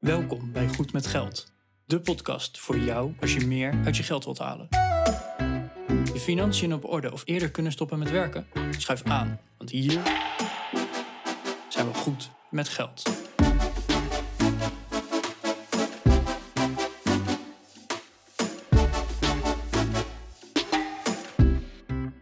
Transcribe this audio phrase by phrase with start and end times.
[0.00, 1.52] Welkom bij Goed met Geld,
[1.84, 4.66] de podcast voor jou als je meer uit je geld wilt halen.
[6.12, 8.46] Je financiën op orde of eerder kunnen stoppen met werken?
[8.70, 10.02] Schuif aan, want hier
[11.68, 13.02] zijn we goed met geld.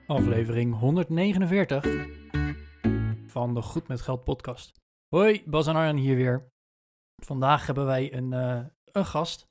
[0.07, 1.85] Aflevering 149
[3.27, 4.73] van de Goed met Geld podcast.
[5.09, 6.57] Hoi, Bas en Arjan hier weer.
[7.25, 9.46] Vandaag hebben wij een, eh, een gast.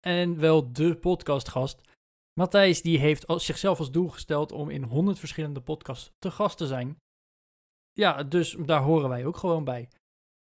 [0.00, 1.80] En wel de podcastgast.
[2.32, 6.66] Matthijs die heeft zichzelf als doel gesteld om in 100 verschillende podcasts te gast te
[6.66, 7.00] zijn.
[7.92, 9.88] Ja, dus daar horen wij ook gewoon bij.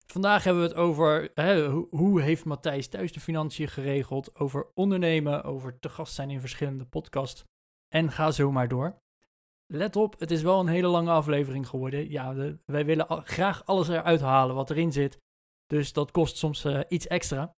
[0.06, 5.44] Vandaag hebben we het over hè, hoe, heeft Matthijs thuis de financiën geregeld, over ondernemen,
[5.44, 7.44] over te gast zijn in verschillende podcasts.
[7.88, 8.98] En ga zo maar door.
[9.66, 12.10] Let op, het is wel een hele lange aflevering geworden.
[12.10, 15.18] Ja, wij willen graag alles eruit halen wat erin zit.
[15.70, 17.54] Dus dat kost soms eh, iets extra.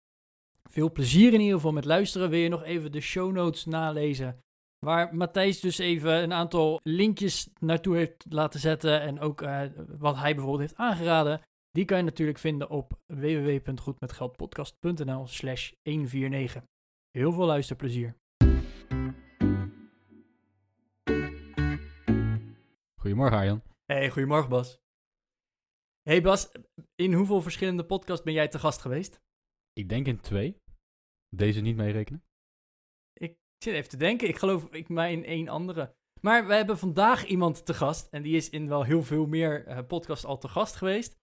[0.63, 2.31] Veel plezier in ieder geval met luisteren.
[2.31, 4.41] Wil je nog even de show notes nalezen?
[4.79, 9.01] Waar Matthijs dus even een aantal linkjes naartoe heeft laten zetten.
[9.01, 9.63] En ook eh,
[9.99, 11.41] wat hij bijvoorbeeld heeft aangeraden.
[11.71, 16.63] Die kan je natuurlijk vinden op www.goedmetgeldpodcast.nl slash 149.
[17.11, 18.17] Heel veel luisterplezier.
[22.97, 23.63] Goedemorgen Arjan.
[23.87, 24.81] Hey, goedemorgen Bas.
[26.03, 26.53] Hey Bas,
[26.95, 29.21] in hoeveel verschillende podcasts ben jij te gast geweest?
[29.73, 30.57] Ik denk in twee.
[31.29, 32.25] Deze niet meerekenen.
[33.13, 35.95] Ik zit even te denken, ik geloof ik mij in één andere.
[36.21, 39.67] Maar we hebben vandaag iemand te gast en die is in wel heel veel meer
[39.67, 41.19] eh, podcasts al te gast geweest.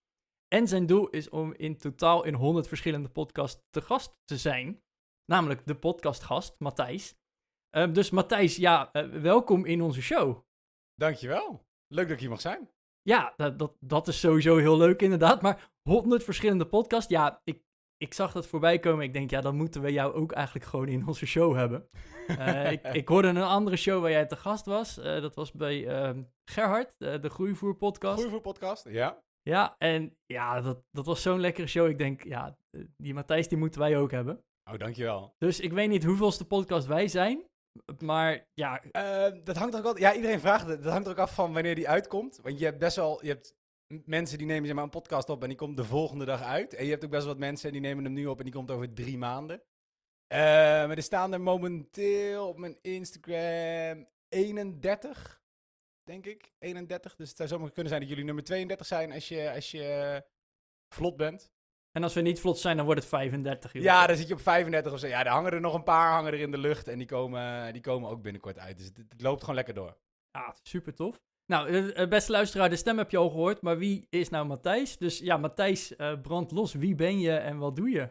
[0.48, 4.82] En zijn doel is om in totaal in 100 verschillende podcasts te gast te zijn.
[5.26, 7.16] Namelijk de podcastgast, Matthijs.
[7.70, 10.46] Eh, dus Matthijs, ja, eh, welkom in onze show.
[10.94, 11.66] Dankjewel.
[11.88, 12.70] Leuk dat ik hier mag zijn.
[13.08, 15.42] Ja, dat, dat, dat is sowieso heel leuk inderdaad.
[15.42, 17.62] Maar 100 verschillende podcasts, ja, ik,
[17.98, 19.04] ik zag dat voorbij komen.
[19.06, 21.88] Ik denk, ja, dan moeten we jou ook eigenlijk gewoon in onze show hebben.
[22.28, 24.98] Eh, ik, ik hoorde een andere show waar jij te gast was.
[24.98, 28.16] Eh, dat was bij ehm, Gerhard, eh, de Groeivoer podcast.
[28.16, 28.90] Goeie voor podcast.
[28.90, 29.24] Ja.
[29.42, 31.90] Ja, en ja, dat, dat was zo'n lekkere show.
[31.90, 32.58] Ik denk, ja,
[32.98, 34.44] die Matthijs die moeten wij ook hebben.
[34.72, 35.36] Oh, dankjewel.
[35.38, 37.46] Dus ik weet niet hoeveelste podcast wij zijn.
[38.04, 40.04] Maar ja, Eh, dat hangt ook altijd...
[40.04, 40.84] Ja, iedereen vraagt het.
[40.84, 42.40] Dat hangt er ook af van wanneer die uitkomt.
[42.42, 43.26] Want je hebt best wel...
[43.26, 43.56] Je hebt
[44.06, 46.74] mensen die nemen zeg maar, een podcast op en die komt de volgende dag uit.
[46.74, 48.54] En je hebt ook best wel wat mensen die nemen hem nu op en die
[48.54, 49.62] komt over drie maanden.
[50.28, 55.42] Maar er staan er momenteel op mijn Instagram 31,
[56.04, 56.52] denk ik.
[56.60, 57.16] 31.
[57.16, 60.24] Dus het zou zomaar kunnen zijn dat jullie nummer 32 zijn als je, als je
[60.96, 61.52] vlot bent.
[61.98, 63.74] En als we niet vlot zijn, dan wordt het 35.
[63.74, 63.84] joh.
[63.84, 65.08] Ja, dan zit je op 35 of zo.
[65.08, 66.88] Ja, er hangen er nog een paar hangen er in de lucht.
[66.88, 68.78] En die komen, die komen ook binnenkort uit.
[68.78, 69.98] Dus het, het loopt gewoon lekker door.
[70.32, 71.20] Ja, super tof.
[71.46, 74.46] Nou, eh, eh, beste luisteraar, de stem heb je al gehoord, maar wie is nou
[74.46, 74.98] Matthijs?
[74.98, 76.74] Dus ja, Matthijs, eh brand los.
[76.74, 78.10] Wie ben je en wat doe je?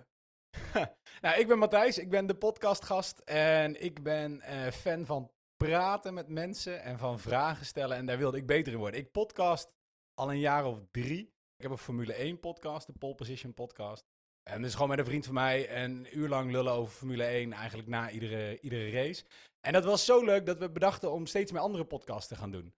[1.23, 1.99] nou, ik ben Matthijs.
[1.99, 3.19] Ik ben de podcastgast.
[3.25, 7.97] En ik ben eh, fan van praten met mensen en van vragen stellen.
[7.97, 9.01] En daar wilde ik beter in worden.
[9.01, 9.75] Ik podcast
[10.15, 11.36] al een jaar of drie.
[11.57, 14.05] Ik heb een Formule 1 podcast, de Pole Position podcast.
[14.43, 17.53] En dus gewoon met een vriend van mij een uur lang lullen over Formule 1,
[17.53, 19.25] eigenlijk na iedere, iedere race.
[19.61, 22.51] En dat was zo leuk dat we bedachten om steeds meer andere podcasts te gaan
[22.51, 22.75] doen.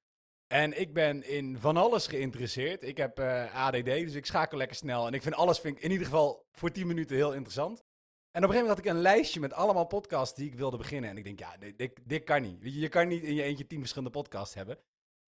[0.47, 2.83] En ik ben in van alles geïnteresseerd.
[2.83, 5.06] Ik heb eh, ADD, dus ik schakel lekker snel.
[5.06, 7.78] En ik vind alles vind ik in ieder geval voor 10 minuten heel interessant.
[7.78, 10.77] En op een gegeven moment had ik een lijstje met allemaal podcasts die ik wilde
[10.77, 11.11] beginnen.
[11.11, 12.59] En ik denk, ja, dit, dit, kan niet.
[12.61, 14.78] Je, kan niet in je eentje 10 verschillende podcasts hebben.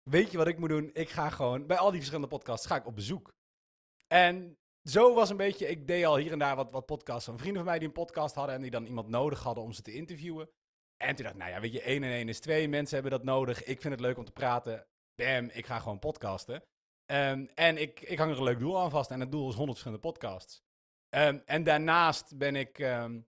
[0.10, 0.90] Weet je wat ik moet doen?
[0.94, 3.34] Ik ga gewoon bij al die verschillende podcasts ga ik op bezoek.
[4.08, 7.38] En zo was een beetje, ik deed al hier en daar wat, wat podcasts van
[7.38, 9.82] vrienden van mij die een podcast hadden en die dan iemand nodig hadden om ze
[9.82, 10.50] te interviewen.
[10.98, 13.12] En toen dacht ik, nou ja, weet je, 1 en 1 is 2, mensen hebben
[13.12, 14.88] dat nodig, ik vind het leuk om te praten.
[15.16, 16.64] Bam, ik ga gewoon podcasten.
[17.06, 19.56] Ehm, en ik, ik hang er een leuk doel aan vast en het doel is
[19.56, 20.64] 100 verschillende podcasts.
[21.10, 23.20] Ehm, en daarnaast ben ik, ehm,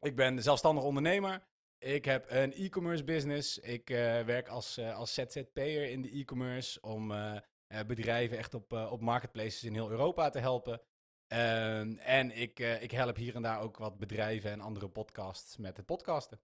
[0.00, 1.42] ik ben zelfstandig ondernemer.
[1.84, 3.58] Ik heb een e-commerce business.
[3.58, 7.40] Ik eh, werk als, eh, als ZZP'er in de e-commerce om eh,
[7.86, 10.80] bedrijven echt op, eh, op marketplaces in heel Europa te helpen.
[11.26, 15.56] Ehm, en ik, eh, ik help hier en daar ook wat bedrijven en andere podcasts
[15.56, 16.40] met het podcasten.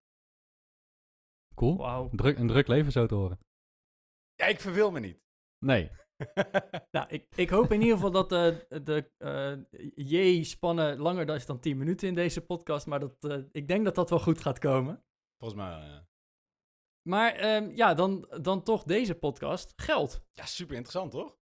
[1.54, 1.76] Cool.
[1.76, 2.08] Wauw.
[2.12, 3.38] Druk, een druk leven zo te horen.
[4.34, 5.20] Ja, ik verveel me niet.
[5.58, 5.90] Nee.
[6.90, 9.56] Nou, ik, ik hoop in ieder geval dat de, de eh,
[9.94, 12.86] J-spannen langer dan is dan 10 minuten in deze podcast.
[12.86, 15.04] Maar dat, eh, ik denk dat dat wel goed gaat komen.
[15.40, 16.08] Volgens mij, ja.
[17.08, 19.72] Maar ehm, ja, dan, dan toch deze podcast.
[19.76, 20.22] Geld.
[20.32, 21.38] Ja, super interessant, toch?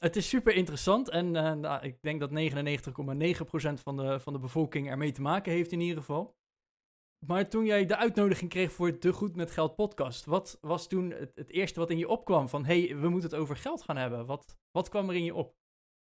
[0.00, 4.38] Het is super interessant en eh, nou, ik denk dat 99,9% van de, van de
[4.38, 6.38] bevolking ermee te maken heeft in ieder geval.
[7.26, 11.10] Maar toen jij de uitnodiging kreeg voor de Goed met Geld podcast, wat was toen
[11.10, 13.96] het, het eerste wat in je opkwam van hey, we moeten het over geld gaan
[13.96, 14.26] hebben?
[14.26, 15.54] Wat, wat kwam er in je op?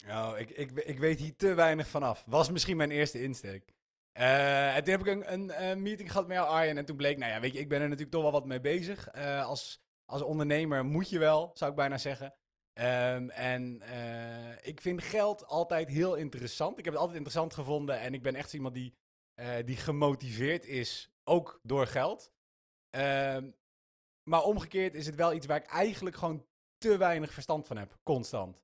[0.07, 2.25] Oh, ik, ik, ik weet hier te weinig vanaf.
[2.25, 3.73] Was misschien mijn eerste insteek.
[4.19, 6.77] Eh, en toen heb ik een, een, een meeting gehad met jou, Arjen.
[6.77, 8.59] En toen bleek, nou ja, weet je, ik ben er natuurlijk toch wel wat mee
[8.59, 9.07] bezig.
[9.07, 12.33] Eh, als, als ondernemer moet je wel, zou ik bijna zeggen.
[12.73, 16.77] Ehm, en eh, ik vind geld altijd heel interessant.
[16.77, 17.99] Ik heb het altijd interessant gevonden.
[17.99, 18.97] En ik ben echt iemand die,
[19.33, 22.31] eh, die gemotiveerd is, ook door geld.
[22.89, 23.51] Ehm,
[24.23, 26.45] maar omgekeerd is het wel iets waar ik eigenlijk gewoon
[26.77, 28.63] te weinig verstand van heb, constant.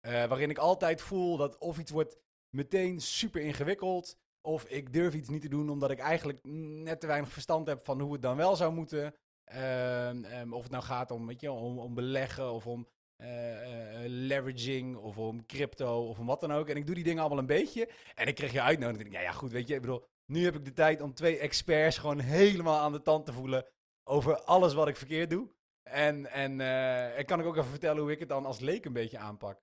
[0.00, 2.16] Eh, waarin ik altijd voel dat of iets wordt
[2.48, 4.18] meteen super ingewikkeld.
[4.46, 7.84] Of ik durf iets niet te doen omdat ik eigenlijk net te weinig verstand heb
[7.84, 9.14] van hoe het dan wel zou moeten.
[9.44, 14.02] Ehm, ehm, of het nou gaat om, weet je, om, om beleggen of om eh,
[14.02, 16.68] eh, leveraging of om crypto of om wat dan ook.
[16.68, 17.88] En ik doe die dingen allemaal een beetje.
[18.14, 19.12] En ik kreeg je uitnodiging.
[19.12, 21.98] Ja, ja, goed, weet je, ik bedoel, nu heb ik de tijd om twee experts
[21.98, 23.66] gewoon helemaal aan de tand te voelen
[24.08, 25.48] over alles wat ik verkeerd doe.
[25.82, 28.84] En, en, eh, en kan ik ook even vertellen hoe ik het dan als leek
[28.84, 29.60] een beetje aanpak.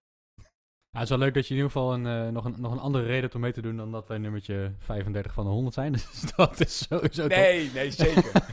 [0.92, 2.72] Ja, het is wel leuk dat je in ieder geval een, eh, nog, een, nog
[2.72, 5.50] een andere reden hebt om mee te doen dan dat wij nummertje 35 van de
[5.52, 5.92] 100 zijn.
[6.12, 7.38] Dus dat is sowieso top.
[7.38, 8.32] Nee, nee, zeker.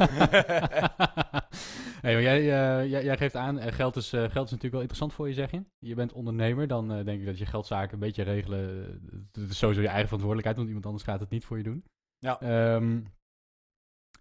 [2.03, 4.81] hey, maar jij, eh, jij, jij geeft aan, eh, geld, is, geld is natuurlijk wel
[4.81, 5.65] interessant voor je, zeg je.
[5.79, 8.85] Je bent ondernemer, dan denk ik dat je geldzaken een beetje regelen.
[9.33, 11.85] Het is sowieso je eigen verantwoordelijkheid, want iemand anders gaat het niet voor je doen.
[12.19, 12.41] Ja.
[12.41, 13.01] Ehm,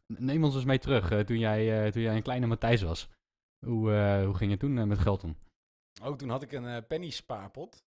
[0.06, 3.10] neem ons eens mee terug, toen, jij, toen jij een kleine Matthijs was.
[3.66, 3.92] Hoe,
[4.26, 5.36] hoe ging het toen met geld om?
[6.02, 7.86] ook toen had ik een penny spaarpot.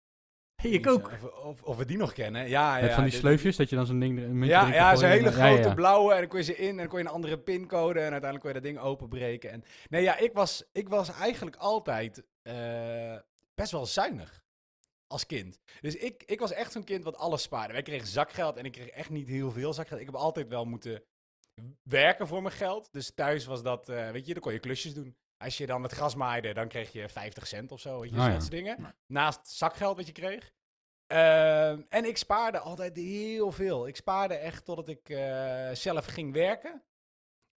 [0.61, 1.11] Hey, ik ook.
[1.13, 2.49] Of, of, of we die nog kennen.
[2.49, 2.95] Ja, ja.
[2.95, 4.19] Van die dit- sleufjes, dat je dan zo'n ding...
[4.19, 5.75] Een Ja, ja zo'n hele ja, grote ja.
[5.75, 6.13] blauwe.
[6.13, 8.01] En dan kon je ze in en dan kon je een andere pincode.
[8.01, 9.51] En uiteindelijk kon je dat ding openbreken.
[9.51, 13.17] En, nee, ja, ik was, ik was eigenlijk altijd eh,
[13.55, 14.43] best wel zuinig.
[15.07, 15.59] Als kind.
[15.81, 17.73] Dus ik, ik was echt zo'n kind wat alles spaarde.
[17.73, 20.01] Wij kregen zakgeld en ik kreeg echt niet heel veel zakgeld.
[20.01, 21.03] Ik heb altijd wel moeten
[21.83, 22.89] werken voor mijn geld.
[22.93, 25.17] Dus thuis was dat, eh, weet je, dan kon je klusjes doen.
[25.41, 28.01] Als je dan het gras maaide, dan kreeg je 50 cent of zo.
[28.01, 28.39] Weet je, Oh dat ja.
[28.41, 28.95] soort dingen.
[29.07, 30.53] Naast zakgeld wat je kreeg.
[31.07, 33.87] Ehm, en ik spaarde altijd heel veel.
[33.87, 36.85] Ik spaarde echt totdat ik eh, zelf ging werken.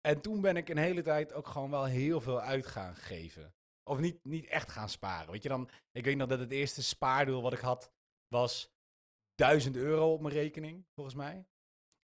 [0.02, 3.56] En toen ben ik een hele tijd ook gewoon wel heel veel uit gaan geven.
[3.84, 5.32] Of niet, niet echt gaan sparen.
[5.32, 7.92] Weet je dan, ik weet nog dat het eerste spaardoel wat ik had
[8.28, 8.74] was
[9.36, 11.48] 1000 euro op mijn rekening, volgens mij.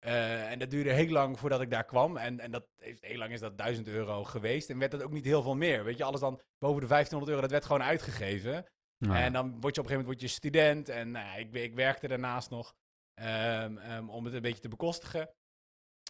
[0.05, 2.17] Eh, en dat duurde heel lang voordat ik daar kwam.
[2.17, 4.71] En, en dat heeft, heel lang is dat 1000 euro geweest.
[4.71, 5.85] En werd dat ook niet heel veel meer.
[5.85, 8.67] Weet je, alles dan boven de 1500 euro, dat werd gewoon uitgegeven.
[8.99, 9.25] Nou ja.
[9.25, 10.89] En dan word je op een gegeven moment word je student.
[10.89, 12.75] En nou ik, ik werkte daarnaast nog
[13.15, 15.31] ehm, ehm, om het een beetje te bekostigen.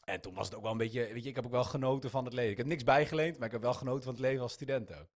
[0.04, 2.10] En toen was het ook wel een beetje, weet je, ik heb ook wel genoten
[2.10, 2.50] van het leven.
[2.50, 5.08] Ik heb niks bijgeleend, maar ik heb wel genoten van het leven als student ook.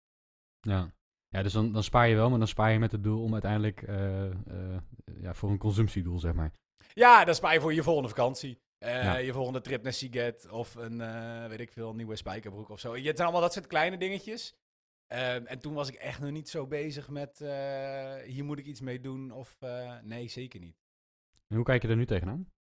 [0.61, 0.93] Ja,
[1.29, 3.33] ja dus dan, dan spaar je wel, maar dan spaar je met het doel om
[3.33, 4.81] uiteindelijk eh, eh,
[5.21, 6.53] ja, voor een consumptiedoel, zeg maar.
[6.93, 8.63] Ja, dan spaar je voor je volgende vakantie.
[8.85, 9.17] Eh, Ja.
[9.17, 12.81] Je volgende trip naar Seagate of een, eh, weet ik veel, een nieuwe spijkerbroek of
[12.81, 12.95] zo.
[12.95, 14.55] Het zijn allemaal dat soort kleine dingetjes.
[15.07, 18.67] Ehm, en toen was ik echt nog niet zo bezig met, eh, hier moet ik
[18.67, 19.59] iets mee doen of,
[20.03, 20.77] nee, zeker niet.
[21.49, 22.53] En hoe kijk je er nu tegenaan?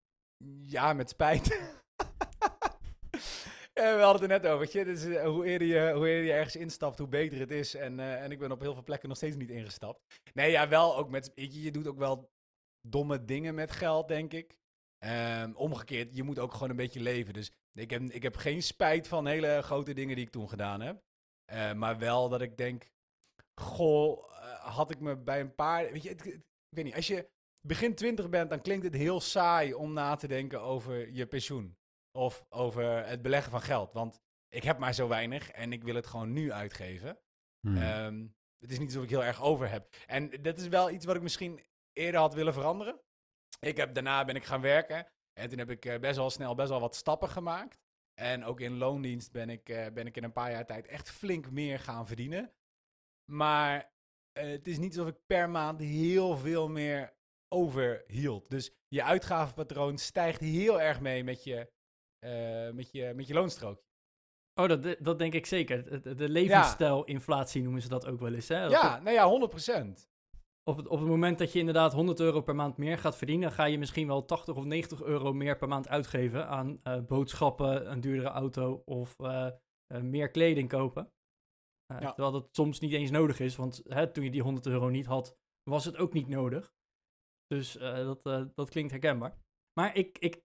[0.61, 1.47] Ja, met spijt.
[3.73, 4.77] Ja, we hadden het er net over.
[4.77, 4.85] je.
[4.85, 7.75] Dus, hoe, eerder je, hoe eerder je ergens instapt, hoe beter het is.
[7.75, 9.99] En, en ik ben op heel veel plekken nog steeds niet ingestapt.
[10.33, 11.31] Nee, ja, wel ook met.
[11.35, 12.31] Je, je doet ook wel
[12.87, 14.57] domme dingen met geld, denk ik.
[15.03, 17.33] Ehm, omgekeerd, je moet ook gewoon een beetje leven.
[17.33, 20.81] Dus ik heb, ik heb geen spijt van hele grote dingen die ik toen gedaan
[20.81, 21.01] heb.
[21.45, 22.91] Eh, maar wel dat ik denk.
[23.61, 25.91] Goh, eh, had ik me bij een paar.
[25.91, 26.95] Weet je, het- het- ik weet niet.
[26.95, 27.29] Als je
[27.67, 31.77] begin twintig bent, dan klinkt het heel saai om na te denken over je pensioen.
[32.17, 33.93] Of over het beleggen van geld.
[33.93, 34.19] Want
[34.49, 37.19] ik heb maar zo weinig en ik wil het gewoon nu uitgeven.
[37.67, 37.77] Hmm.
[37.77, 38.27] Ehm,
[38.59, 39.95] het is niet alsof ik heel erg over heb.
[40.07, 42.99] En dat is wel iets wat ik misschien eerder had willen veranderen.
[43.63, 45.07] Ik heb, daarna ben ik gaan werken.
[45.33, 47.79] En toen heb ik eh, best wel snel best wel wat stappen gemaakt.
[48.21, 51.11] En ook in loondienst ben ik, eh, ben ik in een paar jaar tijd echt
[51.11, 52.51] flink meer gaan verdienen.
[53.31, 53.91] Maar
[54.31, 57.13] eh, het is niet alsof ik per maand heel veel meer
[57.47, 58.49] overhield.
[58.49, 61.71] Dus je uitgavenpatroon stijgt heel erg mee met je,
[62.19, 63.91] eh, met je, met je loonstrookje.
[64.61, 65.83] Oh, dat, dat denk ik zeker.
[65.89, 68.47] De, de- de levensstijl-inflatie noemen ze dat ook wel eens.
[68.47, 68.61] Hè?
[68.61, 69.49] Dat Ja, nou ja,
[69.99, 70.07] 100%.
[70.63, 73.51] Op het, op het moment dat je inderdaad 100 euro per maand meer gaat verdienen,
[73.51, 77.91] ga je misschien wel 80 of 90 euro meer per maand uitgeven aan eh, boodschappen,
[77.91, 81.11] een duurdere auto of eh, eh, meer kleding kopen.
[81.85, 81.99] Ja.
[81.99, 85.05] Terwijl dat soms niet eens nodig is, want hè, toen je die 100 euro niet
[85.05, 86.73] had, was het ook niet nodig.
[87.47, 88.23] Dus dat,
[88.55, 89.37] dat klinkt herkenbaar.
[89.79, 90.41] Maar ik, ik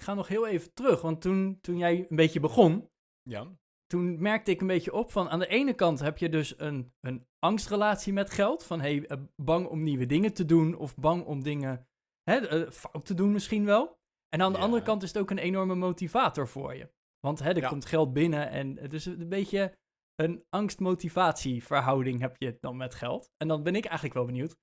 [0.00, 2.90] ga nog heel even terug, want toen, toen jij een beetje begon,
[3.22, 3.56] Ja.
[3.86, 6.92] Toen merkte ik een beetje op van aan de ene kant heb je dus een,
[7.00, 8.64] een angstrelatie met geld.
[8.64, 11.88] Van hey, eh, bang om nieuwe dingen te doen of bang om dingen
[12.22, 13.98] hè, eh, fout te doen misschien wel.
[14.28, 14.64] En aan de Ja.
[14.64, 16.92] andere kant is het ook een enorme motivator voor je.
[17.20, 17.68] Want hè, er Ja.
[17.68, 19.76] komt geld binnen en het is een beetje
[20.14, 23.30] een angst-motivatie verhouding heb je dan met geld.
[23.36, 24.56] En dan ben ik eigenlijk wel benieuwd.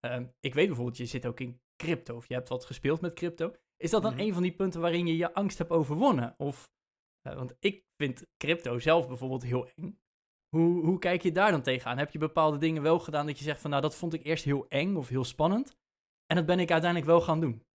[0.00, 3.12] Ehm, ik weet bijvoorbeeld, je zit ook in crypto, of je hebt wat gespeeld met
[3.14, 3.54] crypto.
[3.76, 4.20] Is dat dan Mhm.
[4.20, 6.34] een van die punten waarin je je angst hebt overwonnen?
[6.36, 6.70] Of,
[7.30, 9.98] eh, want ik vind crypto zelf bijvoorbeeld heel eng.
[10.48, 11.98] Hoe, hoe kijk je daar dan tegenaan?
[11.98, 14.44] Heb je bepaalde dingen wel gedaan dat je zegt van, nou, dat vond ik eerst
[14.44, 15.76] heel eng of heel spannend.
[16.26, 17.66] En dat ben ik uiteindelijk wel gaan doen.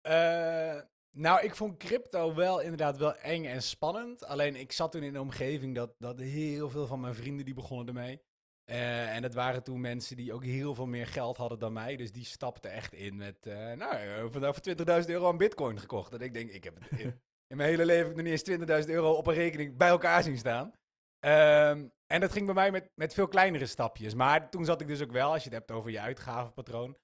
[0.00, 0.80] Eh,
[1.10, 4.24] nou, ik vond crypto wel inderdaad wel eng en spannend.
[4.24, 7.54] Alleen ik zat toen in een omgeving dat, dat heel veel van mijn vrienden die
[7.54, 8.22] begonnen ermee.
[8.64, 11.96] Eh, en dat waren toen mensen die ook heel veel meer geld hadden dan mij.
[11.96, 16.12] Dus die stapten echt in met, eh, nou, vandaag voor 20.000 euro aan bitcoin gekocht.
[16.12, 17.14] En ik denk, ik heb het
[17.46, 20.38] in, mijn hele leven nog niet eens 20.000 euro op een rekening bij elkaar zien
[20.38, 20.72] staan.
[21.18, 24.14] Ehm, en dat ging bij mij met, met veel kleinere stapjes.
[24.14, 26.96] Maar toen zat ik dus ook wel, als je het hebt over je uitgavenpatroon.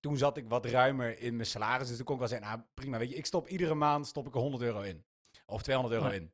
[0.00, 1.88] Toen zat ik wat ruimer in mijn salaris.
[1.88, 4.26] Dus toen kon ik wel zeggen, nou prima, weet je, ik stop iedere maand stop
[4.26, 5.04] ik er 100 euro in.
[5.46, 6.14] Of 200 euro Ja.
[6.20, 6.32] in.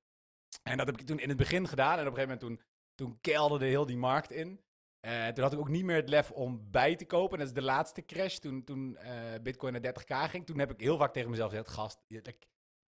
[0.63, 1.99] En dat heb ik toen in het begin gedaan.
[1.99, 4.61] En op een gegeven moment toen, toen kelderde heel die markt in.
[5.01, 7.33] Eh, toen had ik ook niet meer het lef om bij te kopen.
[7.33, 10.47] En dat is de laatste crash, toen, toen eh, Bitcoin naar 30k ging.
[10.47, 12.23] Toen heb ik heel vaak tegen mezelf gezegd, gast, je,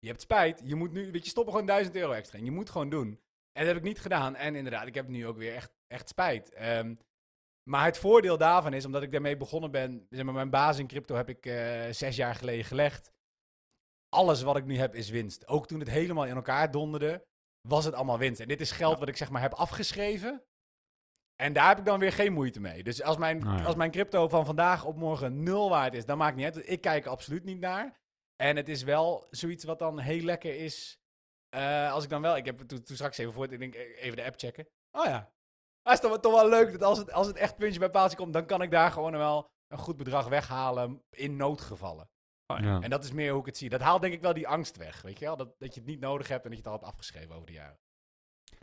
[0.06, 0.62] je hebt spijt.
[0.64, 2.46] Je moet nu, weet je, stop er gewoon 1000 euro extra in.
[2.46, 3.08] Je moet gewoon doen.
[3.52, 4.36] En dat heb ik niet gedaan.
[4.36, 6.54] En inderdaad, ik heb nu ook weer echt, echt spijt.
[6.54, 6.96] Ehm,
[7.70, 10.88] maar het voordeel daarvan is, omdat ik daarmee begonnen ben, zeg maar, mijn basis in
[10.88, 13.12] crypto heb ik eh, zes jaar geleden gelegd.
[14.10, 15.48] Alles wat ik nu heb is winst.
[15.48, 17.26] Ook toen het helemaal in elkaar donderde,
[17.62, 18.40] was het allemaal winst.
[18.40, 20.44] En dit is geld wat ik zeg maar heb afgeschreven.
[21.36, 22.84] En daar heb ik dan weer geen moeite mee.
[22.84, 23.64] Dus als mijn, Nou ja.
[23.64, 26.70] als mijn crypto van vandaag op morgen nul waard is, dan maakt niet uit.
[26.70, 28.04] Ik kijk er absoluut niet naar.
[28.36, 31.00] En het is wel zoiets wat dan heel lekker is.
[31.50, 34.04] eh, als ik dan wel, ik heb toen, toen straks even voor, ik denk eh,
[34.04, 34.68] even de app checken.
[34.92, 35.32] Oh ja,
[35.82, 37.90] dat is toch, wel- toch wel leuk dat als het, als het echt puntje bij
[37.90, 42.10] paaltje komt, dan kan ik daar gewoon wel een goed bedrag weghalen in noodgevallen.
[42.46, 42.80] Ja.
[42.82, 43.70] En dat is meer hoe ik het zie.
[43.70, 45.36] Dat haalt denk ik wel die angst weg, weet je wel?
[45.36, 47.48] Dat, dat je het niet nodig hebt en dat je het al hebt afgeschreven over
[47.48, 47.80] de jaren.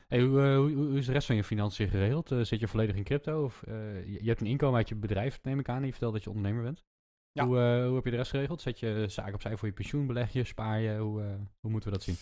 [0.07, 2.29] Hey, hoe, eh, hoe, hoe is de rest van je financiën geregeld?
[2.29, 3.45] Zit je volledig in crypto?
[3.45, 5.85] Of, eh, je, je hebt een inkomen uit je bedrijf, neem ik aan.
[5.85, 6.83] Je vertelt dat je ondernemer bent.
[7.33, 7.47] Ja.
[7.47, 8.61] Hoe, eh, hoe heb je de rest geregeld?
[8.63, 10.07] Zet je zaken opzij voor je pensioen?
[10.07, 10.45] Beleg je?
[10.45, 10.97] Spaar je?
[10.99, 11.27] Hoe, eh,
[11.61, 12.17] hoe moeten we dat zien?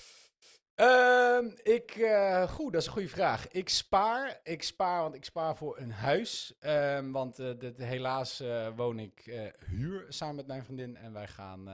[0.75, 3.49] Ehm, ik, eh, goed, dat is een goede vraag.
[3.49, 6.55] Ik spaar, ik spaar, want ik spaar voor een huis.
[6.59, 8.43] Ehm, want dit- helaas
[8.76, 10.97] woon ik huur samen met mijn vriendin.
[10.97, 11.64] En wij gaan,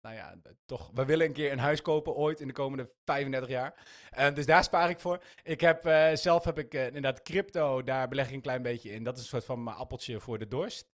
[0.00, 0.34] nou ja,
[0.64, 3.74] toch, we willen een keer een huis kopen ooit in de komende 35 jaar.
[4.10, 5.22] Eh, dus daar spaar ik voor.
[5.42, 5.82] Ik heb,
[6.16, 9.04] zelf heb ik inderdaad crypto, daar beleg ik een klein beetje in.
[9.04, 10.91] Dat is een soort van mijn appeltje voor de dorst.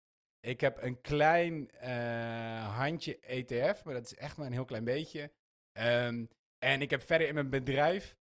[0.48, 4.84] Ik heb een klein eh, handje ETF, maar dat is echt maar een heel klein
[4.84, 5.32] beetje.
[5.72, 6.26] Ehm,
[6.60, 8.16] en ik heb verder in mijn bedrijf,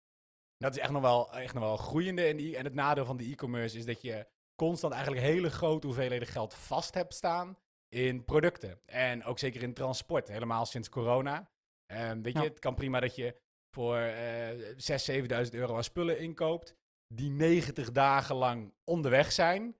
[0.56, 2.25] dat is echt nog wel, echt nog wel groeiende.
[2.25, 5.87] En, die, en het nadeel van de e-commerce is dat je constant eigenlijk hele grote
[5.87, 8.80] hoeveelheden geld vast hebt staan in producten.
[8.87, 11.50] En ook zeker in transport, helemaal sinds corona.
[11.87, 13.37] Ehm, weet je, het kan prima dat je
[13.71, 16.75] voor eh 6.000, 7.000 euro aan spullen inkoopt,
[17.14, 19.76] die 90 dagen lang onderweg zijn.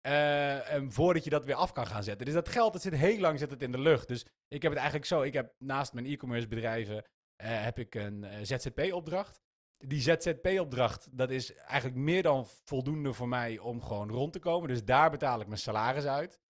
[0.00, 2.26] Eh, en voordat je dat weer af kan gaan zetten.
[2.26, 4.08] Dus dat geld, dat zit heel lang zit het in de lucht.
[4.08, 5.22] Dus ik heb het eigenlijk zo.
[5.22, 7.04] Ik heb naast mijn e-commerce bedrijven
[7.36, 9.40] eh, heb ik een eh, ZZP-opdracht.
[9.78, 14.68] Die ZZP-opdracht, dat is eigenlijk meer dan voldoende voor mij om gewoon rond te komen.
[14.68, 16.40] Dus daar betaal ik mijn salaris uit.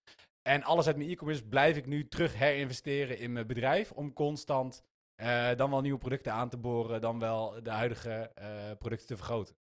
[0.42, 3.92] En alles uit mijn e-commerce blijf ik nu terug herinvesteren in mijn bedrijf.
[3.92, 4.82] Om constant
[5.56, 8.32] dan wel nieuwe producten aan te boren, dan wel de huidige
[8.78, 9.59] producten te vergroten.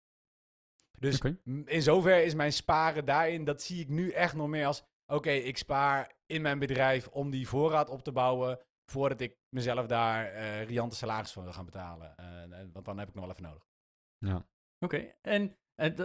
[1.00, 1.22] Dus
[1.66, 4.84] in zover is mijn sparen daarin, dat zie ik nu echt nog meer als...
[5.14, 8.60] Oké, ik spaar in mijn bedrijf om die voorraad op te bouwen...
[8.92, 12.18] voordat ik mezelf daar eh riante salaris van wil gaan betalen.
[12.18, 13.64] Eh, eh, want dan heb ik nog wel even nodig.
[14.18, 14.46] Ja.
[14.86, 15.56] Oké, en,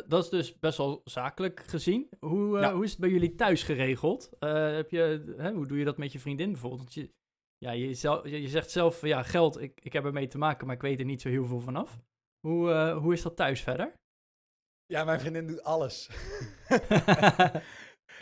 [0.07, 2.09] dat is dus best wel zakelijk gezien.
[2.19, 2.75] Hoe, Ja.
[2.75, 4.31] hoe is het bij jullie thuis geregeld?
[4.39, 6.81] Eh, heb je, hè, hoe doe je dat met je vriendin bijvoorbeeld?
[6.81, 7.13] Want je,
[7.59, 10.39] ja, je, zel- je, je zegt zelf, van, ja, geld, ik, ik heb ermee te
[10.39, 12.01] maken, maar ik weet er niet zo heel veel vanaf.
[12.47, 13.93] Hoe, eh, hoe is dat thuis verder?
[14.91, 16.09] Ja, mijn vriendin doet alles.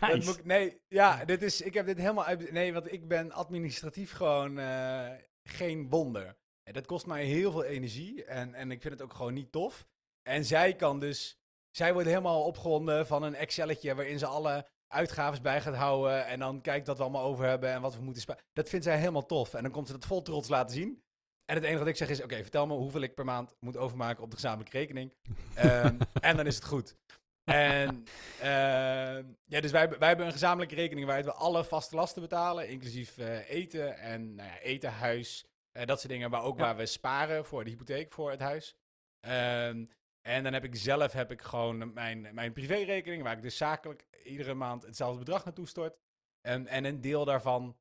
[0.00, 0.26] Dat Nice.
[0.28, 2.50] moet ik- nee, ja, dit is, ik heb dit helemaal uit.
[2.52, 5.10] Nee, want ik ben administratief gewoon eh,
[5.42, 6.36] geen wonder.
[6.62, 9.52] En dat kost mij heel veel energie en, en ik vind het ook gewoon niet
[9.52, 9.86] tof.
[10.22, 11.38] En zij kan dus,
[11.70, 16.38] zij wordt helemaal opgewonden van een Excelletje waarin ze alle uitgaves bij gaat houden en
[16.38, 18.44] dan kijkt wat we allemaal over hebben en wat we moeten sparen.
[18.52, 19.54] Dat vindt zij helemaal tof.
[19.54, 21.02] En dan komt ze dat vol trots laten zien.
[21.48, 23.76] En het enige wat ik zeg is, oké, vertel me hoeveel ik per maand moet
[23.76, 25.12] overmaken op de gezamenlijke rekening.
[25.54, 26.96] Ehm, en dan is het goed.
[27.44, 28.04] En
[28.40, 32.68] ehm, ja, dus wij, wij hebben een gezamenlijke rekening waaruit we alle vaste lasten betalen,
[32.68, 36.30] inclusief eh, eten en nou ja, eten, huis, eh, dat soort dingen.
[36.30, 36.64] Maar ook Ja.
[36.64, 38.76] waar we sparen voor de hypotheek voor het huis.
[39.20, 39.84] Ehm,
[40.20, 44.04] en dan heb ik zelf heb ik gewoon mijn, mijn privérekening, waar ik dus zakelijk
[44.24, 45.98] iedere maand hetzelfde bedrag naartoe stort.
[46.40, 47.76] En een deel daarvan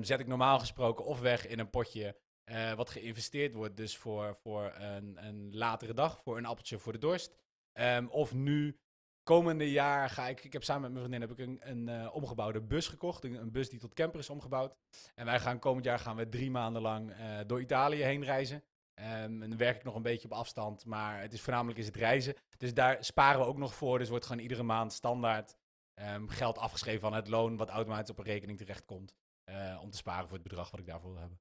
[0.00, 4.36] zet ik normaal gesproken of weg in een potje eh, wat geïnvesteerd wordt, dus voor,
[4.36, 7.38] voor een, een latere dag, voor een appeltje voor de dorst.
[7.72, 8.78] Ehm, of nu
[9.22, 12.14] komende jaar ga ik, ik heb samen met mijn vriendin heb ik een, een eh,
[12.14, 13.24] omgebouwde bus gekocht.
[13.24, 14.76] Een, bus die tot camper is omgebouwd.
[15.14, 18.64] En wij gaan komend jaar gaan we drie maanden lang eh, door Italië heen reizen.
[18.94, 21.86] Ehm, en dan werk ik nog een beetje op afstand, maar het is voornamelijk is
[21.86, 22.34] het reizen.
[22.56, 23.98] Dus daar sparen we ook nog voor.
[23.98, 25.56] Dus wordt gewoon iedere maand standaard
[25.94, 29.14] ehm, geld afgeschreven van het loon, wat automatisch op een rekening terechtkomt.
[29.44, 31.40] eh om te sparen voor het bedrag wat ik daarvoor wil hebben.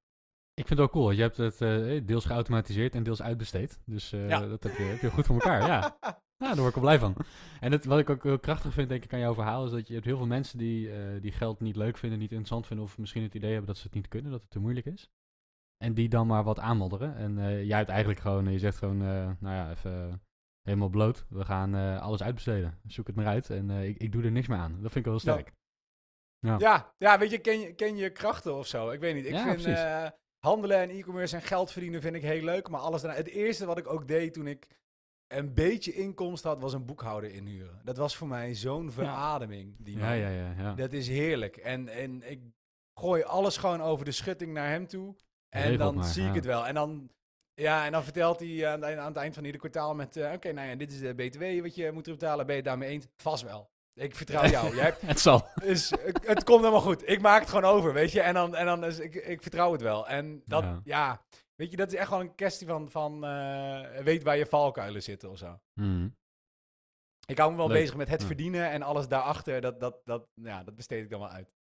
[0.59, 1.11] Ik vind het ook cool.
[1.11, 3.79] Je hebt het eh, deels geautomatiseerd en deels uitbesteed.
[3.85, 4.39] Dus eh, Ja.
[4.47, 5.97] dat heb je, heb je goed voor elkaar, ja.
[6.43, 7.15] Ja, daar word ik wel blij van.
[7.59, 9.87] En het, wat ik ook heel krachtig vind, denk ik, aan jouw verhaal, is dat
[9.87, 12.85] je hebt heel veel mensen die, eh, die geld niet leuk vinden, niet interessant vinden,
[12.85, 15.09] of misschien het idee hebben dat ze het niet kunnen, dat het te moeilijk is.
[15.77, 17.15] En die dan maar wat aanmodderen.
[17.15, 20.13] En eh, jij hebt eigenlijk gewoon, eh, je zegt gewoon, eh, nou ja, even eh,
[20.61, 21.25] helemaal bloot.
[21.29, 22.79] We gaan eh, alles uitbesteden.
[22.87, 24.71] Zoek het maar uit en eh, ik, ik doe er niks meer aan.
[24.71, 25.53] Dat vind ik wel heel sterk.
[26.39, 28.89] Ja, ja weet je ken, je, ken je krachten of zo?
[28.89, 29.25] Ik weet niet.
[29.25, 29.63] Ik Ja, vind.
[30.39, 32.69] Handelen en e-commerce en geld verdienen vind ik heel leuk.
[32.69, 33.17] Maar alles daarna.
[33.17, 34.67] Het eerste wat ik ook deed toen ik
[35.27, 37.81] een beetje inkomst had, was een boekhouder inhuren.
[37.83, 39.75] Dat was voor mij zo'n verademing.
[39.79, 40.53] Die Ja, ja, ja.
[40.57, 40.73] ja.
[40.73, 41.57] Dat is heerlijk.
[41.57, 42.39] En, en ik
[42.99, 45.15] gooi alles gewoon over de schutting naar hem toe.
[45.49, 46.35] En dan maar, zie ik ja.
[46.35, 46.67] het wel.
[46.67, 47.09] En dan,
[47.53, 50.17] ja, en dan vertelt hij aan, aan het eind van ieder kwartaal met...
[50.17, 52.45] eh, Oké, nou ja, dit is de BTW wat je moet terugbetalen.
[52.45, 53.07] Ben je het daarmee eens?
[53.15, 53.69] Vast wel.
[53.99, 54.75] Ik vertrouw jou.
[54.75, 55.47] Jij hebt, het zal.
[55.63, 57.07] dus het, het komt helemaal goed.
[57.09, 58.21] Ik maak het gewoon over, weet je.
[58.21, 60.07] En dan, en dan is ik, ik vertrouw het wel.
[60.07, 60.81] En dat, Ja.
[60.83, 61.21] ja.
[61.55, 65.03] weet je, dat is echt wel een kwestie van, van eh, weet waar je valkuilen
[65.03, 65.59] zitten of zo.
[65.73, 66.09] Mhm.
[67.25, 67.77] Ik hou me wel Leuk.
[67.77, 68.27] bezig met het Ja.
[68.27, 71.53] verdienen en alles daarachter, dat, dat, dat, ja, dat besteed ik dan wel uit.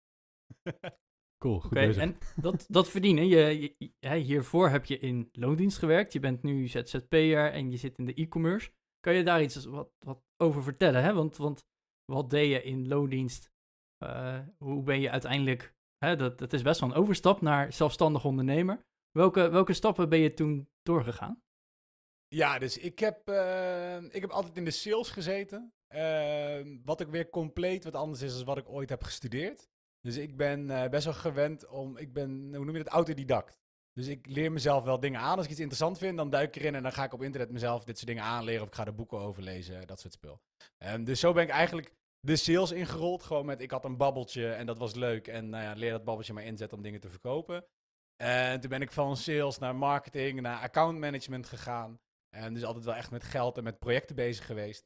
[1.43, 6.13] Cool, goed en dat, dat verdienen, je, je- hiervoor heb je in loondienst gewerkt.
[6.13, 8.71] Je bent nu ZZP'er en je zit in de e-commerce.
[8.99, 11.03] Kan je daar iets wat, wat over vertellen?
[11.03, 11.13] Hè?
[11.13, 11.65] Want, want
[12.11, 13.51] wat deed je in loondienst?
[13.97, 15.75] Eh, hoe ben je uiteindelijk...
[15.97, 18.85] Hè, dat, is best wel een overstap naar zelfstandig ondernemer.
[19.11, 21.41] Welke, welke stappen ben je toen doorgegaan?
[22.27, 25.73] Ja, dus ik heb, eh, ik heb altijd in de sales gezeten.
[25.87, 29.67] Eh, wat ook weer compleet wat anders is dan wat ik ooit heb gestudeerd.
[30.01, 33.59] Dus ik ben eh, best wel gewend om, ik ben, hoe noem je dat, autodidact.
[33.97, 35.35] Dus ik leer mezelf wel dingen aan.
[35.35, 37.51] Als ik iets interessant vind, dan duik ik erin en dan ga ik op internet
[37.51, 38.61] mezelf dit soort dingen aanleren.
[38.61, 40.41] Of ik ga er boeken over lezen, dat soort spul.
[40.77, 43.23] Ehm, dus zo ben ik eigenlijk de sales ingerold.
[43.23, 45.27] Gewoon met, ik had een babbeltje en dat was leuk.
[45.27, 47.65] En nou ja, leer dat babbeltje maar inzetten om dingen te verkopen.
[48.15, 51.99] En toen ben ik van sales naar marketing, naar account management gegaan.
[52.29, 54.85] En dus altijd wel echt met geld en met projecten bezig geweest.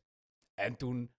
[0.53, 1.11] En toen,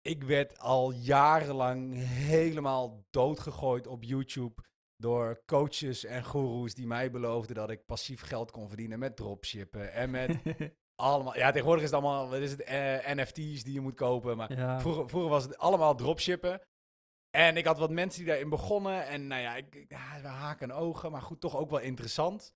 [0.00, 4.62] ik werd al jarenlang helemaal doodgegooid op YouTube
[4.98, 9.92] door coaches en goeroes die mij beloofden dat ik passief geld kon verdienen met dropshippen
[9.92, 10.38] en met
[10.94, 11.36] allemaal.
[11.36, 14.36] Ja, tegenwoordig is het allemaal, wat is het, eh, NFT's die je moet kopen.
[14.36, 14.80] Maar ja.
[14.80, 16.60] Vroeger, vroeger was het allemaal dropshippen.
[17.30, 19.06] En ik had wat mensen die daarin begonnen.
[19.06, 22.54] En nou ja, ik, ja, we haken ogen, maar goed, toch ook wel interessant.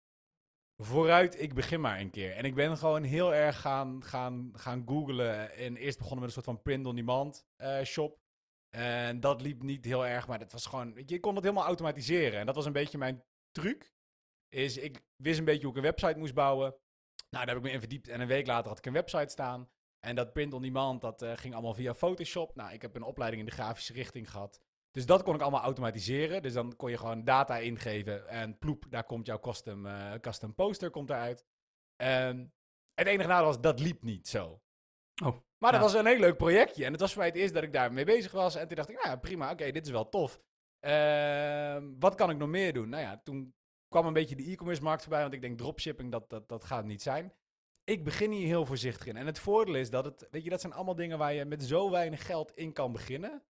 [0.77, 2.37] Vooruit, ik begin maar een keer.
[2.37, 5.57] En ik ben gewoon heel erg gaan, gaan, gaan googlen.
[5.57, 8.22] En eerst begonnen met een soort van print-on-demand eh, shop.
[8.77, 11.03] En dat liep niet heel erg, maar dat was gewoon...
[11.07, 12.41] Je, kon het helemaal automatiseren.
[12.41, 13.93] En dat was een beetje mijn truc.
[14.49, 16.71] Is, ik wist een beetje hoe ik een website moest bouwen.
[17.31, 18.09] Nou, daar heb ik me in verdiept.
[18.09, 19.71] En een week later had ik een website staan.
[20.01, 22.55] En dat print on demand, dat eh, ging allemaal via Photoshop.
[22.57, 24.61] Nou, ik heb een opleiding in de grafische richting gehad.
[24.91, 26.43] Dus dat kon ik allemaal automatiseren.
[26.43, 30.55] Dus dan kon je gewoon data ingeven en ploep, daar komt jouw custom, eh, custom
[30.55, 31.45] poster komt eruit.
[32.95, 34.62] Het enige nadeel was, dat liep niet zo.
[35.25, 36.85] Oh, maar dat was een heel leuk projectje.
[36.85, 38.55] En het was voor mij het eerst dat ik daarmee bezig was.
[38.55, 40.41] En toen dacht ik, nou ja, prima, oké, dit is wel tof.
[40.81, 42.89] Ehm, wat kan ik nog meer doen?
[42.89, 43.55] Nou ja, toen
[43.89, 45.21] kwam een beetje de e-commerce markt voorbij.
[45.21, 47.33] Want ik denk, dropshipping, dat, dat, dat gaat niet zijn
[47.85, 49.17] ik begin hier heel voorzichtig in.
[49.17, 51.63] En het voordeel is dat het, weet je, dat zijn allemaal dingen waar je met
[51.63, 53.43] zo weinig geld in kan beginnen.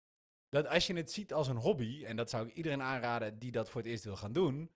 [0.48, 3.52] Dat als je het ziet als een hobby, en dat zou ik iedereen aanraden die
[3.52, 4.70] dat voor het eerst wil gaan doen,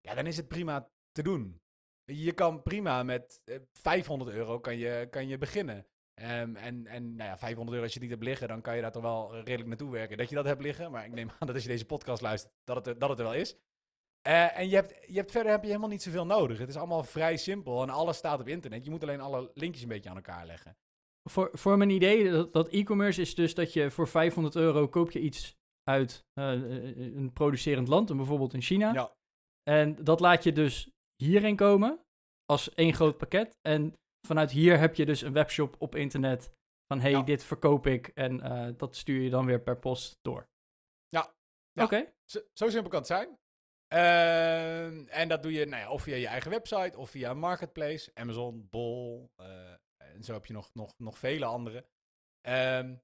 [0.00, 1.60] ja, dan is het prima te doen.
[2.04, 5.86] Je kan prima met eh, 500 euro kan je, kan je beginnen.
[6.14, 8.76] Ehm, en en nou ja, 500 euro als je het niet hebt liggen, dan kan
[8.76, 10.16] je daar toch wel redelijk naartoe werken.
[10.16, 12.52] Dat je dat hebt liggen, maar ik neem aan dat als je deze podcast luistert,
[12.64, 13.56] dat het, er- dat het er wel is.
[14.28, 16.58] Eh, en je hebt, je hebt verder heb je helemaal niet zoveel nodig.
[16.58, 18.84] Het is allemaal vrij simpel en alles staat op internet.
[18.84, 20.76] Je moet alleen alle linkjes een beetje aan elkaar leggen.
[21.30, 25.10] Voor, voor mijn idee, dat, dat e-commerce is dus dat je voor 500 euro koop
[25.10, 26.44] je iets uit eh,
[27.16, 28.92] een producerend land, en bijvoorbeeld in China.
[28.92, 29.14] Ja.
[29.62, 30.88] En dat laat je dus
[31.22, 32.00] hierin komen
[32.44, 33.58] als één groot pakket.
[33.60, 33.92] En
[34.26, 36.50] vanuit hier heb je dus een webshop op internet
[36.86, 37.22] van hey, Ja.
[37.22, 40.48] dit verkoop ik en eh, dat stuur je dan weer per post door.
[41.08, 41.34] Ja.
[41.72, 41.84] Ja.
[41.84, 42.12] Oké.
[42.24, 43.38] Zo, zo simpel kan het zijn.
[43.88, 47.38] Ehm, en dat doe je nou ja, of via je eigen website of via een
[47.38, 48.10] marketplace.
[48.14, 49.30] Amazon, Bol.
[49.36, 51.86] eh, en zo heb je nog, nog, nog vele andere.
[52.40, 52.96] Ehm,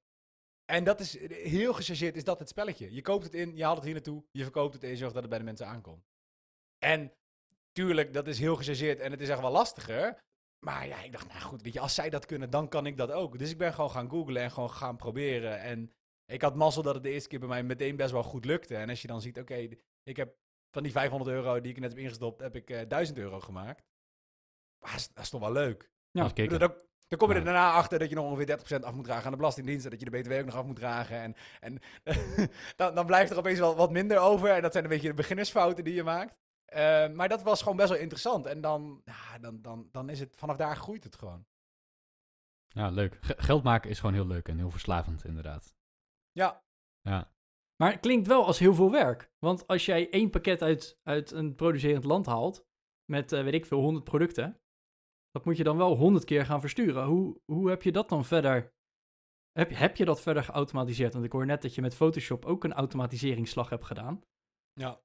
[0.64, 2.92] en dat is heel gechargeerd, is dat het spelletje.
[2.94, 5.12] Je koopt het in, je haalt het hier naartoe, je verkoopt het en je zorgt
[5.14, 6.08] dat het bij de mensen aankomt.
[6.78, 7.12] En
[7.72, 10.18] tuurlijk, dat is heel gechargeerd en het is echt wel lastiger.
[10.60, 12.96] Maar ja, ik dacht, nou goed, weet je, als zij dat kunnen, dan kan ik
[12.96, 13.38] dat ook.
[13.38, 15.60] Dus ik ben gewoon gaan googlen en gewoon gaan proberen.
[15.60, 15.92] En
[16.26, 18.76] ik had mazzel dat het de eerste keer bij mij meteen best wel goed lukte.
[18.76, 19.68] En als je dan ziet, oké,
[20.02, 20.36] ik heb
[20.70, 23.84] van die 500 euro die ik net heb ingestopt, heb ik eh 1000 euro gemaakt.
[24.78, 25.90] Maar dat is, dat is toch wel leuk.
[26.10, 26.76] Ja, Als Ik bedoel, kikker.
[26.76, 29.24] Dan, dan kom je er daarna achter dat je nog ongeveer 30% af moet dragen
[29.24, 29.84] aan de belastingdienst.
[29.84, 31.16] En dat je de BTW ook nog af moet dragen.
[31.20, 31.78] En, en
[32.76, 34.50] dan, dan blijft er opeens wel wat minder over.
[34.50, 36.38] En dat zijn een beetje de beginnersfouten die je maakt.
[36.70, 38.46] Eh, maar dat was gewoon best wel interessant.
[38.46, 41.46] En dan, ja, dan, dan, dan is het vanaf daar groeit het gewoon.
[42.68, 43.18] Ja, leuk.
[43.20, 45.74] Ge- geld maken is gewoon heel leuk en heel verslavend, inderdaad.
[46.32, 46.64] Ja,
[47.02, 47.32] Ja,
[47.76, 49.32] Maar het klinkt wel als heel veel werk.
[49.38, 52.66] Want als jij één pakket uit, uit een producerend land haalt,
[53.04, 54.60] met eh, weet ik veel, 100 producten,
[55.30, 57.04] dat moet je dan wel 100 keer gaan versturen.
[57.06, 58.74] Hoe, hoe heb je dat dan verder?
[59.52, 61.12] Heb, heb je dat verder geautomatiseerd?
[61.12, 64.22] Want ik hoor net dat je met Photoshop ook een automatiseringsslag hebt gedaan.
[64.72, 65.00] Ja.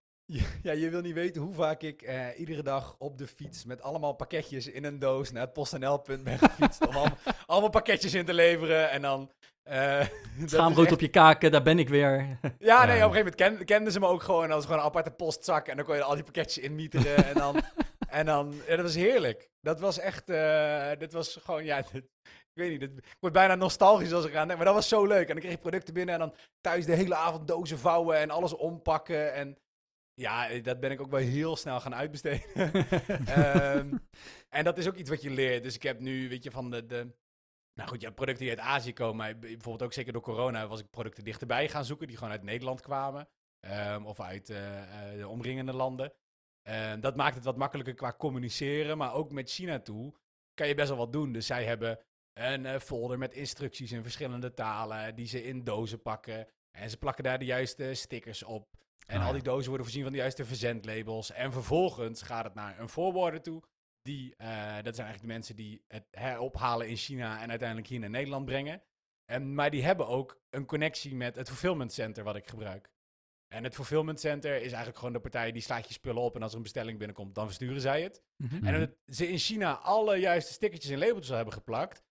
[0.63, 3.81] Ja, je wil niet weten hoe vaak ik eh, iedere dag op de fiets met
[3.81, 8.25] allemaal pakketjes in een doos naar het PostNL-punt ben gefietst om allemaal, allemaal pakketjes in
[8.25, 9.31] te leveren en dan...
[10.43, 12.39] is Schaamrood echt- op je kaken, daar ben ik weer.
[12.59, 14.85] Ja, nee, op een gegeven moment ken- kenden ze me ook gewoon als gewoon een
[14.85, 17.61] aparte postzak en dan kon je al die pakketjes inmieteren en dan...
[18.09, 19.49] en dan, ja, dat was heerlijk.
[19.61, 23.33] Dat was echt, eh dit was gewoon, ja, dit- ik weet niet, dit, ik word
[23.33, 25.21] bijna nostalgisch als ik eraan denk, maar dat was zo leuk.
[25.27, 28.29] En dan kreeg je producten binnen en dan thuis de hele avond dozen vouwen en
[28.29, 29.57] alles ompakken en...
[30.15, 32.45] Ja, eh, dat ben ik ook wel heel snel gaan uitbesteden.
[33.25, 33.97] Ehm,
[34.49, 35.63] en dat is ook iets wat je leert.
[35.63, 36.85] Dus ik heb nu, weet je, van de...
[36.85, 37.13] de
[37.73, 39.15] nou goed, ja, producten die uit Azië komen.
[39.15, 42.07] maar Bijvoorbeeld ook zeker door corona was ik producten dichterbij gaan zoeken.
[42.07, 43.27] Die gewoon uit Nederland kwamen.
[43.59, 46.13] ehm, of uit eh, eh, de omringende landen.
[46.61, 48.97] Ehm, dat maakt het wat makkelijker qua communiceren.
[48.97, 50.13] Maar ook met China toe
[50.53, 51.31] kan je best wel wat doen.
[51.31, 51.99] Dus zij hebben
[52.33, 55.15] een folder met instructies in verschillende talen.
[55.15, 56.47] Die ze in dozen pakken.
[56.71, 58.84] En ze plakken daar de juiste stickers op.
[59.05, 61.31] En Ah, al die dozen worden voorzien van de juiste verzendlabels.
[61.31, 63.63] En vervolgens gaat het naar een forwarder toe.
[64.01, 64.47] Die, eh,
[64.83, 68.45] dat zijn eigenlijk de mensen die het herophalen in China en uiteindelijk hier naar Nederland
[68.45, 68.81] brengen.
[69.25, 72.93] En, maar die hebben ook een connectie met het fulfillment center wat ik gebruik.
[73.47, 76.41] En het fulfillment center is eigenlijk gewoon de partij die slaat je spullen op en
[76.41, 78.23] als er een bestelling binnenkomt, dan versturen zij het.
[78.37, 78.55] Mhm.
[78.55, 78.65] Mhm.
[78.65, 82.03] En dat ze in China alle juiste stickertjes en labeltjes al hebben geplakt,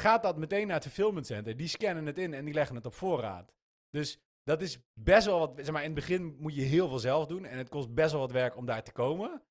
[0.00, 1.56] gaat dat meteen naar het fulfillment center.
[1.56, 3.52] Die scannen het in en die leggen het op voorraad.
[3.90, 5.52] Dus dat is best wel wat.
[5.56, 8.10] Zeg maar, in het begin moet je heel veel zelf doen en het kost best
[8.10, 9.42] wel wat werk om daar te komen.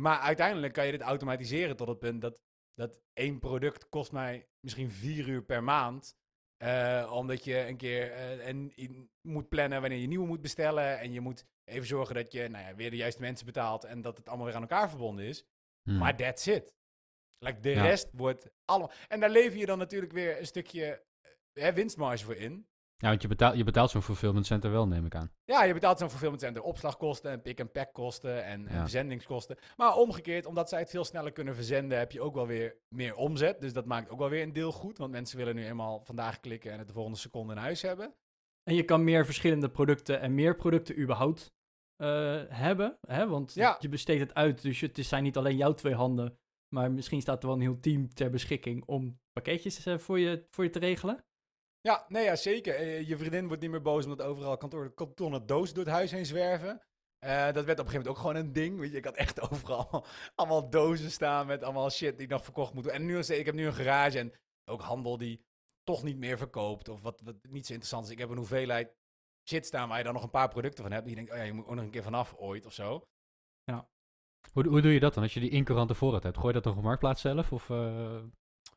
[0.00, 2.38] Maar uiteindelijk kan je dit automatiseren tot het punt dat,
[2.74, 6.16] dat één product kost mij misschien vier uur per maand.
[6.56, 10.98] Eh, omdat je een keer eh, en je moet plannen wanneer je nieuwe moet bestellen.
[10.98, 13.84] En je moet even zorgen dat je nou ja, weer de juiste mensen betaalt.
[13.84, 15.44] En dat het allemaal weer aan elkaar verbonden is.
[15.82, 15.98] Hmm.
[15.98, 16.74] Maar that's it.
[17.38, 17.82] Like, de Ja.
[17.82, 18.92] rest wordt allemaal...
[19.08, 21.30] En daar lever je dan natuurlijk weer een stukje eh,
[21.62, 22.68] hè, winstmarge voor in.
[23.04, 25.30] Ja, want je betaalt, je betaalt zo'n fulfillment center wel, neem ik aan.
[25.44, 28.80] Ja, je betaalt zo'n fulfillment center opslagkosten en pick-and-pack kosten en, en Ja.
[28.80, 29.56] verzendingskosten.
[29.76, 33.14] Maar omgekeerd, omdat zij het veel sneller kunnen verzenden, heb je ook wel weer meer
[33.16, 33.60] omzet.
[33.60, 34.98] Dus dat maakt ook wel weer een deel goed.
[34.98, 38.14] Want mensen willen nu eenmaal vandaag klikken en het de volgende seconde in huis hebben.
[38.62, 41.52] En je kan meer verschillende producten en meer producten überhaupt
[41.96, 42.98] eh, hebben.
[43.06, 43.28] Hè?
[43.28, 43.76] Want Ja.
[43.80, 46.38] je besteedt het uit, dus het is- zijn niet alleen jouw twee handen.
[46.74, 50.46] Maar misschien staat er wel een heel team ter beschikking om pakketjes eh, voor, je,
[50.50, 51.24] voor je te regelen.
[51.88, 52.74] Ja, nee, ja, zeker.
[52.74, 56.10] Eh, je vriendin wordt niet meer boos omdat overal kantoor, kartonnen doos door het huis
[56.10, 56.82] heen zwerven.
[57.18, 58.78] Eh, dat werd op een gegeven moment ook gewoon een ding.
[58.78, 62.74] Weet je, ik had echt overal allemaal dozen staan met allemaal shit die nog verkocht
[62.74, 62.86] moet.
[62.86, 64.32] En nu, ik heb nu een garage en
[64.70, 65.44] ook handel die
[65.82, 66.88] toch niet meer verkoopt.
[66.88, 68.12] Of wat, wat niet zo interessant is.
[68.12, 68.94] Ik heb een hoeveelheid
[69.48, 71.06] shit staan waar je dan nog een paar producten van hebt.
[71.06, 73.06] Die je denkt, oh ja, je moet ook nog een keer vanaf ooit of zo.
[74.52, 75.22] Hoe, hoe doe je dat dan?
[75.22, 77.52] Als je die incurante voorraad hebt, gooi je dat nog op Marktplaats zelf?
[77.52, 78.22] Of, eh,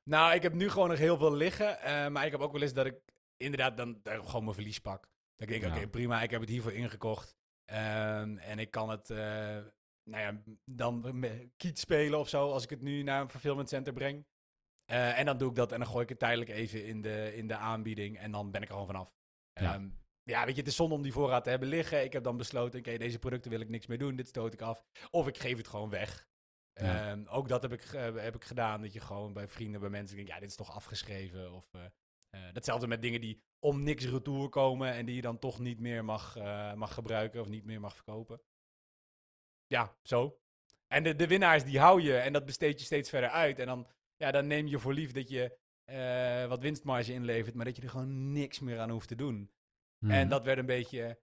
[0.08, 1.80] Nou, ik heb nu gewoon nog heel veel liggen.
[1.82, 2.96] eh, maar ik heb ook wel eens dat ik
[3.38, 5.02] inderdaad dan gewoon mijn verlies pak.
[5.36, 5.80] Dat ik denk, Ja.
[5.80, 7.36] oké, prima, ik heb het hiervoor ingekocht.
[7.66, 9.18] Ehm, en ik kan het, eh,
[10.04, 11.26] nou ja, dan
[11.58, 14.26] kiet spelen of zo, als ik het nu naar een fulfillment center breng.
[14.86, 17.36] Eh, en dan doe ik dat en dan gooi ik het tijdelijk even in de,
[17.36, 18.18] in de aanbieding.
[18.18, 19.12] En dan ben ik er gewoon vanaf.
[19.54, 19.74] Ja.
[19.74, 19.90] Ehm,
[20.24, 22.04] ja, weet je, het is zonde om die voorraad te hebben liggen.
[22.04, 24.16] Ik heb dan besloten, oké, deze producten wil ik niks meer doen.
[24.16, 24.84] Dit stoot ik af.
[25.12, 26.28] Of ik geef het gewoon weg.
[26.80, 27.12] Ja.
[27.12, 28.82] Ehm, ook dat heb ik, ge- heb ik gedaan.
[28.82, 31.54] Dat je gewoon bij vrienden, bij mensen denkt, ja, dit is toch afgeschreven.
[31.54, 31.86] Of eh,
[32.30, 35.80] eh, datzelfde met dingen die om niks retour komen en die je dan toch niet
[35.80, 38.42] meer mag, eh, mag gebruiken of niet meer mag verkopen.
[39.68, 40.40] Ja, zo.
[40.88, 43.60] En de, de winnaars die hou je en dat besteed je steeds verder uit.
[43.60, 43.88] En dan,
[44.18, 47.82] ja, dan neem je voor lief dat je eh, wat winstmarge inlevert, maar dat je
[47.82, 49.52] er gewoon niks meer aan hoeft te doen.
[50.00, 50.12] hmm.
[50.12, 51.20] En dat werd een beetje.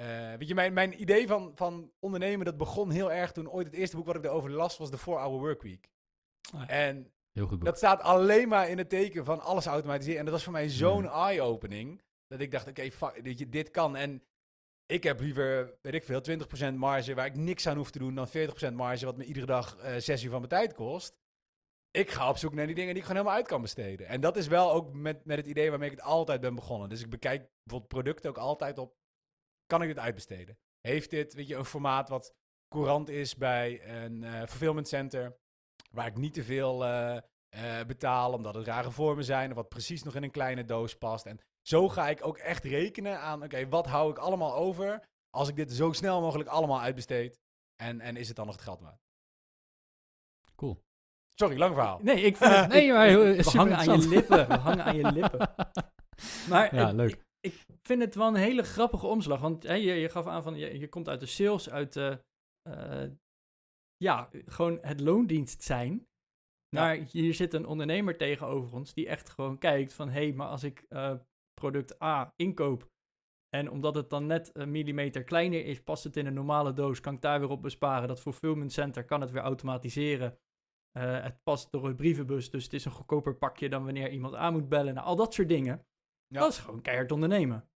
[0.00, 3.66] Eh, weet je, mijn, mijn idee van, van ondernemen, dat begon heel erg toen ooit
[3.66, 5.88] het eerste boek wat ik erover las, was de 4-Hour Workweek.
[6.54, 6.68] Ah, ja.
[6.68, 7.64] En Heel goed boek.
[7.68, 10.18] dat staat alleen maar in het teken van alles automatiseren.
[10.18, 11.22] En dat was voor mij zo'n Hmm.
[11.26, 12.82] eye-opening, dat ik dacht, oké,
[13.22, 13.96] je, dit kan.
[13.96, 14.22] En
[14.86, 18.14] ik heb liever, weet ik veel, 20% marge waar ik niks aan hoef te doen,
[18.14, 21.16] dan 40% marge wat me iedere dag eh 6 uur van mijn tijd kost.
[21.90, 24.06] ik ga op zoek naar die dingen die ik gewoon helemaal uit kan besteden.
[24.06, 26.88] En dat is wel ook met, met het idee waarmee ik het altijd ben begonnen.
[26.88, 28.94] Dus ik bekijk bijvoorbeeld producten ook altijd op,
[29.66, 30.58] kan ik dit uitbesteden?
[30.80, 32.34] Heeft dit, weet je, een formaat wat
[32.68, 35.36] courant is bij een eh fulfillment center,
[35.90, 37.16] waar ik niet te veel eh,
[37.48, 40.96] eh, betaal, omdat het rare vormen zijn, of wat precies nog in een kleine doos
[40.96, 41.26] past.
[41.26, 45.48] En zo ga ik ook echt rekenen aan, oké, wat hou ik allemaal over als
[45.48, 47.38] ik dit zo snel mogelijk allemaal uitbesteed?
[47.82, 49.00] En, en is het dan nog het geld waard?
[50.54, 50.84] Cool.
[51.34, 51.98] Sorry, lang verhaal.
[52.02, 54.48] Nee, ik vind het, Nee, maar we super hangen aan je lippen.
[54.48, 55.50] We hangen aan je lippen.
[56.48, 57.25] Maar Ja, leuk.
[57.46, 59.40] Ik, vind het wel een hele grappige omslag.
[59.40, 62.24] Want hè, je, je gaf aan van je, je komt uit de sales, uit de,
[62.62, 63.04] eh,
[63.96, 66.06] ja, gewoon het loondienst zijn.
[66.76, 70.48] Maar hier zit een ondernemer tegenover ons die echt gewoon kijkt van hé, hey, maar
[70.48, 71.14] als ik eh,
[71.60, 72.90] product A inkoop
[73.48, 77.00] en omdat het dan net een millimeter kleiner is, past het in een normale doos,
[77.00, 78.08] kan ik daar weer op besparen.
[78.08, 80.38] Dat fulfillment center kan het weer automatiseren.
[80.92, 84.34] Eh, het past door een brievenbus, dus het is een goedkoper pakje dan wanneer iemand
[84.34, 84.94] aan moet bellen.
[84.94, 85.86] Nou, al dat soort dingen.
[86.26, 86.40] Ja.
[86.40, 87.68] Dat is gewoon keihard ondernemen.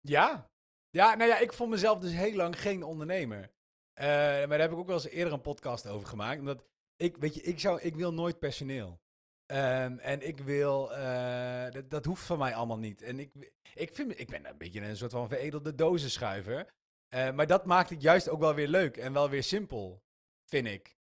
[0.00, 0.50] Ja.
[0.90, 3.50] Ja, nou ja, ik vond mezelf dus heel lang geen ondernemer.
[3.92, 6.40] Eh, maar daar heb ik ook wel eens eerder een podcast over gemaakt.
[6.40, 6.64] Omdat
[6.96, 9.00] ik, weet je, ik, zou, ik wil nooit personeel.
[9.46, 13.02] Ehm, en ik wil, eh, dat, dat hoeft van mij allemaal niet.
[13.02, 16.74] En ik, ik, vind, ik ben een beetje een soort van veredelde dozenschuiver.
[17.08, 20.02] Eh, maar dat maakt het juist ook wel weer leuk en wel weer simpel,
[20.44, 20.95] vind ik.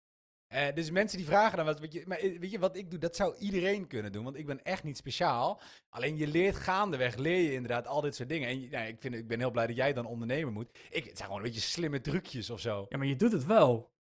[0.48, 2.90] Eh, dus mensen die vragen dan wat, weet je, maar eh, weet je wat ik
[2.90, 5.62] doe, dat zou iedereen kunnen doen, want ik ben echt niet speciaal.
[5.90, 8.50] Alleen je leert gaandeweg, leer je inderdaad al dit soort dingen.
[8.50, 10.78] En nou, ik, vind, ik ben heel blij dat jij dan ondernemer moet.
[10.90, 12.86] Ik, het zijn gewoon een beetje slimme trucjes of zo.
[12.90, 13.94] Ja, maar je doet het wel.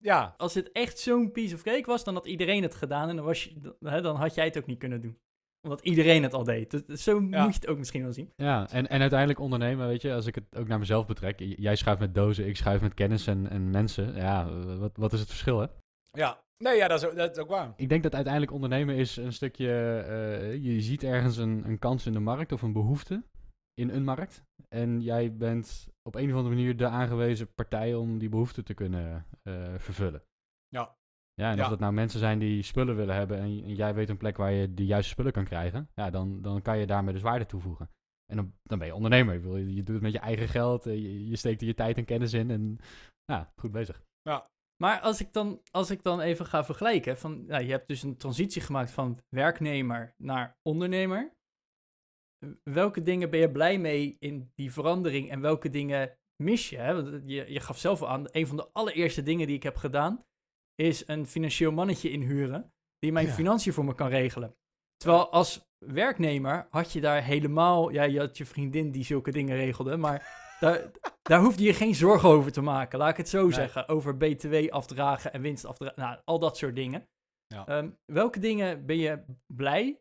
[0.00, 3.16] Ja, Als dit echt zo'n piece of cake was, dan had iedereen het gedaan en
[3.16, 5.18] dan, was je, dan had jij het ook niet kunnen doen.
[5.68, 6.86] Omdat iedereen het al deed.
[6.86, 7.42] Dus- zo Ja.
[7.44, 8.32] moet je het ook misschien wel zien.
[8.36, 11.38] Ja, en, en uiteindelijk ondernemen, weet je, als ik het ook naar mezelf betrek.
[11.38, 14.14] Jij schuift met dozen, ik schuif met kennis en, en mensen.
[14.14, 15.66] Ja, wat, wat is het verschil, hè?
[16.12, 16.46] ja.
[16.64, 17.72] Nee, ja, dat is, ook- dat is ook waar.
[17.76, 19.98] Ik denk dat uiteindelijk ondernemen is een stukje...
[19.98, 23.22] eh, je ziet ergens een, een kans in de markt of een behoefte
[23.74, 24.42] in een markt.
[24.68, 28.74] En jij bent op een of andere manier de aangewezen partij om die behoefte te
[28.74, 30.22] kunnen eh, vervullen.
[30.68, 30.96] Ja.
[31.38, 31.62] Ja, en Ja.
[31.62, 34.52] of dat nou mensen zijn die spullen willen hebben en, jij weet een plek waar
[34.52, 37.90] je de juiste spullen kan krijgen, ja, dan, dan kan je daarmee dus waarde toevoegen.
[38.26, 39.58] En dan, dan ben je ondernemer.
[39.58, 41.96] Je, je doet het met je eigen geld, eh, je, je steekt er je tijd
[41.96, 42.78] en kennis in en
[43.24, 44.02] ja, goed bezig.
[44.82, 48.02] Maar als ik dan, als ik dan even ga vergelijken, van, nou, je hebt dus
[48.02, 51.36] een transitie gemaakt van werknemer naar ondernemer.
[52.62, 56.76] Welke dingen ben je blij mee in die verandering en welke dingen mis je?
[56.76, 56.94] Hè?
[56.94, 59.76] Want je, je gaf zelf al aan, een van de allereerste dingen die ik heb
[59.76, 60.24] gedaan,
[60.82, 63.32] is een financieel mannetje inhuren die mijn Ja.
[63.32, 64.56] financiën voor me kan regelen.
[64.96, 69.56] Terwijl als werknemer had je daar helemaal, ja, je had je vriendin die zulke dingen
[69.56, 70.18] regelde, maar
[70.60, 70.90] daar,
[71.22, 73.52] daar hoefde je geen zorgen over te maken, laat ik het zo Nee.
[73.52, 73.88] zeggen.
[73.88, 77.08] Over BTW afdragen en winst afdragen, nou, al dat soort dingen.
[77.46, 77.66] Ja.
[77.66, 80.00] Ehm, welke dingen ben je blij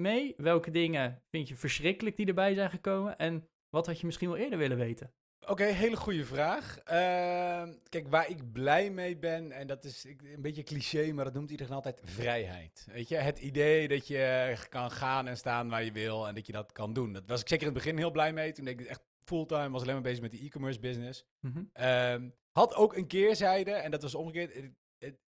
[0.00, 0.34] mee?
[0.36, 3.18] Welke dingen vind je verschrikkelijk die erbij zijn gekomen?
[3.18, 5.12] En wat had je misschien wel eerder willen weten?
[5.46, 6.78] Oké, hele goede vraag.
[6.78, 11.34] Ehm, kijk, waar ik blij mee ben, en dat is een beetje cliché, maar dat
[11.34, 12.86] noemt iedereen altijd vrijheid.
[12.92, 16.46] Weet je, het idee dat je kan gaan en staan waar je wil en dat
[16.46, 17.12] je dat kan doen.
[17.12, 18.52] Dat was ik zeker in het begin heel blij mee.
[18.52, 21.24] Toen ik echt fulltime, was alleen maar bezig met die e-commerce business.
[21.40, 21.62] Mhm.
[21.72, 24.70] Ehm, had ook een keerzijde, en dat was omgekeerd.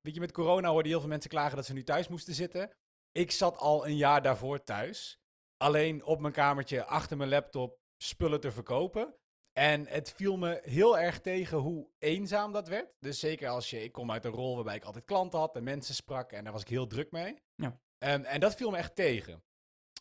[0.00, 2.70] Weet je, met corona hoorde heel veel mensen klagen dat ze nu thuis moesten zitten.
[3.12, 5.20] Ik zat al een jaar daarvoor thuis.
[5.56, 9.14] Alleen op mijn kamertje achter mijn laptop spullen te verkopen.
[9.52, 12.94] En het viel me heel erg tegen hoe eenzaam dat werd.
[12.98, 15.64] Dus zeker als je, ik kom uit een rol waarbij ik altijd klanten had en
[15.64, 17.38] mensen sprak en daar was ik heel druk mee.
[17.54, 17.78] Ja.
[17.98, 19.42] Ehm, en dat viel me echt tegen.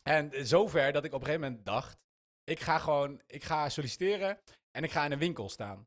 [0.02, 2.04] En zover dat ik op een gegeven moment dacht,
[2.44, 4.38] ik ga gewoon, ik ga solliciteren
[4.70, 5.86] en ik ga in een winkel staan.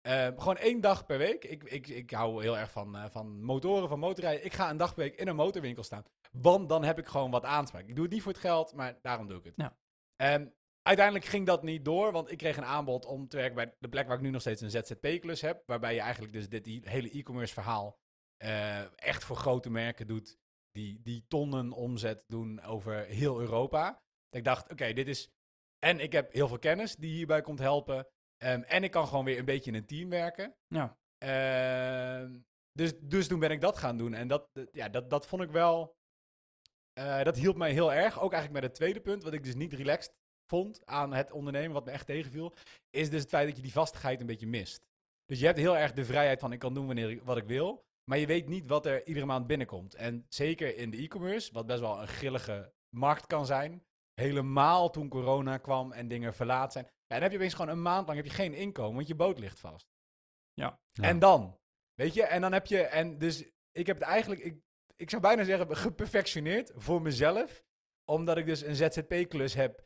[0.00, 1.44] Ehm, gewoon één dag per week.
[1.44, 4.44] Ik, ik, ik hou heel erg van, eh, van motoren, van motorrijden.
[4.44, 6.04] Ik ga een dag per week in een motorwinkel staan.
[6.32, 7.88] Want dan heb ik gewoon wat aanspraak.
[7.88, 9.54] Ik doe het niet voor het geld, maar daarom doe ik het.
[9.56, 9.76] Ja.
[10.16, 10.46] Ehm,
[10.88, 13.88] uiteindelijk ging dat niet door, want ik kreeg een aanbod om te werken bij de
[13.88, 15.62] plek waar ik nu nog steeds een ZZP-klus heb.
[15.66, 17.98] Waarbij je eigenlijk dus dit hele e-commerce verhaal
[18.36, 20.36] eh, echt voor grote merken doet.
[20.70, 23.90] Die, die tonnen omzet doen over heel Europa.
[24.28, 25.28] Dat ik dacht, oké, dit is...
[25.78, 28.06] En ik heb heel veel kennis die hierbij komt helpen.
[28.36, 30.54] Ehm, en ik kan gewoon weer een beetje in een team werken.
[30.66, 30.98] Ja.
[31.18, 32.38] Ehm,
[32.72, 34.14] dus, dus toen ben ik dat gaan doen.
[34.14, 35.96] En dat, dat- ja, dat, dat vond ik wel...
[36.92, 38.20] eh, dat hielp mij heel erg.
[38.20, 40.12] Ook eigenlijk met het tweede punt, wat ik dus niet relaxed
[40.54, 42.54] vond aan het ondernemen, wat me echt tegenviel,
[42.90, 44.86] is dus het feit dat je die vastigheid een beetje mist.
[45.24, 47.44] Dus je hebt heel erg de vrijheid van ik kan doen wanneer ik, wat ik
[47.46, 49.94] wil, maar je weet niet wat er iedere maand binnenkomt.
[49.94, 53.84] En zeker in de e-commerce, wat best wel een grillige markt kan zijn,
[54.20, 57.82] helemaal toen corona kwam en dingen verlaat zijn, ja, dan heb je opeens gewoon een
[57.82, 59.86] maand lang heb je geen inkomen, want je boot ligt vast.
[60.52, 60.80] Ja.
[61.00, 61.58] En dan,
[61.94, 64.60] weet je, en dan heb je, en dus ik heb het eigenlijk, ik,
[64.96, 67.62] ik zou bijna zeggen, geperfectioneerd voor mezelf.
[68.10, 69.84] Omdat ik dus een ZZP-klus heb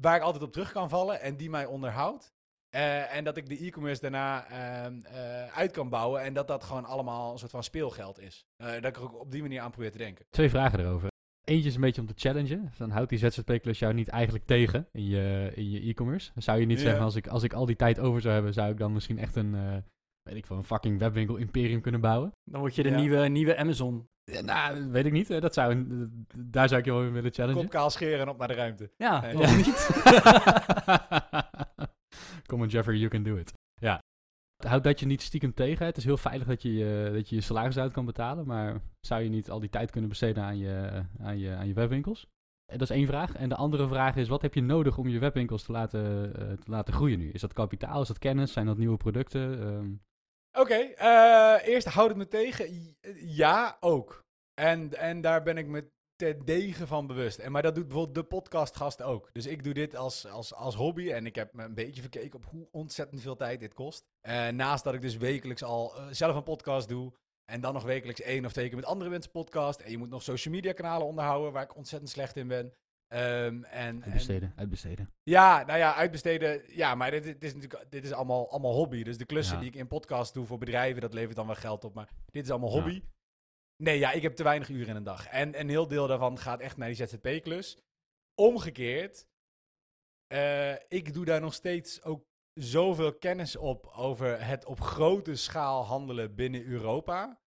[0.00, 2.34] waar ik altijd op terug kan vallen en die mij onderhoudt.
[2.68, 6.64] Eh, en dat ik de e-commerce daarna ehm, eh, uit kan bouwen en dat dat
[6.64, 8.46] gewoon allemaal een soort van speelgeld is.
[8.56, 10.26] Eh, dat ik er ook op die manier aan probeer te denken.
[10.30, 11.08] Twee vragen erover.
[11.44, 12.64] Eentje is een beetje om te challengen.
[12.66, 16.30] Dus dan houdt die ZZP-klus jou niet eigenlijk tegen in je in je e-commerce.
[16.34, 16.84] Dan zou je niet Ja.
[16.84, 19.18] zeggen, als ik, als ik al die tijd over zou hebben, zou ik dan misschien
[19.18, 19.76] echt een, eh,
[20.22, 22.32] weet ik veel, een fucking webwinkel imperium kunnen bouwen?
[22.44, 22.96] Dan word je de Ja.
[22.96, 24.08] nieuwe, nieuwe Amazon.
[24.32, 25.40] Ja, nou, weet ik niet.
[25.40, 25.86] Dat zou
[26.36, 27.60] daar zou ik je wel willen challengen.
[27.60, 28.90] Kop kaal scheren en op naar de ruimte.
[28.96, 29.36] Ja, Nee.
[29.36, 29.56] Ja.
[29.66, 29.86] niet?
[32.46, 33.52] Come on Jeffrey, you can do it.
[33.74, 33.98] Ja.
[34.56, 35.86] Houdt dat je niet stiekem tegen?
[35.86, 38.80] Het is heel veilig dat je je, dat je, je salaris uit kan betalen, maar
[39.00, 42.26] zou je niet al die tijd kunnen besteden aan je, aan je, aan je webwinkels?
[42.72, 43.34] En dat is één vraag.
[43.34, 46.52] En de andere vraag is, wat heb je nodig om je webwinkels te laten, eh,
[46.52, 47.30] te laten groeien nu?
[47.30, 48.02] Is dat kapitaal?
[48.02, 48.52] Is dat kennis?
[48.52, 49.60] Zijn dat nieuwe producten?
[49.60, 49.88] Ehm,
[50.58, 52.96] Oké, eh, eerst houd het me tegen.
[53.16, 54.24] Ja, ook.
[54.54, 57.38] En, en daar ben ik me ter degen van bewust.
[57.38, 59.28] En, maar dat doet bijvoorbeeld de podcastgast ook.
[59.32, 61.10] Dus ik doe dit als, als, als hobby.
[61.10, 64.04] En ik heb me een beetje verkeken op hoe ontzettend veel tijd dit kost.
[64.20, 67.12] Eh, naast dat ik dus wekelijks al eh, zelf een podcast doe.
[67.44, 69.80] En dan nog wekelijks één of twee keer met andere mensen podcast.
[69.80, 72.72] En je moet nog social media kanalen onderhouden, waar ik ontzettend slecht in ben.
[73.08, 75.10] Ehm, en, en, uitbesteden, uitbesteden.
[75.22, 76.62] ja, nou ja, uitbesteden.
[76.76, 79.02] Ja, maar dit, dit is natuurlijk dit is allemaal, allemaal hobby.
[79.02, 79.60] Dus de klussen Ja.
[79.60, 81.94] die ik in podcast doe voor bedrijven, dat levert dan wel geld op.
[81.94, 82.74] Maar dit is allemaal Ja.
[82.80, 83.02] hobby.
[83.82, 85.26] Nee, ja, ik heb te weinig uren in een dag.
[85.26, 87.78] En een heel deel daarvan gaat echt naar die ZZP-klus.
[88.34, 89.26] Omgekeerd,
[90.26, 92.24] eh, ik doe daar nog steeds ook
[92.60, 97.40] zoveel kennis op over het op grote schaal handelen binnen Europa.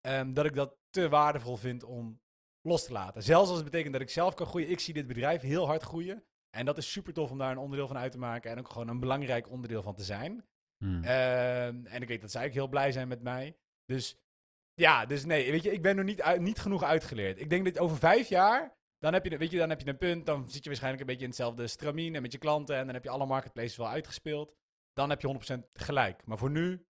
[0.00, 2.20] ehm, dat ik dat te waardevol vind om
[2.62, 3.22] los te laten.
[3.22, 4.70] Zelfs als het betekent dat ik zelf kan groeien.
[4.70, 6.24] Ik zie dit bedrijf heel hard groeien.
[6.50, 8.50] En dat is super tof om daar een onderdeel van uit te maken.
[8.50, 10.44] En ook gewoon een belangrijk onderdeel van te zijn.
[10.76, 11.04] Hmm.
[11.04, 13.56] Ehm, en ik weet dat zij ook heel blij zijn met mij.
[13.84, 14.16] Dus
[14.74, 17.40] ja, dus nee, weet je, ik ben nog niet, uit- niet genoeg uitgeleerd.
[17.40, 19.98] Ik denk dat over vijf jaar, dan heb, je, weet je, dan heb je een
[19.98, 20.26] punt.
[20.26, 22.76] Dan zit je waarschijnlijk een beetje in hetzelfde stramien en met je klanten.
[22.76, 24.54] En dan heb je alle marketplaces wel uitgespeeld.
[24.92, 26.26] Dan heb je 100% gelijk.
[26.26, 26.86] Maar voor nu,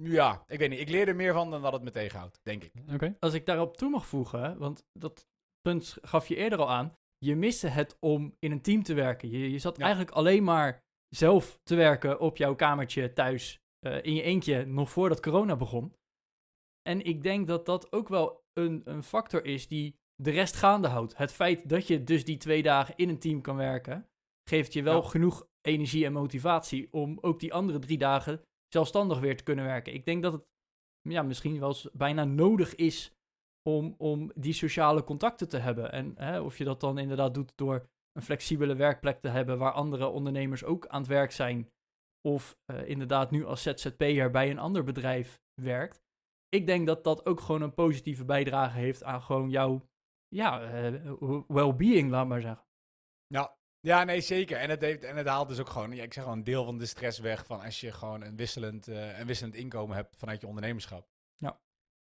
[0.00, 0.78] ja, ik weet niet.
[0.80, 2.72] Ik leer er meer van dan dat het me tegenhoudt, denk ik.
[2.92, 3.16] Oké.
[3.18, 5.26] Als ik daarop toe mag voegen, want dat
[5.60, 6.92] punt gaf je eerder al aan.
[7.18, 9.30] Je miste het om in een team te werken.
[9.30, 9.82] Je, je zat Ja.
[9.84, 13.58] eigenlijk alleen maar zelf te werken op jouw kamertje thuis.
[13.86, 15.94] eh, in je eentje, nog voordat corona begon.
[16.82, 20.88] En ik denk dat dat ook wel een, een factor is die de rest gaande
[20.88, 21.16] houdt.
[21.16, 24.06] Het feit dat je dus die twee dagen in een team kan werken,
[24.48, 25.08] geeft je wel Ja.
[25.08, 28.42] genoeg energie en motivatie om ook die andere drie dagen
[28.74, 29.94] zelfstandig weer te kunnen werken.
[29.94, 30.44] Ik denk dat het
[31.08, 33.14] ja, misschien wel eens bijna nodig is
[33.68, 35.92] om, om die sociale contacten te hebben.
[35.92, 39.72] En hè, of je dat dan inderdaad doet door een flexibele werkplek te hebben waar
[39.72, 41.70] andere ondernemers ook aan het werk zijn.
[42.28, 46.02] Of eh, inderdaad nu als ZZP'er bij een ander bedrijf werkt.
[46.48, 49.88] Ik denk dat dat ook gewoon een positieve bijdrage heeft aan gewoon jouw
[50.28, 52.64] ja, eh, well-being, laat maar zeggen.
[53.26, 53.56] Ja.
[53.84, 54.56] Ja, nee, zeker.
[54.56, 56.64] En het, heeft, en het haalt dus ook gewoon, ja, ik zeg gewoon, een deel
[56.64, 60.40] van de stress weg van als je gewoon een wisselend, een wisselend inkomen hebt vanuit
[60.40, 61.08] je ondernemerschap.
[61.36, 61.60] Ja.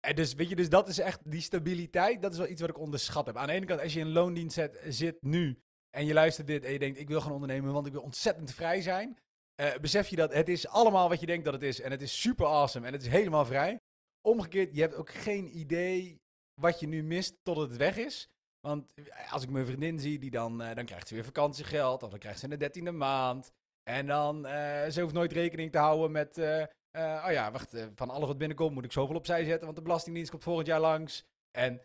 [0.00, 2.70] En dus, weet je, dus dat is echt, die stabiliteit, dat is wel iets wat
[2.70, 3.36] ik onderschat heb.
[3.36, 6.64] Aan de ene kant, als je in loondienst zet, zit nu en je luistert dit
[6.64, 9.18] en je denkt, ik wil gaan ondernemen, want ik wil ontzettend vrij zijn.
[9.54, 11.80] eh, besef je dat het is allemaal wat je denkt dat het is.
[11.80, 13.80] En het is super awesome en het is helemaal vrij.
[14.20, 16.20] Omgekeerd, je hebt ook geen idee
[16.60, 18.28] wat je nu mist tot het weg is.
[18.60, 18.94] Want
[19.30, 22.02] als ik mijn vriendin zie, die dan, eh, dan krijgt ze weer vakantiegeld.
[22.02, 23.50] Of dan krijgt ze in de dertiende maand.
[23.82, 26.38] En dan, eh ze hoeft nooit rekening te houden met...
[26.38, 29.64] eh, eh, oh ja, wacht, eh, van alles wat binnenkomt moet ik zoveel opzij zetten.
[29.64, 31.24] Want de Belastingdienst komt volgend jaar langs.
[31.50, 31.82] En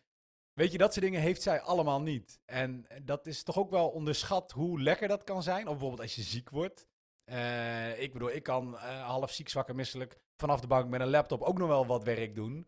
[0.54, 2.40] weet je, dat soort dingen heeft zij allemaal niet.
[2.46, 5.64] En dat is toch ook wel onderschat hoe lekker dat kan zijn.
[5.68, 6.88] Of bijvoorbeeld als je ziek wordt.
[7.26, 10.18] Eh, ik bedoel, ik kan eh, half ziek, zwakker, misselijk...
[10.36, 12.68] vanaf de bank met een laptop ook nog wel wat werk doen.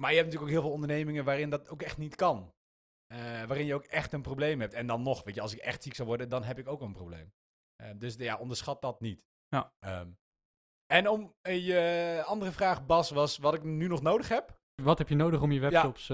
[0.00, 2.52] Maar je hebt natuurlijk ook heel veel ondernemingen waarin dat ook echt niet kan.
[3.08, 4.74] Eh, waarin je ook echt een probleem hebt.
[4.74, 6.80] En dan nog, weet je, als ik echt ziek zou worden, dan heb ik ook
[6.80, 7.32] een probleem.
[7.76, 9.26] Eh, dus ja, onderschat dat niet.
[9.48, 9.72] Ja.
[9.78, 10.10] Ehm,
[10.86, 14.56] en om eh, je andere vraag, Bas, was wat ik nu nog nodig heb.
[14.82, 16.06] Wat heb je nodig om je webshops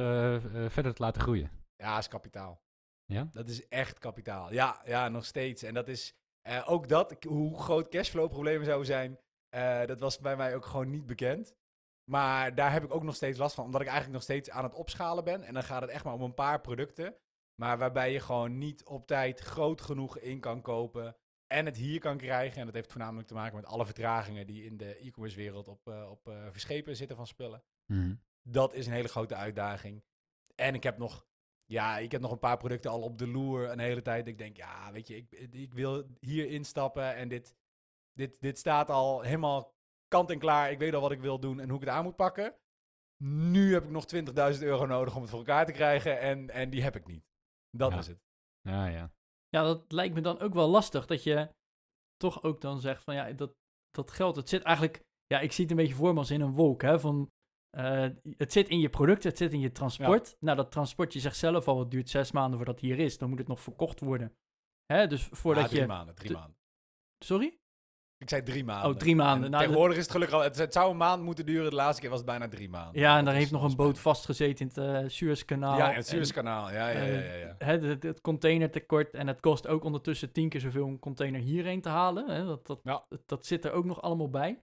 [0.72, 1.50] verder te laten groeien?
[1.76, 2.62] Ja, is kapitaal.
[3.04, 3.28] Ja?
[3.30, 4.52] Dat is echt kapitaal.
[4.52, 5.62] Ja, ja nog steeds.
[5.62, 6.14] En dat is
[6.64, 9.18] ook dat, hoe groot cashflow problemen zouden zijn,
[9.86, 11.54] dat was bij mij ook gewoon niet bekend.
[12.04, 14.64] Maar daar heb ik ook nog steeds last van, omdat ik eigenlijk nog steeds aan
[14.64, 15.42] het opschalen ben.
[15.42, 17.16] En dan gaat het echt maar om een paar producten.
[17.54, 22.00] Maar waarbij je gewoon niet op tijd groot genoeg in kan kopen en het hier
[22.00, 22.58] kan krijgen.
[22.58, 25.88] En dat heeft voornamelijk te maken met alle vertragingen die in de e-commerce wereld op,
[25.88, 27.62] eh, op eh, verschepen zitten van spullen.
[27.86, 28.14] Mhm.
[28.42, 30.04] Dat is een hele grote uitdaging.
[30.54, 31.26] En ik heb nog,
[31.66, 34.26] ja, ik heb nog een paar producten al op de loer een hele tijd.
[34.26, 37.56] Ik denk, ja, weet je, ik, ik wil hier instappen en dit,
[38.12, 39.73] dit, dit staat al helemaal
[40.16, 40.70] kant en klaar.
[40.70, 42.54] Ik weet al wat ik wil doen en hoe ik het aan moet pakken.
[43.24, 46.70] nu heb ik nog 20.000 euro nodig om het voor elkaar te krijgen en, en
[46.70, 47.24] die heb ik niet.
[47.70, 47.98] Dat Ja.
[47.98, 48.20] is het.
[48.60, 49.12] Ja, ja.
[49.48, 51.06] Ja, dat lijkt me dan ook wel lastig.
[51.06, 51.48] Dat je
[52.16, 53.54] toch ook dan zegt van ja, dat,
[53.90, 55.02] dat geld, het zit eigenlijk...
[55.26, 56.82] Ja, ik zie het een beetje voor me als in een wolk.
[56.82, 57.30] Hè, van,
[57.70, 60.36] eh, het zit in je product, het zit in je transport.
[60.40, 63.18] Nou, dat transport, je zegt zelf al, het duurt zes maanden voordat het hier is.
[63.18, 64.36] Dan moet het nog verkocht worden.
[64.86, 65.86] Hè, dus voordat Ah, drie je...
[65.86, 66.56] maanden, drie maanden.
[67.24, 67.58] Sorry?
[68.18, 68.90] Ik zei drie maanden.
[68.90, 69.44] Oh, drie maanden.
[69.44, 70.42] En Nou, tegenwoordig is het gelukkig al...
[70.42, 71.70] Het, het zou een maand moeten duren.
[71.70, 73.00] De laatste keer was het bijna drie maanden.
[73.00, 75.78] Ja, en daar heeft nog een boot vastgezeten in het Suezkanaal.
[75.78, 76.70] Ja, in het Suezkanaal.
[76.70, 79.14] Ja, ja, ja, ja, het, het containertekort.
[79.14, 82.28] En het kost ook ondertussen tien keer zoveel om een container hierheen te halen.
[82.28, 83.04] Hè, dat, dat, Ja.
[83.08, 84.62] dat, dat zit er ook nog allemaal bij.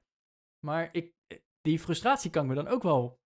[0.66, 1.14] Maar ik,
[1.62, 3.20] die frustratie kan ik me dan ook wel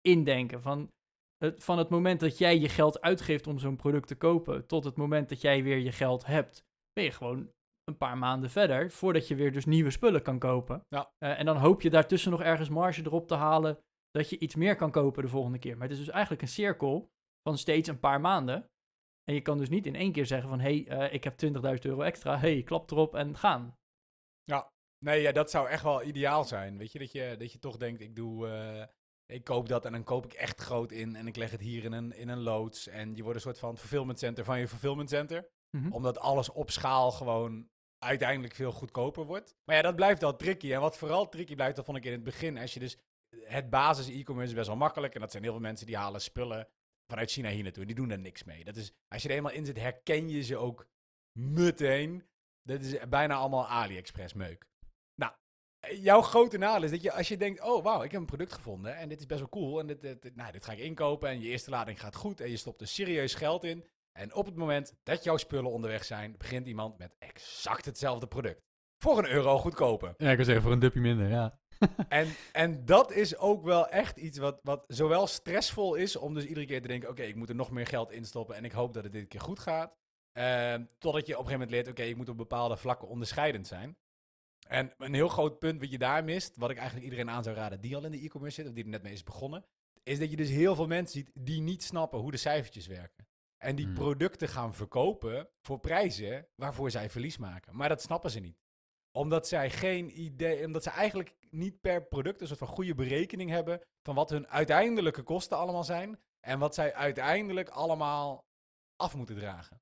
[0.00, 0.62] indenken.
[0.62, 0.90] Van
[1.38, 4.84] het, van het moment dat jij je geld uitgeeft om zo'n product te kopen, tot
[4.84, 7.50] het moment dat jij weer je geld hebt, ben je gewoon
[7.88, 10.84] een paar maanden verder, voordat je weer dus nieuwe spullen kan kopen.
[10.88, 11.12] Ja.
[11.18, 13.78] Eh, en dan hoop je daartussen nog ergens marge erop te halen,
[14.10, 15.76] dat je iets meer kan kopen de volgende keer.
[15.76, 17.10] Maar het is dus eigenlijk een cirkel
[17.42, 18.70] van steeds een paar maanden.
[19.24, 21.36] En je kan dus niet in één keer zeggen van, hé, hey, eh, ik heb
[21.36, 23.76] 20.000 euro extra, hey, klap erop en gaan.
[25.04, 26.78] Nee, ja, dat zou echt wel ideaal zijn.
[26.78, 28.48] Weet je, dat je, dat je toch denkt, ik doe...
[28.48, 28.86] eh,
[29.26, 31.84] ik koop dat en dan koop ik echt groot in en ik leg het hier
[31.84, 32.86] in een, in een loods.
[32.86, 35.48] En je wordt een soort van fulfillment center van je fulfillment center.
[35.76, 35.92] Mhm.
[35.92, 37.68] Omdat alles op schaal gewoon
[38.06, 39.54] uiteindelijk veel goedkoper wordt.
[39.64, 40.72] Maar ja, dat blijft al tricky.
[40.72, 42.58] En wat vooral tricky blijft, dat vond ik in het begin.
[42.58, 42.98] Als je dus
[43.44, 45.14] het basis e-commerce is best wel makkelijk.
[45.14, 46.68] En dat zijn heel veel mensen die halen spullen
[47.06, 47.82] vanuit China hier naartoe.
[47.82, 48.64] En die doen er niks mee.
[48.64, 50.86] Dat is, als je er eenmaal in zit, herken je ze ook
[51.38, 52.24] meteen.
[52.62, 54.68] Dat is bijna allemaal AliExpress meuk.
[55.14, 55.32] Nou,
[55.94, 58.52] jouw grote nadeel is dat je als je denkt, oh wauw, ik heb een product
[58.52, 59.80] gevonden en dit is best wel cool.
[59.80, 62.56] En dit, nou, dit ga ik inkopen en je eerste lading gaat goed en je
[62.56, 63.84] stopt er serieus geld in.
[64.16, 68.62] En op het moment dat jouw spullen onderweg zijn, begint iemand met exact hetzelfde product.
[68.98, 70.14] Voor een euro goedkoper.
[70.16, 71.58] Ja, ik wil zeggen, voor een dupje minder, ja.
[72.08, 76.44] En, en dat is ook wel echt iets wat, wat zowel stressvol is om dus
[76.44, 78.72] iedere keer te denken, oké, ik moet er nog meer geld in stoppen en ik
[78.72, 79.96] hoop dat het dit keer goed gaat.
[80.32, 83.66] Ehm, totdat je op een gegeven moment leert, oké, ik moet op bepaalde vlakken onderscheidend
[83.66, 83.96] zijn.
[84.68, 87.56] En een heel groot punt wat je daar mist, wat ik eigenlijk iedereen aan zou
[87.56, 89.64] raden die al in de e-commerce zit, of die er net mee is begonnen,
[90.02, 93.25] is dat je dus heel veel mensen ziet die niet snappen hoe de cijfertjes werken.
[93.62, 93.94] En die Hmm.
[93.94, 97.76] producten gaan verkopen voor prijzen waarvoor zij verlies maken.
[97.76, 98.64] Maar dat snappen ze niet
[99.16, 103.50] omdat zij geen idee, omdat ze eigenlijk niet per product een soort van goede berekening
[103.50, 108.46] hebben van wat hun uiteindelijke kosten allemaal zijn en wat zij uiteindelijk allemaal
[108.96, 109.80] af moeten dragen.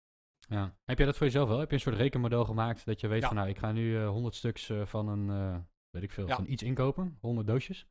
[0.48, 0.76] ja.
[0.84, 1.58] Heb jij dat voor jezelf wel?
[1.58, 3.26] Heb je een soort rekenmodel gemaakt dat je weet Ja.
[3.26, 5.60] van, nou, ik ga nu eh 100 stuks eh, van een, eh,
[5.90, 6.36] weet ik veel, Ja.
[6.36, 7.86] van iets inkopen, 100 doosjes.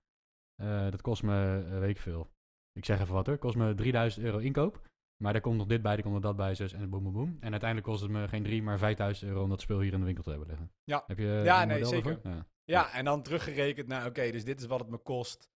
[0.55, 2.31] Eh, dat kost me, eh, weet ik veel.
[2.71, 4.81] Ik zeg even wat hoor, kost me 3000 euro inkoop.
[5.23, 7.13] Maar daar komt nog dit bij, daar komt nog dat bij, zus en boem, boem,
[7.13, 7.37] boem.
[7.39, 9.99] En uiteindelijk kost het me geen 3, maar 5000 euro om dat spul hier in
[9.99, 10.71] de winkel te hebben liggen.
[10.83, 11.03] Ja.
[11.07, 12.19] Heb je eh, Ja, nee, zeker.
[12.23, 12.47] Ja.
[12.63, 15.49] Ja, en dan teruggerekend naar, oké, dus dit is wat het me kost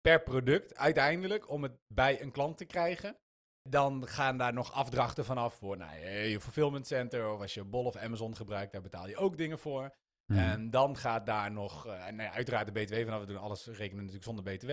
[0.00, 3.16] per product uiteindelijk om het bij een klant te krijgen.
[3.62, 7.64] Dan gaan daar nog afdrachten vanaf voor nou, je je fulfillment center of als je
[7.64, 9.94] Bol of Amazon gebruikt, daar betaal je ook dingen voor.
[10.26, 10.38] Hmm.
[10.38, 13.20] En dan gaat daar nog, eh, en nou ja, uiteraard de BTW vanaf.
[13.20, 14.70] We doen alles rekenen natuurlijk zonder BTW.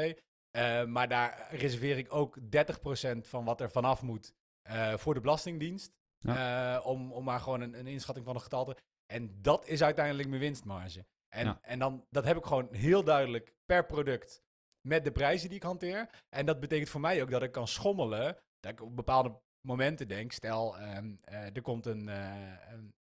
[0.53, 5.19] Eh, maar daar reserveer ik ook 30% van wat er vanaf moet eh, voor de
[5.21, 5.91] Belastingdienst.
[6.35, 8.75] Eh, om, om maar gewoon een, een inschatting van een getal te.
[9.05, 11.05] En dat is uiteindelijk mijn winstmarge.
[11.29, 11.59] En, Ja.
[11.61, 14.41] en dan, dat heb ik gewoon heel duidelijk per product
[14.87, 16.09] met de prijzen die ik hanteer.
[16.29, 18.37] En dat betekent voor mij ook dat ik kan schommelen.
[18.59, 22.93] Dat ik op bepaalde momenten denk, stel ehm, eh, er komt een, een,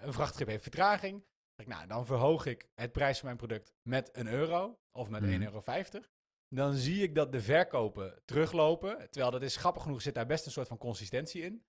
[0.00, 1.24] een vrachtschip heeft vertraging.
[1.66, 5.30] Nou, dan verhoog ik het prijs van mijn product met een euro of met Mhm.
[5.30, 6.08] 1,50 euro.
[6.54, 9.10] Dan zie ik dat de verkopen teruglopen.
[9.10, 11.64] Terwijl dat is grappig genoeg, zit daar best een soort van consistentie in.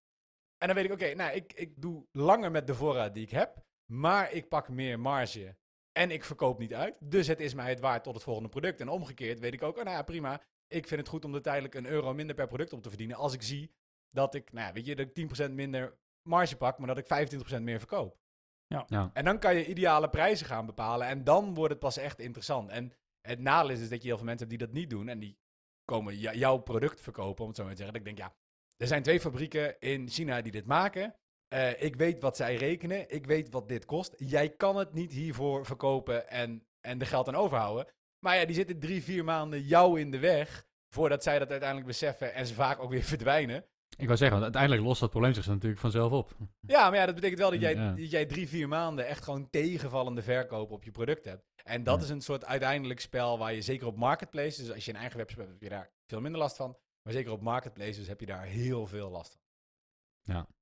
[0.57, 3.31] En dan weet ik, oké, nou, ik, ik doe langer met de voorraad die ik
[3.31, 3.63] heb.
[3.85, 5.55] Maar ik pak meer marge
[5.91, 6.95] en ik verkoop niet uit.
[6.99, 8.79] Dus het is mij het waard tot het volgende product.
[8.79, 10.41] En omgekeerd weet ik ook, oh, nou ja, prima.
[10.67, 13.17] Ik vind het goed om er tijdelijk een euro minder per product op te verdienen.
[13.17, 13.71] Als ik zie
[14.09, 17.33] dat ik, nou ja, weet je, dat ik 10% minder marge pak, maar dat ik
[17.57, 18.19] 25% meer verkoop.
[18.67, 19.11] Ja.
[19.13, 21.07] En dan kan je ideale prijzen gaan bepalen.
[21.07, 22.69] En dan wordt het pas echt interessant.
[22.69, 25.07] En het nadeel is dat je heel veel mensen hebt die dat niet doen.
[25.07, 25.37] En die
[25.85, 27.99] komen jou- jouw product verkopen, om het zo maar te zeggen.
[27.99, 28.35] Dat ik denk, ja,
[28.77, 31.15] er zijn twee fabrieken in China die dit maken.
[31.47, 33.09] Eh, ik weet wat zij rekenen.
[33.09, 34.13] Ik weet wat dit kost.
[34.17, 37.87] Jij kan het niet hiervoor verkopen en, en de geld aan overhouden.
[38.19, 40.65] Maar ja, die zitten drie, vier maanden jou in de weg.
[40.93, 43.65] Voordat zij dat uiteindelijk beseffen en ze vaak ook weer verdwijnen.
[43.97, 46.35] Ik wou zeggen, want uiteindelijk lost dat probleem zich natuurlijk vanzelf op.
[46.59, 47.91] Ja, maar ja, dat betekent wel dat jij, Ja.
[47.91, 51.43] dat jij drie, vier maanden echt gewoon tegenvallende verkoop op je product hebt.
[51.63, 52.03] En dat Ja.
[52.03, 55.17] is een soort uiteindelijk spel waar je zeker op marketplaces, dus als je een eigen
[55.17, 56.77] webshop hebt, heb je daar veel minder last van.
[57.03, 59.39] Maar zeker op marketplaces heb je daar heel veel last van.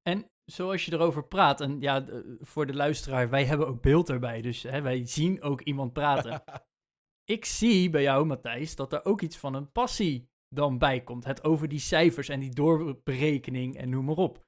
[0.02, 2.06] En zoals je erover praat, en ja,
[2.40, 6.44] voor de luisteraar, wij hebben ook beeld erbij, dus hè, wij zien ook iemand praten.
[7.36, 11.26] ik zie bij jou, Matthijs, dat er ook iets van een passie dan bij komt.
[11.26, 14.48] Het over die cijfers en die doorberekening en noem maar op.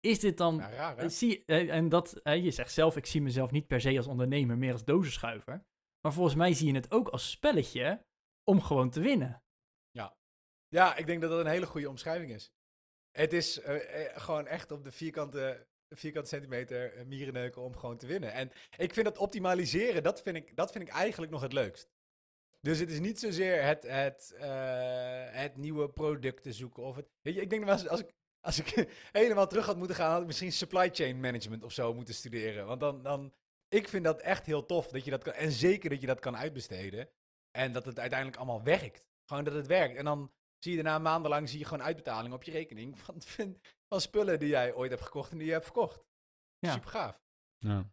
[0.00, 0.56] Is dit dan...
[0.56, 3.66] Ja, raar eh, Zie, eh, en dat, eh, je zegt zelf, ik zie mezelf niet
[3.66, 5.64] per se als ondernemer, meer als dozenschuiver.
[6.00, 8.04] Maar volgens mij zie je het ook als spelletje
[8.44, 9.40] om gewoon te winnen.
[10.68, 12.52] Ja, ik denk dat dat een hele goede omschrijving is.
[13.10, 13.60] Het is
[14.14, 18.32] gewoon echt op de vierkante, vierkante centimeter mierenneuken om gewoon te winnen.
[18.32, 21.95] En ik vind dat optimaliseren, dat vind ik, dat vind ik eigenlijk nog het leukst.
[22.66, 26.82] Dus het is niet zozeer het, het, eh, het nieuwe product te zoeken.
[26.82, 29.76] Of het, weet je, ik denk dat als, als ik, als ik helemaal terug had
[29.76, 32.66] moeten gaan, had ik misschien supply chain management of zo moeten studeren.
[32.66, 33.34] Want dan, dan,
[33.68, 35.32] ik vind dat echt heel tof dat je dat kan.
[35.32, 37.08] En zeker dat je dat kan uitbesteden.
[37.50, 39.06] En dat het uiteindelijk allemaal werkt.
[39.24, 39.96] Gewoon dat het werkt.
[39.96, 43.60] En dan zie je daarna maandenlang zie je gewoon uitbetaling op je rekening van, van,
[43.88, 46.04] van spullen die jij ooit hebt gekocht en die je hebt verkocht.
[46.58, 46.72] Ja.
[46.72, 47.20] Super gaaf.
[47.58, 47.90] Ja.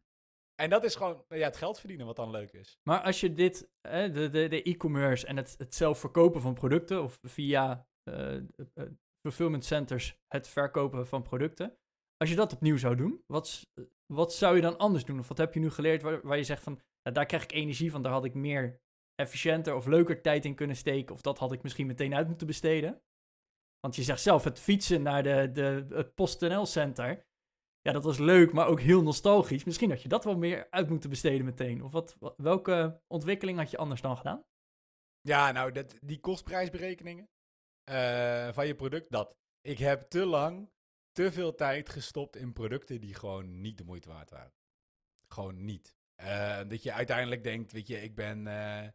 [0.56, 2.80] En dat is gewoon ja, het geld verdienen wat dan leuk is.
[2.84, 7.20] Maar als je dit, hè, de e-commerce en het, het zelf verkopen van producten, of
[7.22, 8.44] via eh, eh,
[9.22, 11.78] fulfillment centers het verkopen van producten,
[12.18, 13.68] als je dat opnieuw zou doen, wat,
[14.06, 15.20] wat zou je dan anders doen?
[15.20, 17.92] Of wat heb je nu geleerd waar, waar je zegt van, daar krijg ik energie
[17.92, 18.82] van, daar had ik meer
[19.16, 22.48] efficiënter of leuker tijd in kunnen steken, of dat had ik misschien meteen uit moeten
[22.48, 23.02] besteden?
[23.80, 27.26] Want je zegt zelf, het fietsen naar de, de, het PostNL Center,
[27.84, 29.64] ja, dat was leuk, maar ook heel nostalgisch.
[29.64, 31.84] Misschien had je dat wel meer uit moeten besteden meteen.
[31.84, 34.44] Of wat, wa- welke ontwikkeling had je anders dan gedaan?
[35.22, 37.30] Ja, nou, dat, die kostprijsberekeningen
[37.84, 39.36] eh, van je product, dat.
[39.62, 40.70] Ik heb te lang,
[41.12, 44.54] te veel tijd gestopt in producten die gewoon niet de moeite waard waren.
[45.28, 45.96] Gewoon niet.
[46.16, 48.88] Eh, dat je uiteindelijk denkt, weet je, ik ben, eh,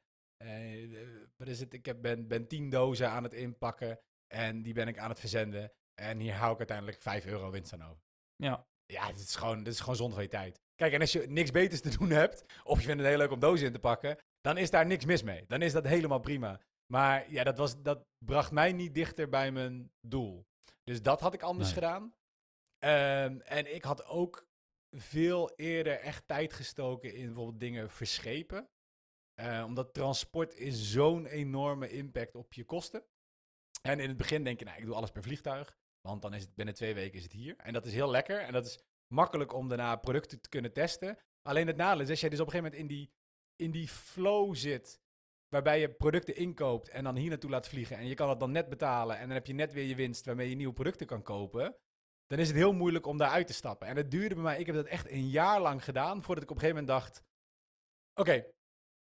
[1.37, 4.89] wat is het, ik heb, ben, ben tien dozen aan het inpakken en die ben
[4.89, 5.73] ik aan het verzenden.
[5.95, 8.03] En hier hou ik uiteindelijk 5 euro winst aan over.
[8.37, 10.61] Ja, Ja, dit is gewoon, dit is gewoon zonde van je tijd.
[10.75, 13.31] Kijk, en als je niks beters te doen hebt, of je vindt het heel leuk
[13.31, 15.45] om dozen in te pakken, dan is daar niks mis mee.
[15.47, 16.61] Dan is dat helemaal prima.
[16.93, 20.47] Maar ja, dat, was, dat bracht mij niet dichter bij mijn doel.
[20.85, 21.75] Dus dat had ik anders Nee.
[21.75, 22.15] gedaan.
[22.79, 24.47] Ehm, en ik had ook
[24.97, 28.69] veel eerder echt tijd gestoken in bijvoorbeeld dingen verschepen.
[29.35, 33.05] Eh, omdat transport is zo'n enorme impact op je kosten.
[33.83, 35.77] En in het begin denk je, nou, ik doe alles per vliegtuig.
[36.09, 37.57] Want dan is het binnen twee weken is het hier.
[37.57, 38.41] En dat is heel lekker.
[38.41, 41.19] En dat is makkelijk om daarna producten te kunnen testen.
[41.43, 43.13] Alleen het nadeel is, als jij dus op een gegeven moment in die,
[43.57, 45.01] in die flow zit.
[45.49, 47.97] Waarbij je producten inkoopt en dan hier naartoe laat vliegen.
[47.97, 49.17] En je kan het dan net betalen.
[49.17, 51.77] En dan heb je net weer je winst waarmee je nieuwe producten kan kopen.
[52.27, 53.89] Dan is het heel moeilijk om daaruit te stappen.
[53.89, 56.23] En het duurde bij mij, ik heb dat echt een jaar lang gedaan.
[56.23, 57.23] Voordat ik op een gegeven moment dacht:
[58.15, 58.47] Oké,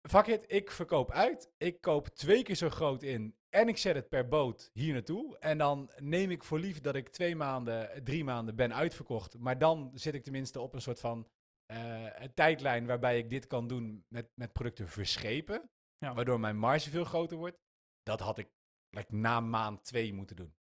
[0.09, 1.51] fuck it, ik verkoop uit.
[1.57, 3.37] Ik koop twee keer zo groot in.
[3.55, 5.39] En ik zet het per boot hier naartoe.
[5.39, 9.39] En dan neem ik voor lief dat ik twee maanden, drie maanden ben uitverkocht.
[9.39, 11.29] Maar dan zit ik tenminste op een soort van
[11.67, 15.71] eh, tijdlijn waarbij ik dit kan doen met, met producten verschepen.
[15.97, 16.15] Ja.
[16.15, 17.59] Waardoor mijn marge veel groter wordt.
[18.03, 18.49] Dat had ik
[18.91, 20.55] like, na maand twee moeten doen.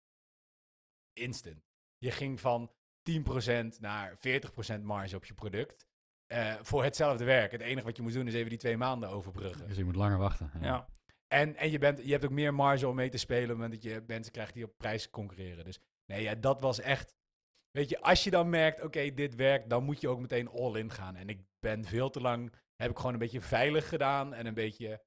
[1.13, 1.69] Instant.
[1.97, 2.71] Je ging van
[3.11, 5.85] 10% naar 40% marge op je product.
[6.27, 7.51] eh, voor hetzelfde werk.
[7.51, 9.67] Het enige wat je moet doen is even die twee maanden overbruggen.
[9.67, 10.51] Dus je moet langer wachten.
[10.61, 10.87] ja.
[11.31, 13.43] En, en je, bent, je hebt ook meer marge om mee te spelen.
[13.43, 15.65] Op het moment dat je mensen krijgt die op prijs concurreren.
[15.65, 17.15] Dus nee, ja, dat was echt.
[17.71, 20.75] Weet je, als je dan merkt, oké, dit werkt, dan moet je ook meteen all
[20.75, 21.15] in gaan.
[21.15, 24.53] En ik ben veel te lang, heb ik gewoon een beetje veilig gedaan en een
[24.53, 25.03] beetje,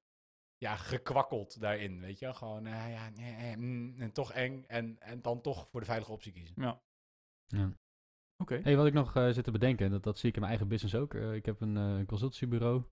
[0.57, 1.99] ja, gekwakkeld daarin.
[1.99, 4.63] Weet je, gewoon, eh, ja, nee, eh, mm, en toch eng.
[4.67, 6.55] En, en dan toch voor de veilige optie kiezen.
[6.61, 6.83] ja.
[7.47, 7.71] Ja.
[8.37, 8.59] Oké.
[8.63, 10.69] Hey, wat ik nog eh, zit te bedenken, dat, dat zie ik in mijn eigen
[10.69, 11.13] business ook.
[11.13, 12.83] Ik heb een eh, consultancybureau.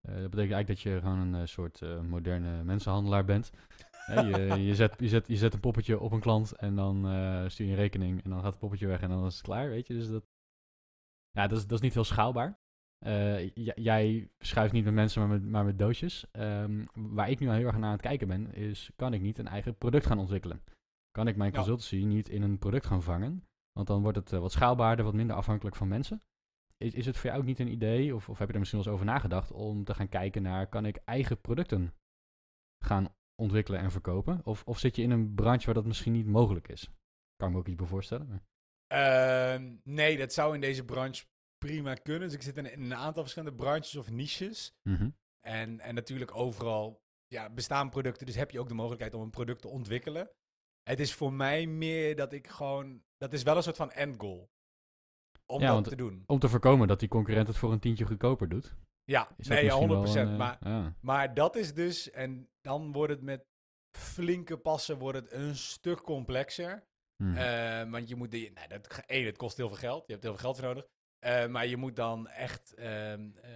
[0.00, 3.50] Eh, dat betekent eigenlijk dat je gewoon een eh, soort eh, moderne mensenhandelaar bent.
[4.06, 6.96] Je, je, zet, je, zet, je zet een poppetje op een klant en dan
[7.50, 9.68] stuur je een rekening en dan gaat het poppetje weg en dan is het klaar,
[9.68, 9.94] weet je.
[9.94, 10.24] Dus dat,
[11.30, 12.58] ja, dat, is, dat is niet heel schaalbaar.
[13.74, 16.26] Jij schuift niet met mensen, maar met, maar met doosjes.
[16.30, 19.20] Ehm, waar ik nu al heel erg naar aan het kijken ben, is kan ik
[19.20, 20.62] niet een eigen product gaan ontwikkelen?
[21.10, 21.56] Kan ik mijn Ja.
[21.56, 23.44] consultancy niet in een product gaan vangen?
[23.72, 26.22] Want dan wordt het wat schaalbaarder, wat minder afhankelijk van mensen.
[26.84, 28.82] Is, is het voor jou ook niet een idee, of, of heb je er misschien
[28.82, 31.94] wel eens over nagedacht, om te gaan kijken naar, kan ik eigen producten
[32.84, 34.40] gaan ontwikkelen en verkopen?
[34.44, 36.90] Of, of zit je in een branche waar dat misschien niet mogelijk is?
[37.36, 38.46] Kan ik me ook iets bij voorstellen.
[38.86, 41.24] Ehm, nee, dat zou in deze branche
[41.58, 42.28] prima kunnen.
[42.28, 44.74] Dus ik zit in, in een aantal verschillende branches of niches.
[44.82, 45.10] Mhm.
[45.40, 49.30] En, en natuurlijk overal ja, bestaan producten, dus heb je ook de mogelijkheid om een
[49.30, 50.30] product te ontwikkelen.
[50.82, 54.20] Het is voor mij meer dat ik gewoon, dat is wel een soort van end
[54.20, 54.50] goal.
[55.50, 56.22] Om Ja, dat te doen.
[56.26, 58.74] Om te voorkomen dat die concurrent het voor een tientje goedkoper doet.
[59.04, 60.12] Ja, nee, ja, misschien 100%.
[60.12, 60.94] wel een, eh, maar, ja.
[61.00, 63.44] maar dat is dus, en dan wordt het met
[63.98, 66.84] flinke passen wordt het een stuk complexer.
[67.16, 67.36] Mhm.
[67.36, 70.06] Eh, want je moet, die, nou, dat, één, het kost heel veel geld.
[70.06, 70.86] Je hebt heel veel geld voor nodig.
[71.18, 73.50] Eh, maar je moet dan echt ehm, eh,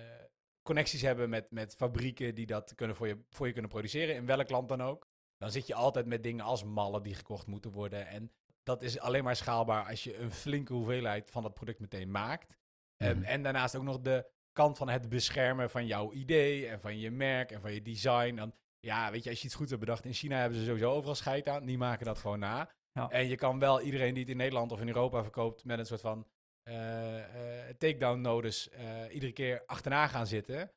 [0.63, 4.27] connecties hebben met, met fabrieken die dat kunnen voor, je, voor je kunnen produceren, in
[4.27, 5.07] welk land dan ook.
[5.39, 8.07] dan zit je altijd met dingen als mallen die gekocht moeten worden.
[8.07, 8.33] En
[8.65, 12.57] dat is alleen maar schaalbaar als je een flinke hoeveelheid van dat product meteen maakt.
[12.97, 13.25] Ehm, Mhm.
[13.25, 17.11] en daarnaast ook nog de kant van het beschermen van jouw idee en van je
[17.11, 18.35] merk en van je design.
[18.35, 20.93] Dan, ja, weet je, als je iets goed hebt bedacht, in China hebben ze sowieso
[20.93, 21.65] overal scheid aan.
[21.67, 22.71] Die maken dat gewoon na.
[22.93, 23.11] Ja.
[23.11, 25.87] En je kan wel iedereen die het in Nederland of in Europa verkoopt met een
[25.87, 26.27] soort van
[26.63, 30.71] eh, eh, takedown nodes eh, iedere keer achterna gaan zitten.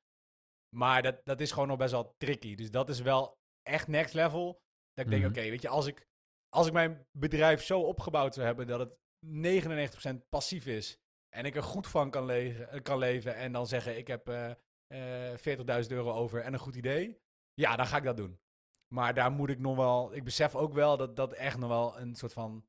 [0.76, 2.56] Maar dat, dat is gewoon nog best wel tricky.
[2.56, 4.60] Dus dat is wel echt next level.
[4.94, 5.32] Dat ik denk, Mhm.
[5.32, 6.06] oké, weet je, als ik,
[6.58, 8.98] als ik mijn bedrijf zo opgebouwd zou hebben dat het
[10.24, 11.00] 99% passief is
[11.30, 14.52] en ik er goed van kan, leven, kan leven en dan zeggen ik heb eh
[14.88, 15.38] eh
[15.84, 17.22] 40.000 euro over en een goed idee,
[17.54, 18.40] ja, dan ga ik dat doen.
[18.94, 22.00] Maar daar moet ik nog wel, ik besef ook wel dat dat echt nog wel
[22.00, 22.68] een soort van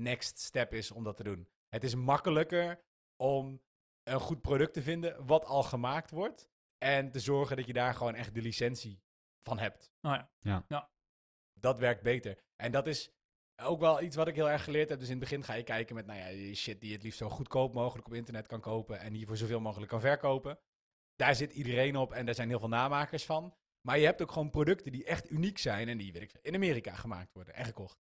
[0.00, 1.48] next step is om dat te doen.
[1.68, 2.84] Het is makkelijker
[3.16, 3.62] om
[4.02, 6.48] een goed product te vinden wat al gemaakt wordt
[6.78, 9.02] en te zorgen dat je daar gewoon echt de licentie
[9.40, 9.92] van hebt.
[10.00, 10.24] Nou
[10.66, 10.88] ja.
[11.64, 12.38] Dat werkt beter.
[12.56, 13.10] En dat is
[13.62, 14.98] ook wel iets wat ik heel erg geleerd heb.
[14.98, 17.04] Dus in het begin ga je kijken met, nou ja, die shit die je het
[17.04, 20.58] liefst zo goedkoop mogelijk op internet kan kopen en die voor zoveel mogelijk kan verkopen.
[21.16, 23.54] Daar zit iedereen op en daar zijn heel veel namakers van.
[23.80, 26.54] Maar je hebt ook gewoon producten die echt uniek zijn en die, weet ik, in
[26.54, 27.98] Amerika gemaakt worden en gekocht.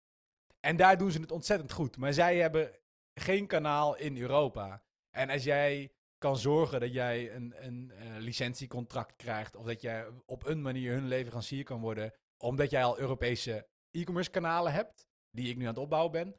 [0.59, 1.97] En daar doen ze het ontzettend goed.
[1.97, 2.71] Maar zij hebben
[3.13, 4.83] geen kanaal in Europa.
[5.09, 10.07] En als jij kan zorgen dat jij een, een eh, licentiecontract krijgt, of dat jij
[10.25, 15.49] op een manier hun leverancier kan worden, omdat jij al Europese e-commerce kanalen hebt, die
[15.49, 16.35] ik nu aan het opbouwen ben,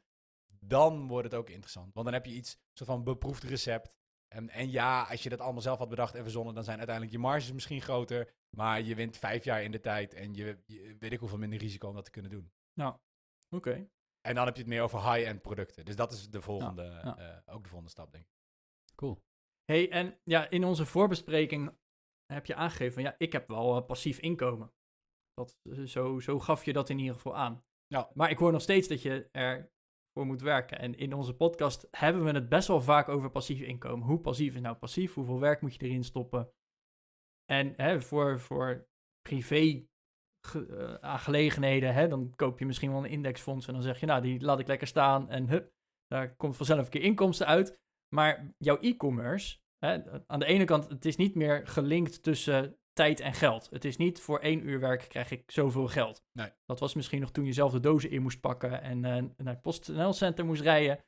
[0.59, 1.93] dan wordt het ook interessant.
[1.93, 3.97] Want dan heb je iets, soort van beproefd recept.
[4.27, 7.15] En, en ja, als je dat allemaal zelf had bedacht en verzonnen, dan zijn uiteindelijk
[7.15, 8.33] je marges misschien groter.
[8.57, 11.59] Maar je wint vijf jaar in de tijd en je, je weet ik hoeveel minder
[11.59, 12.51] risico om dat te kunnen doen.
[13.49, 13.89] Oké.
[14.21, 15.85] En dan heb je het meer over high-end producten.
[15.85, 17.17] Dus dat is de volgende, ja.
[17.17, 18.31] eh, ook de volgende stap, denk ik.
[18.95, 19.21] Cool.
[19.65, 21.77] Hey, en ja, in onze voorbespreking
[22.25, 24.73] heb je aangegeven van ja, ik heb wel eh, passief inkomen.
[25.33, 27.63] Dat, eh, zo, zo gaf je dat in ieder geval aan.
[27.87, 28.11] Ja.
[28.13, 30.79] Maar ik hoor nog steeds dat je ervoor moet werken.
[30.79, 34.07] En in onze podcast hebben we het best wel vaak over passief inkomen.
[34.07, 35.13] Hoe passief is nou passief?
[35.13, 36.51] Hoeveel werk moet je erin stoppen?
[37.45, 38.87] En hè, voor, voor
[39.21, 39.85] privé
[40.47, 44.05] ge- eh, aangelegenheden, hè, dan koop je misschien wel een indexfonds en dan zeg je,
[44.05, 45.71] nou, die laat ik lekker staan en hup,
[46.07, 47.81] daar komt vanzelf een keer inkomsten uit.
[48.15, 49.57] Maar jouw e-commerce,
[50.27, 53.69] aan de ene kant, het is niet meer gelinkt tussen tijd en geld.
[53.69, 56.23] Het is niet voor één uur werk krijg ik zoveel geld.
[56.31, 56.49] Nee.
[56.65, 59.53] Dat was misschien nog toen je zelf de dozen in moest pakken en eh, naar
[59.53, 61.03] het PostNL-center moest rijden.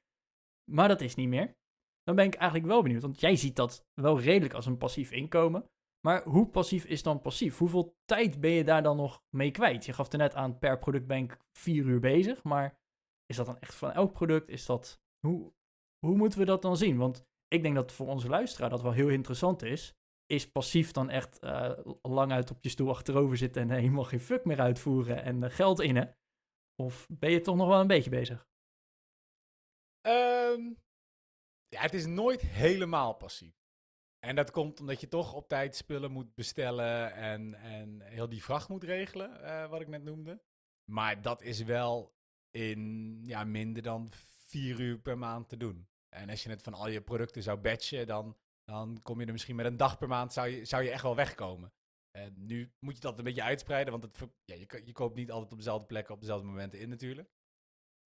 [0.71, 1.55] Maar dat is niet meer.
[2.03, 5.11] Dan ben ik eigenlijk wel benieuwd, want jij ziet dat wel redelijk als een passief
[5.11, 5.69] inkomen.
[6.05, 7.57] Maar hoe passief is dan passief?
[7.57, 9.85] Hoeveel tijd ben je daar dan nog mee kwijt?
[9.85, 12.43] Je gaf er net aan, per product ben ik vier uur bezig.
[12.43, 12.79] Maar
[13.25, 14.49] is dat dan echt van elk product?
[14.49, 15.53] Is dat, hoe,
[16.05, 16.97] hoe moeten we dat dan zien?
[16.97, 19.95] Want ik denk dat voor onze luisteraar dat wel heel interessant is.
[20.25, 24.19] Is passief dan echt eh, lang uit op je stoel achterover zitten en helemaal geen
[24.19, 26.17] fuck meer uitvoeren en eh, geld innen?
[26.75, 28.47] Of ben je toch nog wel een beetje bezig?
[30.01, 30.73] Ehm,
[31.67, 33.65] ja, het is nooit helemaal passief.
[34.19, 38.43] En dat komt omdat je toch op tijd spullen moet bestellen en, en heel die
[38.43, 40.41] vracht moet regelen, eh, wat ik net noemde.
[40.91, 42.15] Maar dat is wel
[42.51, 44.09] in ja, minder dan
[44.47, 45.87] vier uur per maand te doen.
[46.09, 49.31] En als je het van al je producten zou batchen, dan, dan kom je er
[49.31, 51.73] misschien met een dag per maand, zou je, zou je echt wel wegkomen.
[52.11, 55.31] En nu moet je dat een beetje uitspreiden, want het, ja, je, je koopt niet
[55.31, 57.29] altijd op dezelfde plekken op dezelfde momenten in natuurlijk.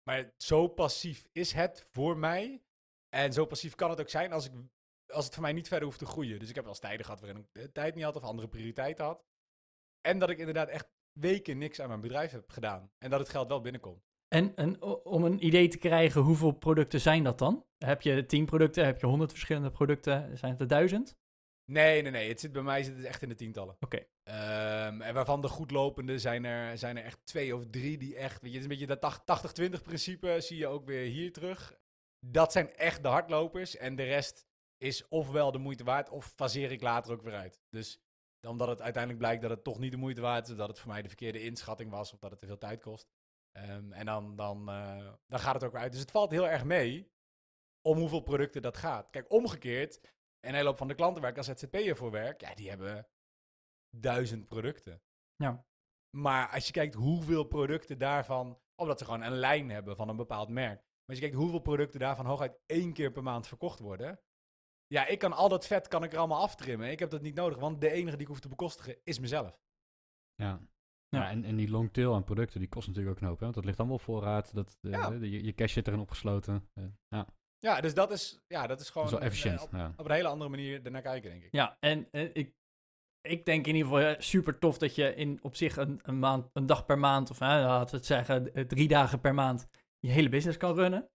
[0.04, 2.64] Maar zo passief is het voor mij.
[3.10, 4.54] En zo passief kan het ook zijn als, ik,
[5.14, 6.40] als het voor mij niet verder hoeft te groeien.
[6.40, 8.48] Dus ik heb wel eens tijden gehad waarin ik de tijd niet had of andere
[8.48, 9.26] prioriteiten had.
[10.02, 12.92] En dat ik inderdaad echt weken niks aan mijn bedrijf heb gedaan.
[12.98, 14.09] En dat het geld wel binnenkomt.
[14.30, 17.66] En, en om een idee te krijgen, hoeveel producten zijn dat dan?
[17.78, 18.86] Heb je 10 producten?
[18.86, 20.38] Heb je 100 verschillende producten?
[20.38, 21.18] Zijn het er duizend?
[21.66, 22.30] Nee, nee, nee.
[22.30, 23.76] Het zit bij mij zit het echt in de tientallen.
[23.80, 24.06] Oké.
[24.24, 28.42] Ehm, en waarvan de goedlopende zijn er, zijn er echt twee of drie die echt...
[28.42, 31.80] Weet je, het is een beetje dat 80-20 principe zie je ook weer hier terug.
[32.26, 33.78] Dat zijn echt de hardlopers.
[33.78, 34.46] En de rest
[34.78, 37.62] is ofwel de moeite waard of faseer ik later ook weer uit.
[37.70, 38.02] Dus
[38.48, 40.56] omdat het uiteindelijk blijkt dat het toch niet de moeite waard is...
[40.56, 43.08] dat het voor mij de verkeerde inschatting was of dat het te veel tijd kost.
[43.62, 45.92] Ehm, en dan, dan, eh, dan gaat het ook weer uit.
[45.92, 47.12] Dus het valt heel erg mee
[47.82, 49.10] om hoeveel producten dat gaat.
[49.10, 50.02] Kijk, omgekeerd,
[50.40, 53.08] een hele hoop van de klanten waar ik als ZZP'er voor werk, ja, die hebben
[53.98, 55.02] duizend producten.
[55.36, 55.66] Ja.
[56.18, 60.16] Maar als je kijkt hoeveel producten daarvan, omdat ze gewoon een lijn hebben van een
[60.16, 60.78] bepaald merk.
[60.78, 64.20] Maar als je kijkt hoeveel producten daarvan hooguit één keer per maand verkocht worden.
[64.88, 66.92] Ja, ik kan al dat vet kan ik er allemaal aftrimmen.
[66.92, 69.60] Ik heb dat niet nodig, want de enige die ik hoef te bekostigen is mezelf.
[70.34, 70.62] Ja.
[71.10, 71.20] Ja.
[71.20, 73.38] Ja, en, en die long tail aan producten, die kost natuurlijk ook een hoop.
[73.38, 73.44] Hè?
[73.44, 74.54] Want dat ligt allemaal op voorraad.
[74.54, 75.10] Dat, eh, Ja.
[75.10, 76.70] de- je, je cash zit erin opgesloten.
[76.74, 77.28] Eh, ja,
[77.60, 79.62] Ja, dus dat is, ja, dat is dat gewoon is wel een- efficiënt.
[79.62, 79.94] op, ja.
[79.98, 81.52] op een hele andere manier ernaar kijken, denk ik.
[81.54, 82.58] Ja, en eh, ik
[83.22, 86.50] ik denk in ieder geval super tof dat je in op zich een, een, maand,
[86.54, 89.68] een dag per maand, of hè, laten we het zeggen, eh, drie dagen per maand,
[90.00, 91.10] je hele business kan runnen.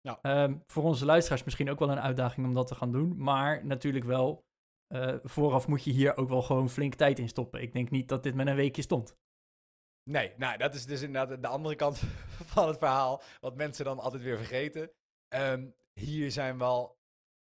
[0.00, 0.18] Ja.
[0.22, 3.22] Ehm, voor onze luisteraars misschien ook wel een uitdaging om dat te gaan doen.
[3.22, 4.44] Maar natuurlijk wel,
[4.94, 7.62] eh, vooraf moet je hier ook wel gewoon flink tijd in stoppen.
[7.62, 9.16] Ik denk niet dat dit met een weekje stond.
[10.10, 11.98] Nee, nou, dat is dus inderdaad de andere kant
[12.52, 13.22] van het verhaal.
[13.40, 14.90] Wat mensen dan altijd weer vergeten.
[15.28, 16.98] Ehm, hier zijn wel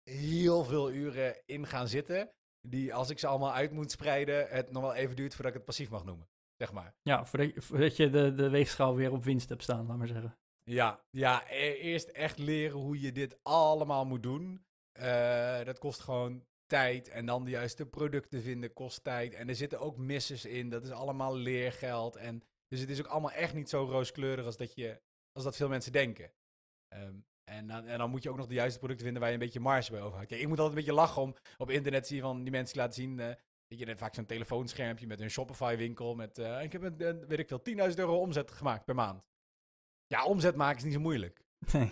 [0.09, 2.31] heel veel uren in gaan zitten.
[2.67, 5.57] Die, als ik ze allemaal uit moet spreiden, het nog wel even duurt voordat ik
[5.57, 6.27] het passief mag noemen.
[6.57, 6.95] Zeg maar.
[7.01, 10.07] Ja, voordat je, voordat je de, de weegschaal weer op winst hebt staan, laat maar
[10.07, 10.37] zeggen.
[10.63, 14.65] Ja, ja, e- eerst echt leren hoe je dit allemaal moet doen.
[14.91, 17.07] Eh, dat kost gewoon tijd.
[17.09, 19.33] En dan de juiste producten vinden kost tijd.
[19.33, 20.69] En er zitten ook misses in.
[20.69, 22.15] Dat is allemaal leergeld.
[22.15, 25.01] En, dus het is ook allemaal echt niet zo rooskleurig als dat, je,
[25.31, 26.31] als dat veel mensen denken.
[26.87, 27.15] Ehm,
[27.51, 29.43] en, dan, en dan moet je ook nog de juiste producten vinden waar je een
[29.45, 30.29] beetje marge bij overhoudt.
[30.29, 32.73] Kijk, ik moet altijd een beetje lachen om op internet zie je van die mensen
[32.73, 33.19] die laten zien.
[33.19, 33.35] eh
[33.67, 36.15] weet je, net vaak zo'n telefoonschermpje met een Shopify-winkel.
[36.15, 37.61] Met, eh, ik heb een, een, weet ik veel,
[37.91, 39.23] 10.000 euro omzet gemaakt per maand.
[40.07, 41.43] Ja, omzet maken is niet zo moeilijk.
[41.73, 41.91] Nee.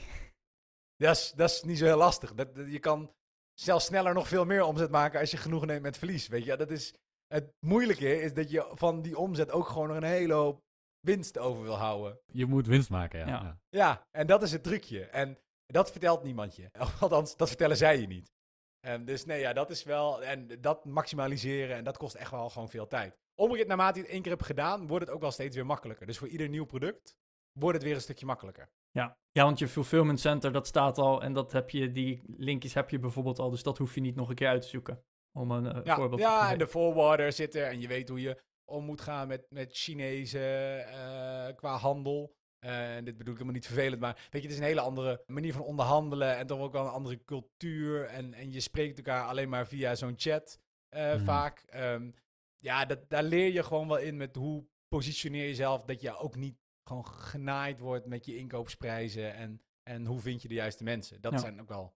[0.95, 2.33] Dat is, dat is niet zo heel lastig.
[2.33, 3.13] Dat, dat- je kan
[3.53, 6.27] zelfs sneller nog veel meer omzet maken als je genoegen neemt met verlies.
[6.27, 6.93] Weet je, dat is
[7.27, 10.61] het moeilijke is dat je van die omzet ook gewoon nog een hele hoop
[10.99, 12.19] winst over wil houden.
[12.31, 13.27] Je moet winst maken, ja.
[13.27, 13.41] Ja.
[13.41, 13.57] ja.
[13.69, 15.05] Ja, en dat is het trucje.
[15.05, 16.69] En dat vertelt niemand je.
[16.99, 18.31] Althans, dat vertellen zij je niet.
[18.79, 20.23] En dus nee, ja, dat is wel.
[20.23, 23.17] En dat maximaliseren, en dat kost echt wel gewoon veel tijd.
[23.35, 26.05] Omgekeerd, naarmate je het één keer hebt gedaan, wordt het ook wel steeds weer makkelijker.
[26.05, 27.15] Dus voor ieder nieuw product
[27.59, 28.69] wordt het weer een stukje makkelijker.
[28.93, 29.17] Ja.
[29.31, 31.21] ja, want je fulfillment center, dat staat al.
[31.21, 33.49] En dat heb je, die linkjes heb je bijvoorbeeld al.
[33.49, 35.03] Dus dat hoef je niet nog een keer uit te zoeken.
[35.31, 36.59] Om een eh, Ja, voorbeeld te ja en geven.
[36.59, 40.87] de forwarder zit er en je weet hoe je om moet gaan met, met Chinezen
[40.87, 42.35] eh, qua handel.
[42.59, 45.23] En dit bedoel ik helemaal niet vervelend, maar weet je, het is een hele andere
[45.27, 48.05] manier van onderhandelen en toch ook wel een andere cultuur.
[48.05, 51.23] En, en je spreekt elkaar alleen maar via zo'n chat Mhm.
[51.23, 51.63] vaak.
[51.67, 52.11] Ehm,
[52.57, 56.17] ja, dat, daar leer je gewoon wel in met hoe positioneer je jezelf, dat je
[56.17, 60.83] ook niet gewoon genaaid wordt met je inkoopprijzen en, en hoe vind je de juiste
[60.83, 61.21] mensen.
[61.21, 61.37] Dat Ja.
[61.37, 61.95] zijn ook wel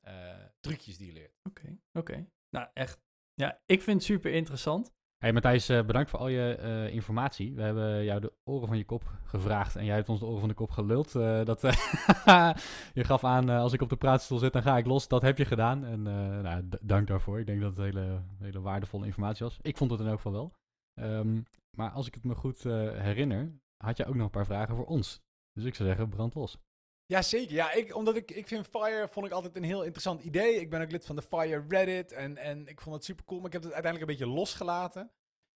[0.00, 0.14] eh,
[0.60, 1.38] trucjes die je leert.
[1.42, 2.26] Oké, oké.
[2.50, 3.00] Nou, echt.
[3.34, 4.92] Ja, ik vind het super interessant.
[5.18, 7.54] Hey Matthijs, eh, bedankt voor al je eh, informatie.
[7.54, 10.40] We hebben jou de oren van je kop gevraagd en jij hebt ons de oren
[10.40, 11.14] van de kop geluld.
[11.14, 11.72] Eh, dat, eh,
[12.94, 15.08] je gaf aan, eh, als ik op de praatstoel zit, dan ga ik los.
[15.08, 17.38] Dat heb je gedaan en eh, nou, dank daarvoor.
[17.40, 19.58] Ik denk dat het hele, hele waardevolle informatie was.
[19.62, 20.52] Ik vond het in elk geval wel.
[20.94, 21.40] Ehm,
[21.76, 24.76] maar als ik het me goed eh, herinner, had je ook nog een paar vragen
[24.76, 25.20] voor ons.
[25.52, 26.58] Dus ik zou zeggen, brand los.
[27.06, 27.54] Ja, zeker.
[27.54, 30.60] Ja, ik, omdat ik, ik vind Fire vond ik altijd een heel interessant idee.
[30.60, 33.38] Ik ben ook lid van de Fire Reddit en, en ik vond het super cool,
[33.38, 35.10] maar ik heb het uiteindelijk een beetje losgelaten.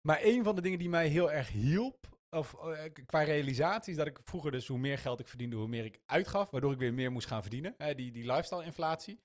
[0.06, 3.98] Maar een van de dingen die mij heel erg hielp, of eh, qua realisatie, is
[3.98, 6.78] dat ik vroeger dus hoe meer geld ik verdiende, hoe meer ik uitgaf, waardoor ik
[6.78, 7.74] weer meer moest gaan verdienen.
[7.78, 9.20] Hè, die, die lifestyle-inflatie.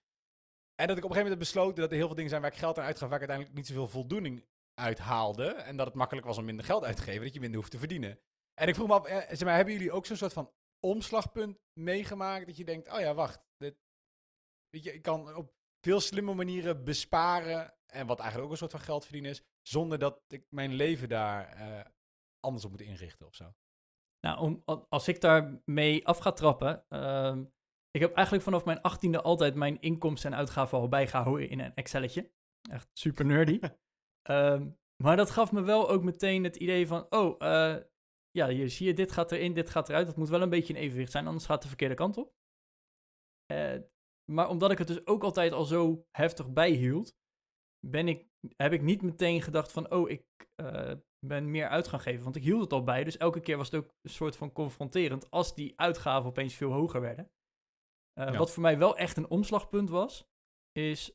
[0.76, 2.42] En dat ik op een gegeven moment heb besloten dat er heel veel dingen zijn
[2.42, 5.46] waar ik geld aan uitgaf, waar ik uiteindelijk niet zoveel voldoening uit haalde.
[5.46, 7.72] En dat het makkelijk was om minder geld uit te geven, dat je minder hoeft
[7.72, 8.20] te verdienen.
[8.54, 11.60] En ik vroeg me af, eh, zeg maar, hebben jullie ook zo'n soort van omslagpunt
[11.80, 13.76] meegemaakt dat je denkt, oh ja, wacht, dit,
[14.70, 15.54] weet je, ik kan op
[15.86, 20.00] veel slimme manieren besparen en wat eigenlijk ook een soort van geld verdienen is, zonder
[20.00, 21.86] dat ik mijn leven daar eh,
[22.40, 23.54] anders op moet inrichten of zo.
[24.20, 26.86] Nou, om, als ik daarmee af ga trappen.
[26.90, 27.46] ehm,
[27.92, 31.76] ik heb eigenlijk vanaf mijn achttiende altijd mijn inkomsten en uitgaven al bijgehouden in een
[31.76, 32.32] Excelletje.
[32.70, 33.60] Echt super nerdy.
[34.30, 34.70] Ehm,
[35.04, 37.84] maar dat gaf me wel ook meteen het idee van, oh, eh,
[38.38, 40.08] ja, hier zie je, dit gaat erin, dit gaat eruit.
[40.08, 42.34] Dat moet wel een beetje in evenwicht zijn, anders gaat het de verkeerde kant op.
[43.46, 43.80] Eh,
[44.32, 47.16] maar omdat ik het dus ook altijd al zo heftig bijhield,
[47.88, 50.26] ben ik, heb ik niet meteen gedacht van, oh, ik
[50.56, 50.94] eh,
[51.26, 52.24] ben meer uit gaan geven.
[52.24, 54.52] Want ik hield het al bij, dus elke keer was het ook een soort van
[54.52, 57.32] confronterend als die uitgaven opeens veel hoger werden.
[58.14, 58.38] Eh, Ja.
[58.38, 60.28] Wat voor mij wel echt een omslagpunt was,
[60.72, 61.10] is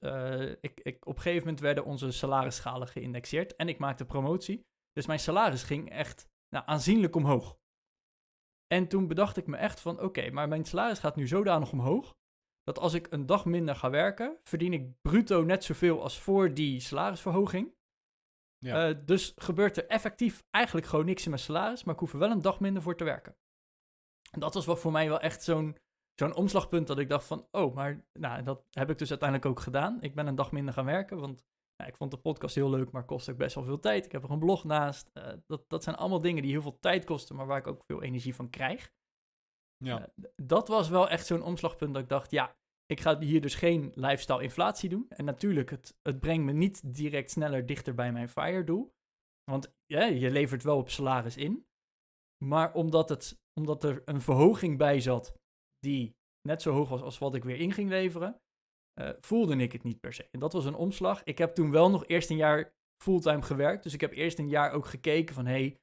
[0.60, 4.66] ik, ik, op een gegeven moment werden onze salarisschalen geïndexeerd en ik maakte promotie.
[4.92, 7.59] Dus mijn salaris ging echt nou, aanzienlijk omhoog.
[8.66, 12.16] En toen bedacht ik me echt van, oké, maar mijn salaris gaat nu zodanig omhoog,
[12.62, 16.55] dat als ik een dag minder ga werken, verdien ik bruto net zoveel als voor
[16.55, 17.76] die salarisverhoging.
[18.59, 18.88] Ja.
[18.88, 22.18] Eh, dus gebeurt er effectief eigenlijk gewoon niks in mijn salaris, maar ik hoef er
[22.18, 23.36] wel een dag minder voor te werken.
[24.30, 25.76] En dat was wel voor mij wel echt zo'n
[26.14, 29.61] zo'n omslagpunt dat ik dacht van, oh, maar nou, dat heb ik dus uiteindelijk ook
[29.61, 30.03] gedaan.
[30.03, 31.44] Ik ben een dag minder gaan werken, want
[31.78, 34.04] nou, ik vond de podcast heel leuk, maar kost ook best wel veel tijd.
[34.04, 35.10] Ik heb er een blog naast.
[35.12, 37.84] Eh, dat, dat zijn allemaal dingen die heel veel tijd kosten, maar waar ik ook
[37.84, 38.92] veel energie van krijg.
[39.84, 40.06] ja.
[40.06, 42.56] Eh, dat was wel echt zo'n omslagpunt dat ik dacht, ja,
[42.86, 45.08] ik ga hier dus geen lifestyle inflatie doen.
[45.08, 48.92] En natuurlijk, het, het brengt me niet direct sneller dichter bij mijn FIRE doel.
[49.50, 51.66] Want ja, je levert wel op salaris in.
[52.44, 55.34] Maar omdat, het, omdat er een verhoging bij zat
[55.78, 56.16] die
[56.48, 58.40] net zo hoog was als wat ik weer in ging leveren,
[58.99, 60.28] eh, voelde ik het niet per se.
[60.30, 61.24] En dat was een omslag.
[61.24, 62.72] Ik heb toen wel nog eerst een jaar
[63.03, 63.82] fulltime gewerkt.
[63.82, 65.78] Dus ik heb eerst een jaar ook gekeken van, hey,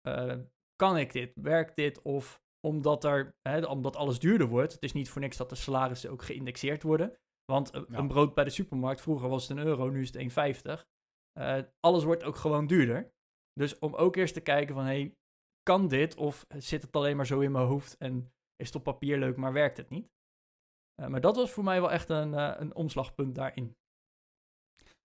[0.00, 0.38] eh,
[0.76, 1.32] kan ik dit?
[1.34, 2.02] Werkt dit?
[2.02, 4.72] Of omdat, er, hè, omdat alles duurder wordt.
[4.72, 7.16] Het is niet voor niks dat de salarissen ook geïndexeerd worden.
[7.52, 7.98] Want een- Ja.
[7.98, 10.84] een brood bij de supermarkt, vroeger was het een euro, nu is het 1,50.
[11.32, 13.10] Eh, alles wordt ook gewoon duurder.
[13.52, 15.14] Dus om ook eerst te kijken van, hey,
[15.62, 16.16] kan dit?
[16.16, 19.36] Of zit het alleen maar zo in mijn hoofd en is het op papier leuk,
[19.36, 20.08] maar werkt het niet?
[21.02, 23.76] Eh, maar dat was voor mij wel echt een, eh, een omslagpunt daarin.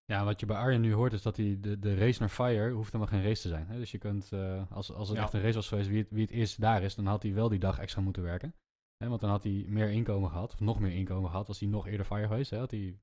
[0.06, 2.72] Ja, wat je bij Arjen nu hoort is dat hij de, de race naar Fire
[2.72, 3.68] hoeft helemaal geen race te zijn.
[3.68, 3.78] Hè?
[3.78, 5.24] Dus je kunt, eh, als, als het Ja.
[5.24, 7.34] echt een race was geweest, wie het, wie het eerst daar is, dan had hij
[7.34, 8.56] wel die dag extra moeten werken.
[8.98, 9.08] Hè?
[9.08, 11.88] Want dan had hij meer inkomen gehad, of nog meer inkomen gehad, als hij nog
[11.88, 12.50] eerder Fire geweest.
[12.50, 12.58] Hè?
[12.58, 13.00] Had hij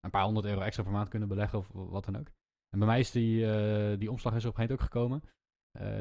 [0.00, 2.26] een paar honderd euro extra per maand kunnen beleggen of wat dan ook.
[2.70, 3.46] En bij mij is die,
[3.96, 5.22] die omslag is op een gegeven moment ook gekomen.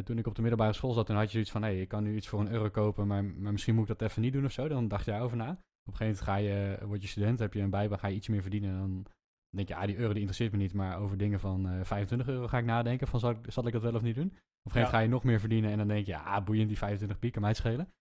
[0.05, 2.03] Toen ik op de middelbare school zat, toen had je zoiets van, hé, ik kan
[2.03, 4.45] nu iets voor een euro kopen, maar, maar misschien moet ik dat even niet doen
[4.45, 4.67] of zo.
[4.67, 5.63] Dan dacht je daarover na.
[5.85, 8.15] Op een gegeven moment ga je, word je student, heb je een bijbaan, ga je
[8.15, 8.69] iets meer verdienen.
[8.69, 9.05] En dan
[9.49, 12.27] denk je, ah, die euro die interesseert me niet, maar over dingen van eh 25
[12.27, 13.07] euro ga ik nadenken.
[13.07, 14.27] Van, zal ik, zal ik dat wel of niet doen?
[14.27, 14.97] Op een gegeven moment Ja.
[14.97, 17.41] ga je nog meer verdienen en dan denk je, ah, boeiend, die 25 piek kan
[17.41, 17.93] mij het schelen.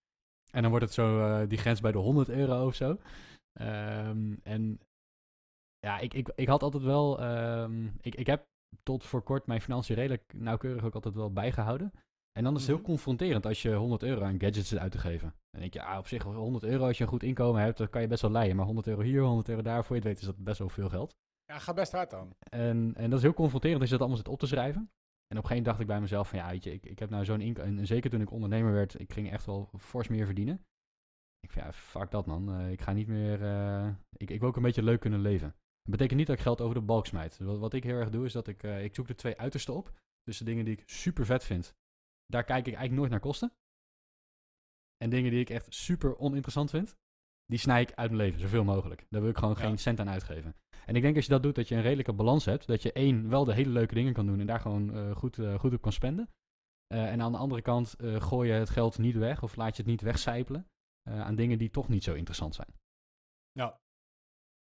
[0.51, 2.99] En dan wordt het zo eh, die grens bij de 100 euro of zo.
[3.53, 4.81] Ehm, en
[5.79, 8.47] ja, ik, ik, ik had altijd wel, ehm, ik, ik heb
[8.83, 11.93] tot voor kort mijn financiën redelijk nauwkeurig ook altijd wel bijgehouden.
[12.39, 12.87] En dan is het heel Mhm.
[12.87, 15.35] confronterend als je 100 euro aan gadgets zit uit te geven.
[15.51, 17.89] Dan denk je, ah, op zich 100 euro als je een goed inkomen hebt, dan
[17.91, 18.57] kan je best wel leiden.
[18.57, 20.69] Maar 100 euro hier, 100 euro daar, voor je het weet is dat best wel
[20.69, 21.17] veel geld.
[21.45, 22.35] Ja, gaat best hard dan.
[22.51, 24.81] En, en dat is heel confronterend als je dat allemaal zit op te schrijven.
[24.81, 26.99] En op een gegeven moment dacht ik bij mezelf van ja, weet je, ik, ik
[26.99, 27.79] heb nou zo'n inkomen.
[27.79, 30.65] En zeker toen ik ondernemer werd, ik ging echt wel fors meer verdienen.
[31.41, 32.53] Ik vind ja, fuck dat man.
[32.55, 33.43] Eh, ik ga niet meer.
[33.43, 35.49] eh, ik, ik wil ook een beetje leuk kunnen leven.
[35.83, 37.39] Dat betekent niet dat ik geld over de balk smijt.
[37.39, 39.75] Wat, wat ik heel erg doe, is dat ik, eh, ik zoek de twee uitersten
[39.75, 39.93] op.
[40.23, 41.75] Dus de dingen die ik super vet vind,
[42.29, 43.53] daar kijk ik eigenlijk nooit naar kosten.
[44.97, 46.97] En dingen die ik echt super oninteressant vind,
[47.45, 49.07] die snij ik uit mijn leven, zoveel mogelijk.
[49.09, 49.61] Daar wil ik gewoon Ja.
[49.61, 50.57] geen cent aan uitgeven.
[50.87, 52.67] En ik denk als je dat doet, dat je een redelijke balans hebt.
[52.67, 55.39] Dat je één, wel de hele leuke dingen kan doen en daar gewoon eh, goed,
[55.39, 56.31] eh, goed op kan spenden.
[56.87, 59.83] Eh, en aan de andere kant gooi je het geld niet weg of laat je
[59.83, 60.67] het niet wegcijpelen
[61.03, 62.75] aan dingen die toch niet zo interessant zijn.
[63.53, 63.81] Ja.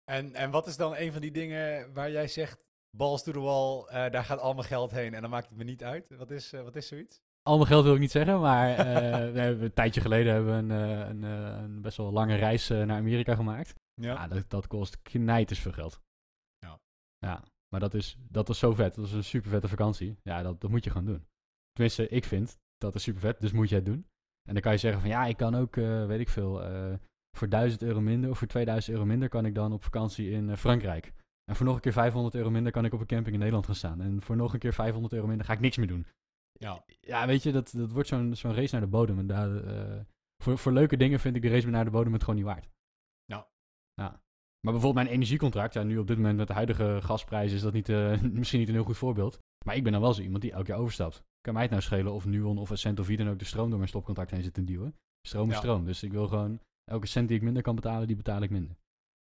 [0.04, 2.64] En, en wat is dan een van die dingen waar jij zegt,
[2.98, 5.64] balls to the wall, daar gaat al mijn geld heen en dan maakt het me
[5.64, 6.10] niet uit?
[6.10, 7.22] Wat is, wat is zoiets?
[7.50, 8.86] Al mijn geld wil ik niet zeggen, maar eh,
[9.34, 12.36] we hebben, een tijdje geleden hebben we een, eh, een, eh, een best wel lange
[12.36, 13.74] reis naar Amerika gemaakt.
[13.94, 16.02] Ja, dat, dat kost knijters veel geld.
[16.60, 16.80] Ja.
[17.18, 18.96] Ja, maar dat is, dat is zo vet.
[18.96, 20.18] Dat is een super vette vakantie.
[20.24, 21.26] Ja, dat, dat moet je gewoon doen.
[21.72, 24.06] Tenminste, ik vind dat is super vet, dus moet je het doen.
[24.48, 26.62] En dan kan je zeggen van ja, ik kan ook, weet ik veel,
[27.38, 30.58] voor 1000 euro minder of voor 2000 euro minder kan ik dan op vakantie in
[30.58, 31.14] Frankrijk.
[31.50, 33.66] En voor nog een keer 500 euro minder kan ik op een camping in Nederland
[33.66, 34.02] gaan staan.
[34.02, 36.06] En voor nog een keer 500 euro minder ga ik niks meer doen.
[36.60, 36.84] Ja.
[37.02, 39.20] Ja, weet je, dat, dat wordt zo'n zo'n race naar de bodem.
[39.20, 40.00] En daar, eh,
[40.44, 42.70] voor, voor leuke dingen vind ik de race naar de bodem het gewoon niet waard.
[43.26, 43.48] Ja.
[43.94, 44.10] ja.
[44.60, 47.74] Maar bijvoorbeeld mijn energiecontract, ja, nu op dit moment met de huidige gasprijzen is dat
[47.74, 49.40] niet, eh, misschien niet een heel goed voorbeeld.
[49.66, 51.24] Maar ik ben dan wel zo iemand die elk jaar overstapt.
[51.42, 53.68] Kan mij het nou schelen of Nuon of Essent of wie dan ook de stroom
[53.68, 54.96] door mijn stopcontact heen zit te duwen.
[55.28, 55.60] Stroom is Ja.
[55.60, 55.86] stroom.
[55.86, 58.78] Dus ik wil gewoon elke cent die ik minder kan betalen, die betaal ik minder.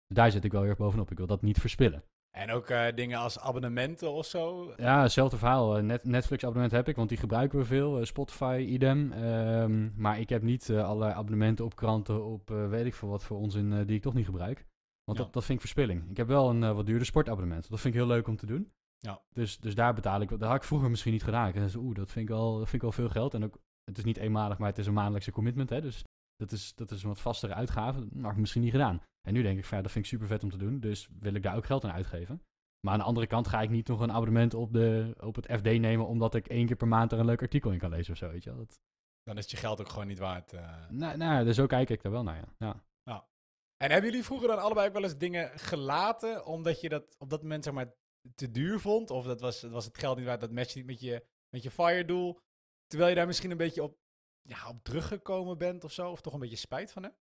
[0.07, 1.11] Dus daar zit ik wel heel erg bovenop.
[1.11, 2.05] Ik wil dat niet verspillen.
[2.37, 4.73] En ook eh, dingen als abonnementen of zo.
[4.77, 5.77] Ja, hetzelfde verhaal.
[5.77, 7.99] Eh, Net, Netflix abonnement heb ik, want die gebruiken we veel.
[7.99, 9.13] Eh, Spotify, idem.
[9.13, 13.25] Ehm, maar ik heb niet eh, alle abonnementen op kranten, op weet ik veel wat
[13.25, 14.67] voor onzin die ik toch niet gebruik.
[15.05, 15.25] Want Ja.
[15.25, 16.11] dat, dat vind ik verspilling.
[16.11, 17.69] Ik heb wel een wat duurder sportabonnement.
[17.71, 18.73] Dat vind ik heel leuk om te doen.
[18.99, 19.21] Ja.
[19.35, 20.29] Dus, dus daar betaal ik.
[20.29, 21.49] Dat had ik vroeger misschien niet gedaan.
[21.49, 23.35] Ik dacht, oeh, dat vind ik wel, dat vind ik wel veel geld.
[23.35, 25.71] En ook, het is niet eenmalig, maar het is een maandelijkse commitment.
[25.71, 25.81] Hè?
[25.81, 26.05] Dus
[26.37, 27.99] dat is, dat is een wat vastere uitgave.
[28.09, 29.03] Dat had ik misschien niet gedaan.
[29.27, 30.81] En nu denk ik, van, ja, dat vind ik super vet om te doen.
[30.81, 32.43] Dus wil ik daar ook geld aan uitgeven.
[32.81, 35.47] Maar aan de andere kant ga ik niet nog een abonnement op, de, op het
[35.53, 38.13] FD nemen, omdat ik één keer per maand er een leuk artikel in kan lezen
[38.13, 38.59] of zo, weet je wel.
[38.59, 38.81] Dat,
[39.23, 40.53] Dan is het je geld ook gewoon niet waard.
[40.53, 40.89] eh.
[40.89, 42.85] nou, nou, dus zo kijk ik er wel naar, ja.
[43.05, 43.29] ja.
[43.77, 47.31] En hebben jullie vroeger dan allebei ook wel eens dingen gelaten, omdat je dat op
[47.31, 47.95] dat moment zeg maar
[48.35, 49.11] te duur vond?
[49.11, 51.63] Of dat was, dat was het geld niet waard, dat matcht niet met je, met
[51.63, 52.39] je fire-doel?
[52.87, 53.99] Terwijl je daar misschien een beetje op,
[54.43, 56.11] ja, op teruggekomen bent of zo?
[56.11, 57.19] Of toch een beetje spijt van hebt?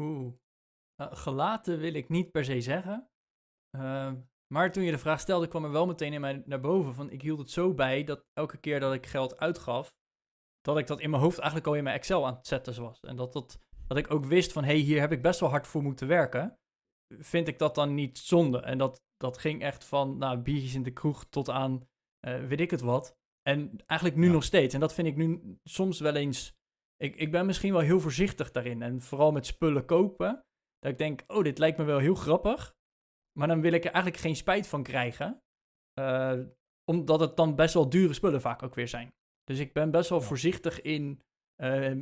[0.00, 0.32] Oeh.
[0.96, 3.08] Nou, gelaten wil ik niet per se zeggen.
[3.70, 4.16] Ehm,
[4.52, 6.94] maar toen je de vraag stelde, kwam er wel meteen in mij naar boven.
[6.94, 9.94] Van, ik hield het zo bij dat elke keer dat ik geld uitgaf,
[10.60, 13.00] dat ik dat in mijn hoofd eigenlijk al in mijn Excel aan het zetten was.
[13.00, 15.48] En dat, dat, dat ik ook wist van, hé, hey, hier heb ik best wel
[15.48, 16.58] hard voor moeten werken.
[17.18, 18.60] Vind ik dat dan niet zonde?
[18.60, 21.88] En dat, dat ging echt van nou, biertjes in de kroeg tot aan
[22.20, 23.16] eh, weet ik het wat.
[23.42, 24.32] En eigenlijk nu Ja.
[24.32, 24.74] nog steeds.
[24.74, 26.54] En dat vind ik nu soms wel eens...
[26.96, 28.82] Ik, ik ben misschien wel heel voorzichtig daarin.
[28.82, 30.45] En vooral met spullen kopen.
[30.78, 32.74] Dat ik denk, oh, dit lijkt me wel heel grappig.
[33.38, 35.42] Maar dan wil ik er eigenlijk geen spijt van krijgen.
[35.92, 36.40] Eh,
[36.90, 39.14] omdat het dan best wel dure spullen vaak ook weer zijn.
[39.44, 40.24] Dus ik ben best wel Ja.
[40.24, 41.20] voorzichtig in
[41.56, 41.92] eh,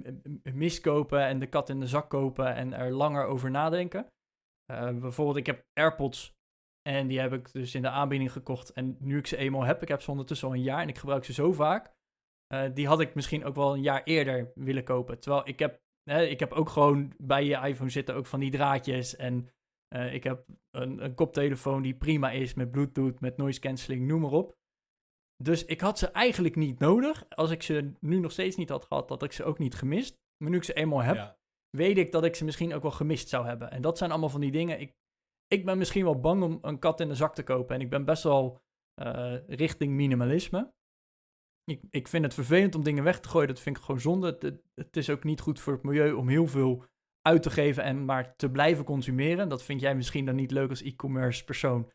[0.42, 4.06] miskopen en de kat in de zak kopen en er langer over nadenken.
[4.64, 6.32] Eh, bijvoorbeeld, ik heb AirPods
[6.88, 8.72] En die heb ik dus in de aanbieding gekocht.
[8.72, 10.98] En nu ik ze eenmaal heb, ik heb ze ondertussen al een jaar en ik
[10.98, 11.92] gebruik ze zo vaak.
[12.74, 15.20] die had ik misschien ook wel een jaar eerder willen kopen.
[15.20, 19.16] Terwijl ik heb, ik heb ook gewoon bij je iPhone zitten ook van die draadjes.
[19.16, 19.48] En
[19.88, 24.20] eh, ik heb een, een koptelefoon die prima is met Bluetooth, met noise cancelling, noem
[24.20, 24.56] maar op.
[25.42, 27.28] Dus ik had ze eigenlijk niet nodig.
[27.28, 30.16] Als ik ze nu nog steeds niet had gehad, had ik ze ook niet gemist.
[30.42, 31.36] Maar nu ik ze eenmaal heb, Ja.
[31.70, 33.70] weet ik dat ik ze misschien ook wel gemist zou hebben.
[33.70, 34.80] En dat zijn allemaal van die dingen.
[34.80, 34.92] Ik,
[35.46, 37.74] ik ben misschien wel bang om een kat in de zak te kopen.
[37.74, 38.60] En ik ben best wel
[38.94, 40.72] eh, richting minimalisme.
[41.64, 43.48] Ik, ik vind het vervelend om dingen weg te gooien.
[43.48, 44.26] Dat vind ik gewoon zonde.
[44.26, 44.42] Het,
[44.74, 46.84] het- is ook niet goed voor het milieu om heel veel
[47.22, 49.48] uit te geven en maar te blijven consumeren.
[49.48, 51.90] Dat vind jij misschien dan niet leuk als e-commerce persoon.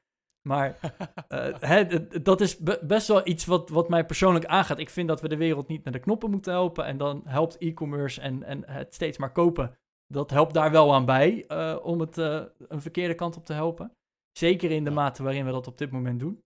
[0.48, 0.96] Maar
[1.60, 4.80] hè, d- dat is be- best wel iets wat, wat mij persoonlijk aangaat.
[4.80, 6.86] Ik vind dat we de wereld niet naar de knoppen moeten helpen.
[6.86, 9.78] En dan helpt e-commerce en, en het steeds maar kopen.
[10.08, 13.54] Dat helpt daar wel aan bij eh, om het eh, een verkeerde kant op te
[13.54, 13.92] helpen.
[14.32, 16.44] Zeker in de mate waarin we dat op dit moment doen.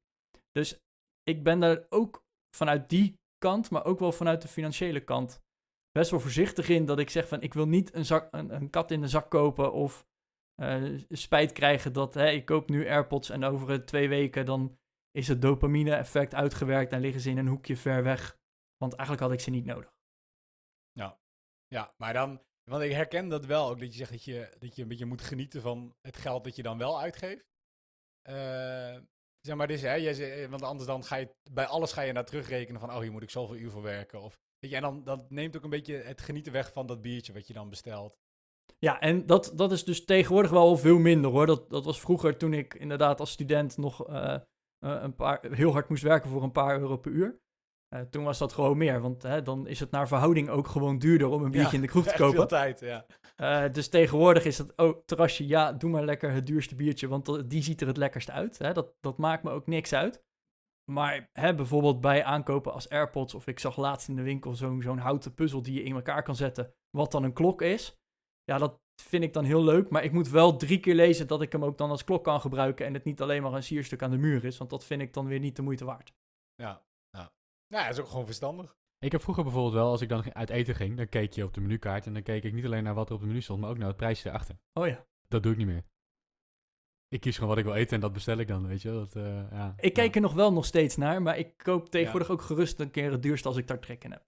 [0.52, 0.80] Dus
[1.24, 2.24] ik ben daar ook
[2.56, 5.42] vanuit die kant, maar ook wel vanuit de financiële kant,
[5.92, 8.70] best wel voorzichtig in dat ik zeg van ik wil niet een, zak, een, een
[8.70, 10.06] kat in de zak kopen of
[10.56, 14.78] eh, spijt krijgen dat hè, ik koop nu AirPods en over twee weken dan
[15.12, 18.38] is het dopamine-effect uitgewerkt en liggen ze in een hoekje ver weg.
[18.78, 19.94] Want eigenlijk had ik ze niet nodig.
[21.74, 24.76] Ja, maar dan, want ik herken dat wel ook, dat je zegt dat je, dat
[24.76, 27.46] je een beetje moet genieten van het geld dat je dan wel uitgeeft.
[28.22, 28.98] Eh,
[29.48, 32.12] zeg maar, dus, hè, jij zei- want anders dan ga je, bij alles ga je
[32.12, 34.22] naar terugrekenen van, oh, hier moet ik zoveel uur voor werken.
[34.22, 37.02] Of, weet je, en dan dat neemt ook een beetje het genieten weg van dat
[37.02, 38.16] biertje wat je dan bestelt.
[38.80, 41.46] Ja, en dat, dat is dus tegenwoordig wel veel minder hoor.
[41.46, 44.42] Dat, dat was vroeger toen ik inderdaad als student nog eh, eh,
[44.80, 47.40] een paar, heel hard moest werken voor een paar euro per uur.
[47.88, 50.98] Eh, toen was dat gewoon meer, want hè, dan is het naar verhouding ook gewoon
[51.00, 52.48] duurder om een biertje Ja, in de kroeg te veel kopen.
[52.48, 53.06] tijd, ja.
[53.36, 57.26] Eh, dus tegenwoordig is het, oh, terrasje, ja, doe maar lekker het duurste biertje, want
[57.26, 58.58] dat- die ziet er het lekkerst uit.
[58.58, 58.74] Hè?
[58.74, 60.24] Dat, dat maakt me ook niks uit.
[60.92, 64.82] Maar hè, bijvoorbeeld bij aankopen als AirPods, of ik zag laatst in de winkel zo'n
[64.82, 67.98] zo'n houten puzzel die je in elkaar kan zetten, wat dan een klok is.
[68.44, 71.42] Ja, dat vind ik dan heel leuk, maar ik moet wel drie keer lezen dat
[71.42, 74.02] ik hem ook dan als klok kan gebruiken en het niet alleen maar een sierstuk
[74.02, 76.14] aan de muur is, want dat vind ik dan weer niet de moeite waard.
[76.56, 77.32] Ja, ja.
[77.68, 78.78] Nou, ja, dat is ook gewoon verstandig.
[79.04, 81.54] Ik heb vroeger bijvoorbeeld wel, als ik dan uit eten ging, dan keek je op
[81.54, 83.60] de menukaart en dan keek ik niet alleen naar wat er op de menu stond,
[83.60, 84.56] maar ook naar het prijsje erachter.
[84.74, 85.06] Oh ja.
[85.28, 85.84] Dat doe ik niet meer.
[87.08, 88.90] Ik kies gewoon wat ik wil eten en dat bestel ik dan, weet je.
[88.92, 89.74] Dat, eh, ja.
[89.78, 90.16] Ik kijk Ja.
[90.16, 93.22] er nog wel nog steeds naar, maar ik koop tegenwoordig ook gerust een keer het
[93.24, 94.26] duurste als ik daar trek in heb.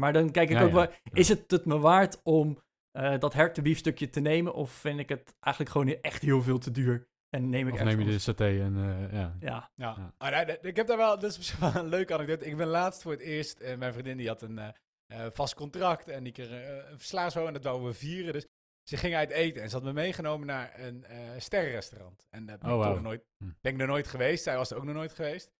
[0.00, 2.58] Maar dan kijk ik ook wel, is het het me waard om
[2.90, 4.54] eh, dat hertenbiefstukje te nemen?
[4.54, 7.08] Of vind ik het eigenlijk gewoon echt heel veel te duur?
[7.34, 9.36] En neem ik Of neem je de saté en eh, ja.
[9.40, 9.94] Ja, Ja.
[9.98, 10.14] Ja.
[10.18, 12.44] Ah, ik heb daar wel, dat is misschien wel een leuke anekdote.
[12.46, 14.68] Ik ben laatst voor het eerst, eh, mijn vriendin die had een eh,
[15.06, 18.32] eh, vast contract en die kreeg eh, een verslaafshow en dat wouden we vieren.
[18.32, 18.46] Dus
[18.88, 22.26] ze ging uit eten en ze had me meegenomen naar een eh sterrenrestaurant.
[22.30, 23.50] En dat ben, Oh, ik toch nooit, Hm.
[23.60, 25.50] ben ik nog nooit geweest, zij was er ook nog nooit geweest.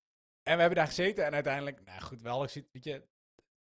[0.42, 3.06] En we hebben daar gezeten en uiteindelijk, nou goed, wel, ik zie, weet je,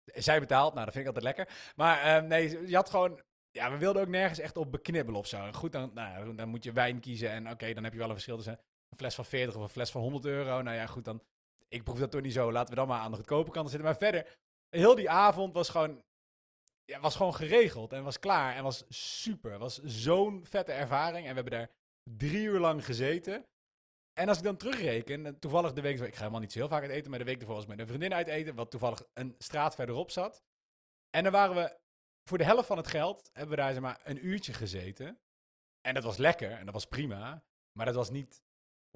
[0.05, 1.73] zij betaalt, nou dat vind ik altijd lekker.
[1.77, 3.21] Maar nee, je had gewoon,
[3.51, 5.53] ja, we wilden ook nergens echt op beknibbelen of zo.
[5.53, 8.15] Goed, dan, nou, dan moet je wijn kiezen en oké, dan heb je wel een
[8.15, 10.63] verschil tussen een fles van 40 of een fles van 100 euro.
[10.63, 11.23] Nou ja, goed, dan,
[11.69, 12.53] ik proef dat toch niet zo.
[12.53, 13.87] Laten we dan maar aan de goedkope kant zitten.
[13.87, 14.39] Maar verder,
[14.69, 16.03] heel die avond was gewoon,
[16.85, 19.59] ja, was gewoon geregeld en was klaar en was super.
[19.59, 21.71] Was zo'n vette ervaring en we hebben daar
[22.03, 23.45] drie uur lang gezeten.
[24.13, 26.69] En als ik dan terugreken, en toevallig de week, ik ga helemaal niet zo heel
[26.69, 29.03] vaak uit eten, maar de week ervoor was met een vriendin uit eten, wat toevallig
[29.15, 30.43] een straat verderop zat.
[31.11, 31.79] En dan waren we,
[32.25, 35.21] voor de helft van het geld, hebben we daar zeg maar een uurtje gezeten.
[35.81, 38.43] En dat was lekker en dat was prima, maar dat was niet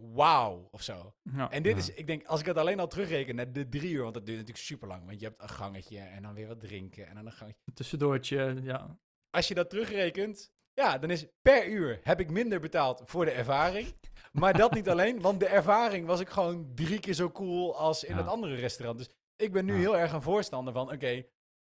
[0.02, 1.14] wauw of zo.
[1.22, 1.50] ja.
[1.50, 1.78] En dit Ja.
[1.78, 4.26] is, ik denk, als ik het alleen al terugreken naar de drie uur, want dat
[4.26, 7.14] duurt natuurlijk super lang, want je hebt een gangetje en dan weer wat drinken en
[7.14, 7.60] dan een gangetje.
[7.74, 8.98] tussendoortje, ja.
[9.30, 13.30] Als je dat terugrekent, ja, dan is per uur heb ik minder betaald voor de
[13.30, 13.94] ervaring.
[14.32, 18.04] Maar dat niet alleen, want de ervaring was ik gewoon drie keer zo cool als
[18.04, 18.20] in Ja.
[18.20, 18.98] het andere restaurant.
[18.98, 21.24] Dus ik ben nu heel erg een voorstander van, oké,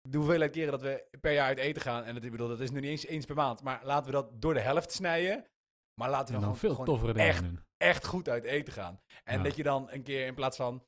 [0.10, 2.60] de hoeveelheid keren dat we per jaar uit eten gaan, en dat, ik bedoel, dat
[2.60, 5.46] is nu niet eens eens per maand, maar laten we dat door de helft snijden.
[6.00, 7.60] Maar laten we dan, dan gewoon, veel toffere echt doen.
[7.78, 9.02] echt goed uit eten gaan.
[9.24, 9.44] En Ja.
[9.44, 10.86] dat je dan een keer in plaats van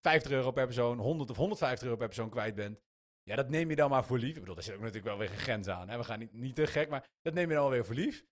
[0.00, 2.80] 50 euro per persoon, 100 of 150 euro per persoon kwijt bent.
[3.22, 4.34] Ja, dat neem je dan maar voor lief.
[4.34, 5.88] Ik bedoel, daar zit ook natuurlijk wel weer een grens aan.
[5.88, 5.96] Hè?
[5.96, 8.24] We gaan niet, niet te gek, maar dat neem je dan wel weer voor lief.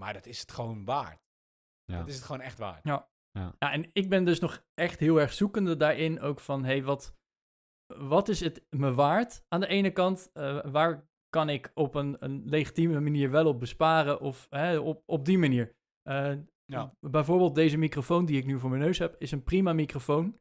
[0.00, 1.20] Maar dat is het gewoon waard.
[1.84, 1.98] Ja.
[1.98, 2.84] Dat is het gewoon echt waard.
[2.84, 3.08] Ja,
[3.58, 7.14] en ik ben dus nog echt heel erg zoekende daarin ook van, hey, wat,
[7.96, 9.44] wat is het me waard?
[9.48, 13.60] Aan de ene kant, eh, waar kan ik op een, een legitieme manier wel op
[13.60, 15.74] besparen of hè, op, op die manier?
[16.02, 16.32] Eh,
[16.66, 16.96] Ja.
[17.00, 20.38] Bijvoorbeeld deze microfoon die ik nu voor mijn neus heb, is een prima microfoon.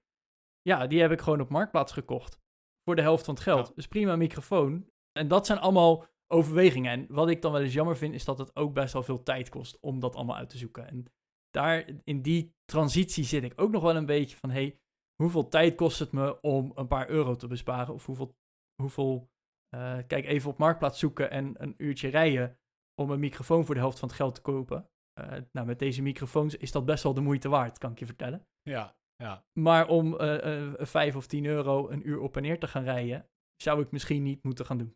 [0.62, 2.40] Ja, die heb ik gewoon op Marktplaats gekocht.
[2.84, 3.68] Voor de helft van het geld.
[3.68, 3.74] Ja.
[3.76, 4.90] Dus prima microfoon.
[5.12, 6.92] En dat zijn allemaal overwegingen.
[6.92, 9.24] En wat ik dan wel eens jammer vind, is dat het ook best wel veel
[9.24, 10.88] tijd kost om dat allemaal uit te zoeken.
[10.88, 11.06] En
[11.50, 14.80] daar in die transitie zit ik ook nog wel een beetje van, hey,
[15.16, 17.94] hoeveel tijd kost het me om een paar euro te besparen?
[17.94, 18.36] Of hoeveel,
[18.82, 19.30] hoeveel
[19.70, 22.58] eh, kijk even op Marktplaats zoeken en een uurtje rijden
[23.02, 24.90] om een microfoon voor de helft van het geld te kopen.
[25.14, 28.06] Eh, nou, met deze microfoons is dat best wel de moeite waard, kan ik je
[28.06, 28.48] vertellen.
[28.62, 29.46] Ja, ja.
[29.60, 32.84] Maar om eh eh, 5 of 10 euro een uur op en neer te gaan
[32.84, 34.96] rijden, zou ik misschien niet moeten gaan doen.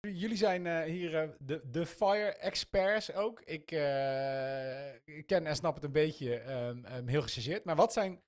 [0.00, 3.40] Jullie zijn eh, hier eh, de, de fire experts ook.
[3.40, 7.64] Ik, eh, ik ken en snap het een beetje ehm, ehm, heel gechargeerd.
[7.64, 8.20] Maar wat zijn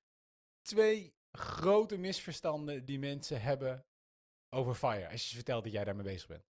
[0.60, 3.84] twee grote misverstanden die mensen hebben
[4.54, 5.08] over fire?
[5.10, 6.44] Als je ze vertelt dat jij daarmee bezig bent.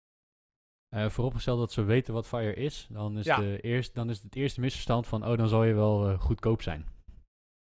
[1.12, 3.37] Vooropgesteld dat ze weten wat Fire is, dan is, Ja.
[3.37, 6.87] de eerst, dan is het eerste misverstand van, oh, dan zal je wel goedkoop zijn.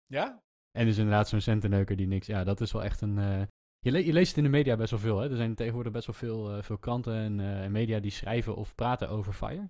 [0.05, 0.43] Ja?
[0.71, 2.27] En dus inderdaad zo'n centenneuker die niks...
[2.27, 3.47] Ja, dat is wel echt een...
[3.85, 5.29] je, le- je leest het in de media best wel veel, hè.
[5.29, 8.55] Er zijn tegenwoordig best wel veel, eh, veel kranten en, eh, en media die schrijven
[8.55, 9.69] of praten over Fire.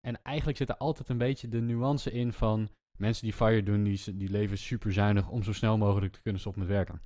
[0.00, 2.68] En eigenlijk zit er altijd een beetje de nuance in van...
[2.98, 6.40] Mensen die Fire doen, die, die leven super zuinig om zo snel mogelijk te kunnen
[6.40, 7.00] stoppen met werken.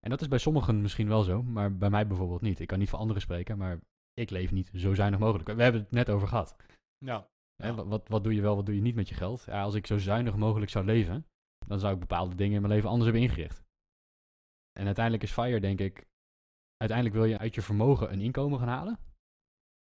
[0.00, 2.60] En dat is bij sommigen misschien wel zo, maar bij mij bijvoorbeeld niet.
[2.60, 3.78] Ik kan niet voor anderen spreken, maar
[4.14, 5.48] ik leef niet zo zuinig mogelijk.
[5.52, 6.56] We hebben het net over gehad.
[7.04, 7.28] Ja.
[7.62, 7.74] Hè, Ja.
[7.74, 9.44] wat, wat, wat doe je wel, wat doe je niet met je geld?
[9.46, 11.26] Ja, als ik zo zuinig mogelijk zou leven,
[11.66, 13.62] dan zou ik bepaalde dingen in mijn leven anders hebben ingericht.
[14.78, 16.06] En uiteindelijk is FIRE, denk ik,
[16.76, 18.98] uiteindelijk wil je uit je vermogen een inkomen gaan halen.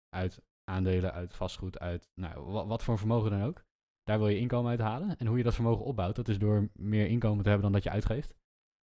[0.09, 3.63] Uit aandelen, uit vastgoed, uit nou, wat, wat voor vermogen dan ook.
[4.03, 5.17] Daar wil je inkomen uit halen.
[5.17, 7.83] En hoe je dat vermogen opbouwt, dat is door meer inkomen te hebben dan dat
[7.83, 8.35] je uitgeeft.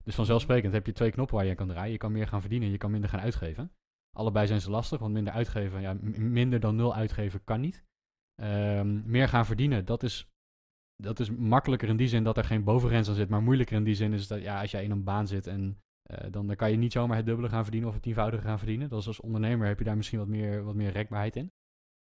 [0.04, 1.92] Dus vanzelfsprekend heb je twee knoppen waar je aan kan draaien.
[1.92, 3.72] Je kan meer gaan verdienen, je kan minder gaan uitgeven.
[4.16, 7.84] Allebei zijn ze lastig, want minder uitgeven, ja, minder dan nul uitgeven kan niet.
[8.34, 10.28] Ehm, meer gaan verdienen, dat is,
[10.96, 13.28] dat is makkelijker in die zin dat er geen bovengrens aan zit.
[13.28, 15.82] Maar moeilijker in die zin is dat ja, als jij in een baan zit en
[16.06, 18.58] eh, dan, dan kan je niet zomaar het dubbele gaan verdienen of het tienvoudige gaan
[18.58, 18.88] verdienen.
[18.88, 21.52] Dat is als ondernemer heb je daar misschien wat meer, wat meer rekbaarheid in.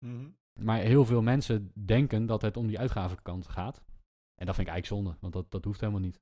[0.05, 0.31] Mhm.
[0.61, 3.85] Maar heel veel mensen denken dat het om die uitgavenkant gaat.
[4.35, 6.21] En dat vind ik eigenlijk zonde, want dat, dat hoeft helemaal niet.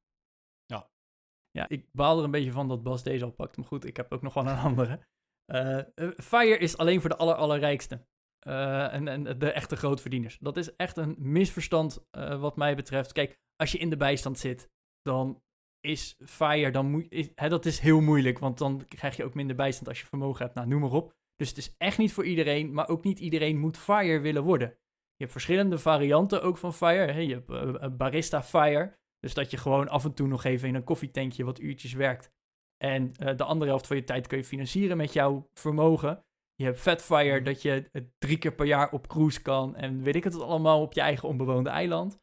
[1.51, 3.57] Ja, ik baal er een beetje van dat Bas deze al pakt.
[3.57, 5.07] Maar goed, ik heb ook nog wel een andere.
[5.45, 8.07] Eh, eh, Fire is alleen voor de aller, allerrijkste.
[8.39, 10.39] Eh, en, en de echte grootverdieners.
[10.39, 13.13] Dat is echt een misverstand eh, wat mij betreft.
[13.13, 14.71] Kijk, als je in de bijstand zit,
[15.03, 15.43] dan
[15.81, 18.39] is Fire, dan moet, is, hè, dat is heel moeilijk.
[18.39, 20.55] Want dan krijg je ook minder bijstand als je vermogen hebt.
[20.55, 21.17] Nou, noem maar op.
[21.37, 22.73] Dus het is echt niet voor iedereen.
[22.73, 24.69] Maar ook niet iedereen moet Fire willen worden.
[25.15, 27.13] Je hebt verschillende varianten ook van Fire.
[27.13, 27.21] Hè?
[27.21, 28.97] Je hebt eh, eh, Barista Fire.
[29.19, 32.31] Dus dat je gewoon af en toe nog even in een koffietankje wat uurtjes werkt.
[32.77, 36.25] En eh, de andere helft van je tijd kun je financieren met jouw vermogen.
[36.55, 37.45] Je hebt Fatfire, Mhm.
[37.45, 39.77] dat je drie keer per jaar op cruise kan.
[39.77, 42.19] En weet ik het allemaal op je eigen onbewoonde eiland.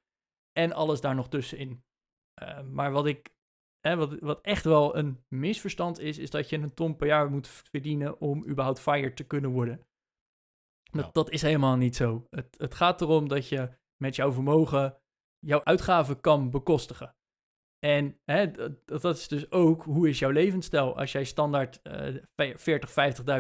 [0.52, 1.84] En alles daar nog tussenin.
[2.72, 3.34] Maar wat ik.
[3.88, 7.30] Hè, wat, wat echt wel een misverstand is, is dat je een ton per jaar
[7.30, 9.78] moet verdienen om überhaupt fire te kunnen worden.
[10.92, 11.12] Dat, Ja.
[11.12, 12.28] dat is helemaal niet zo.
[12.30, 14.98] Het, het gaat erom dat je met jouw vermogen
[15.40, 17.16] jouw uitgaven kan bekostigen.
[17.80, 20.98] En hè, dat, dat is dus ook hoe is jouw levensstijl.
[20.98, 22.90] Als jij standaard eh 40,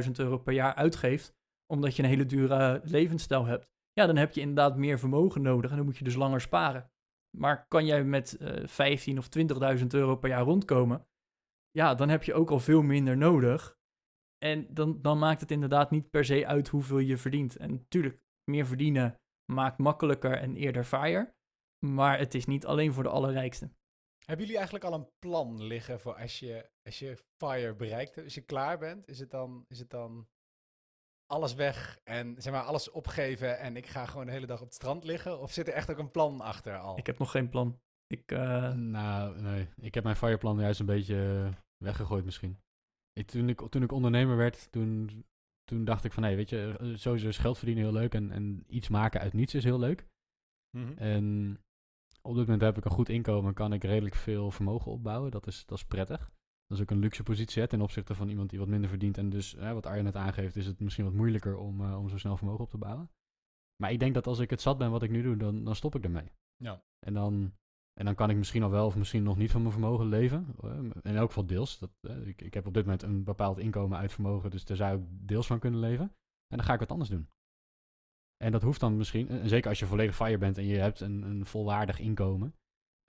[0.05, 1.33] 50.000 euro per jaar uitgeeft,
[1.73, 5.69] omdat je een hele dure levensstijl hebt, ja, dan heb je inderdaad meer vermogen nodig
[5.71, 6.89] en dan moet je dus langer sparen.
[7.37, 9.29] Maar kan jij met eh 15 of
[9.79, 11.07] 20.000 euro per jaar rondkomen,
[11.71, 13.77] ja, dan heb je ook al veel minder nodig.
[14.37, 17.55] En dan, dan maakt het inderdaad niet per se uit hoeveel je verdient.
[17.55, 19.19] En natuurlijk, meer verdienen
[19.51, 21.35] maakt makkelijker en eerder fire.
[21.85, 23.71] Maar het is niet alleen voor de allerrijkste.
[24.25, 28.23] Hebben jullie eigenlijk al een plan liggen voor als je, als je fire bereikt?
[28.23, 30.27] Als je klaar bent, is het dan, is het dan
[31.35, 34.65] alles weg en zeg maar alles opgeven en ik ga gewoon de hele dag op
[34.65, 35.39] het strand liggen?
[35.39, 36.97] Of zit er echt ook een plan achter al?
[36.97, 37.79] Ik heb nog geen plan.
[38.07, 39.67] Ik, eh, Nou, nee.
[39.75, 42.57] Ik heb mijn fireplan juist een beetje eh, weggegooid misschien.
[43.13, 45.25] Ik, toen, ik, toen ik ondernemer werd, toen,
[45.63, 46.23] toen dacht ik van...
[46.23, 49.33] Hé, weet je, eh, sowieso is geld verdienen heel leuk en, en iets maken uit
[49.33, 50.05] niets is heel leuk.
[50.77, 50.97] Mhm.
[50.97, 51.57] En
[52.21, 55.31] op dit moment heb ik een goed inkomen, kan ik redelijk veel vermogen opbouwen.
[55.31, 56.31] Dat is, dat is prettig.
[56.67, 59.17] Dat is ook een luxe positie hè, ten opzichte van iemand die wat minder verdient.
[59.17, 62.09] En dus, hè, wat Arjen net aangeeft, is het misschien wat moeilijker om, eh, om
[62.09, 63.09] zo snel vermogen op te bouwen.
[63.75, 65.75] Maar ik denk dat als ik het zat ben wat ik nu doe, dan, dan
[65.75, 66.31] stop ik ermee.
[66.55, 66.83] Ja.
[66.99, 67.53] En dan,
[67.93, 70.55] en dan kan ik misschien al wel of misschien nog niet van mijn vermogen leven.
[71.01, 71.79] In elk geval deels.
[71.79, 71.91] Dat,
[72.25, 75.05] ik, ik heb op dit moment een bepaald inkomen uit vermogen, dus daar zou ik
[75.09, 76.05] deels van kunnen leven.
[76.47, 77.29] En dan ga ik wat anders doen.
[78.37, 80.99] En dat hoeft dan misschien, en zeker als je volledig fire bent en je hebt
[80.99, 82.55] een, een volwaardig inkomen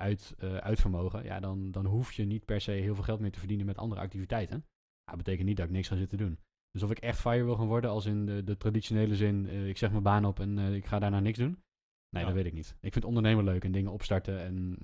[0.00, 3.20] uit, eh, uit vermogen, ja, dan, dan hoef je niet per se heel veel geld
[3.20, 4.64] meer te verdienen met andere activiteiten.
[5.04, 6.38] Dat betekent niet dat ik niks ga zitten doen.
[6.70, 9.68] Dus of ik echt fire wil gaan worden, als in de, de traditionele zin, eh,
[9.68, 11.62] ik zeg mijn baan op en eh, ik ga daarna niks doen.
[12.08, 12.28] Nee, Ja.
[12.28, 12.76] dat weet ik niet.
[12.80, 14.78] Ik vind ondernemen leuk en dingen opstarten en,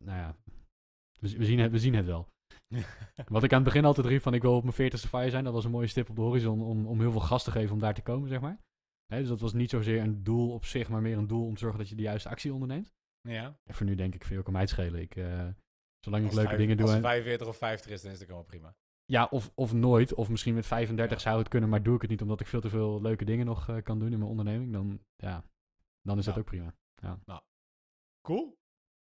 [0.00, 0.36] nou ja,
[1.20, 2.28] we, we, zien, het, we zien het wel.
[3.28, 5.44] Wat ik aan het begin altijd riep van ik wil op mijn veertigste fire zijn,
[5.44, 7.72] dat was een mooie stip op de horizon om, om heel veel gas te geven
[7.72, 8.58] om daar te komen, zeg maar.
[9.06, 11.58] Dus dat was niet zozeer een doel op zich, maar meer een doel om te
[11.58, 12.92] zorgen dat je de juiste actie onderneemt.
[13.26, 13.58] Ja.
[13.64, 15.00] En voor nu denk ik, veel kan mij het schelen.
[15.00, 15.24] Ik, eh,
[16.00, 16.86] zolang ik Als leuke vijf- dingen doe.
[16.86, 18.76] Als en- het 45 of 50 is, dan is het ook allemaal prima.
[19.04, 20.14] Ja, of, of nooit.
[20.14, 21.22] Of misschien met 35 Ja.
[21.22, 23.46] zou het kunnen, maar doe ik het niet omdat ik veel te veel leuke dingen
[23.46, 24.72] nog eh, kan doen in mijn onderneming.
[24.72, 25.44] Dan, ja,
[26.02, 26.40] dan is dat Ja.
[26.40, 26.74] ook prima.
[28.20, 28.58] Cool.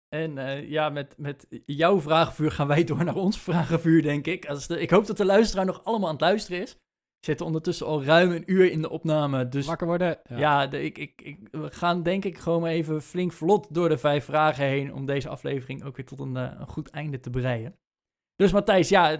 [0.07, 4.45] En eh, ja, met, met jouw vragenvuur gaan wij door naar ons vragenvuur, denk ik.
[4.45, 6.77] Als de, ik hoop dat de luisteraar nog allemaal aan het luisteren is.
[7.25, 9.47] Zitten ondertussen al ruim een uur in de opname.
[9.49, 10.19] Dus Wakker worden.
[10.35, 13.89] ja, de, ik, ik, ik, we gaan denk ik gewoon maar even flink vlot door
[13.89, 14.93] de vijf vragen heen.
[14.93, 17.77] Om deze aflevering ook weer tot een, eh, een goed einde te breien.
[18.35, 19.19] Dus Matthijs, ja,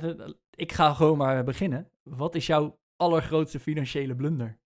[0.50, 1.90] ik ga gewoon maar beginnen.
[2.04, 4.58] Wat is jouw allergrootste financiële blunder?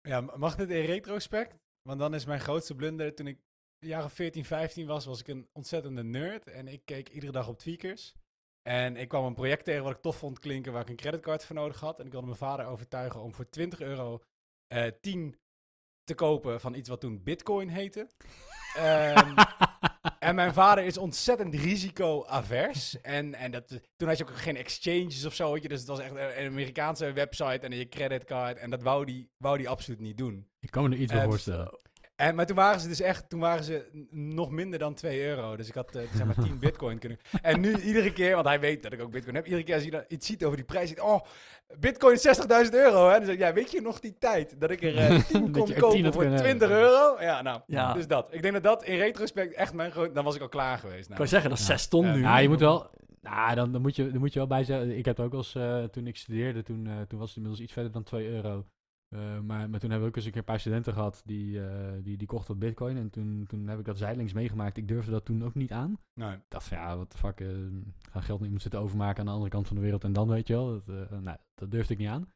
[0.00, 1.58] Ja, mag dit in retrospect?
[1.82, 3.38] Want dan is mijn grootste blunder, toen ik
[4.04, 6.48] of 14, 15 was, was ik een ontzettende nerd.
[6.48, 8.14] En ik keek iedere dag op Tweakers.
[8.68, 11.44] En ik kwam een project tegen wat ik tof vond klinken, waar ik een creditcard
[11.44, 11.98] voor nodig had.
[11.98, 14.22] En ik wilde mijn vader overtuigen om voor 20 euro
[14.66, 15.36] eh 10
[16.04, 18.08] te kopen van iets wat toen Bitcoin heette.
[18.76, 19.36] Ehm,
[20.18, 23.00] en mijn vader is ontzettend risico-avers.
[23.00, 25.52] En, en dat, toen had je ook geen exchanges of zo.
[25.52, 28.58] weet je, Dus het was echt een Amerikaanse website en je creditcard.
[28.58, 30.48] En dat wou die, wou die absoluut niet doen.
[30.60, 31.78] Ik kan me er iets bij Eh, voorstellen.
[32.18, 35.56] En, maar toen waren ze dus echt, toen waren ze nog minder dan 2 euro.
[35.56, 37.18] Dus ik had eh, zeg maar 10 bitcoin kunnen.
[37.42, 39.44] En nu iedere keer, want hij weet dat ik ook bitcoin heb.
[39.44, 41.20] Iedere keer als hij dan iets ziet over die prijs, ziet, oh,
[41.78, 43.08] bitcoin is 60.000 euro.
[43.08, 43.16] Hè?
[43.16, 45.50] Dan zeg ik, ja, weet je nog die tijd dat ik er eh 10 Dat
[45.50, 46.86] kon je 10 kopen voor kunnen 20 hebben.
[46.86, 47.16] euro?
[47.20, 47.92] Ja, nou, Ja.
[47.92, 48.28] dus dat.
[48.30, 50.14] Ik denk dat dat in retrospect echt mijn groot...
[50.14, 51.04] Dan was ik al klaar geweest.
[51.08, 51.18] Nou.
[51.20, 51.76] kan zeggen, dat is Ja.
[51.76, 52.20] 6 ton Ja, nu.
[52.20, 52.90] Ja, je moet wel.
[53.22, 54.96] Nou, dan, dan, moet je, dan moet je wel bij zeggen.
[54.98, 57.36] Ik heb het ook wel eens, eh, toen ik studeerde, toen, eh, toen was het
[57.36, 58.64] inmiddels iets verder dan 2 euro.
[59.08, 61.66] Eh, maar, maar toen hebben we ook eens een keer een paar studenten gehad die,
[61.66, 62.96] eh, die, die kochten wat bitcoin.
[62.96, 64.76] En toen, toen heb ik dat zijdelings meegemaakt.
[64.76, 65.98] Ik durfde dat toen ook niet aan.
[66.14, 66.32] Nee.
[66.34, 67.48] Ik dacht van ja, wat de fuck, eh
[68.10, 70.04] ga geld niet moet zitten overmaken aan de andere kant van de wereld.
[70.04, 72.32] En dan weet je wel, dat, nou, dat durfde ik niet aan.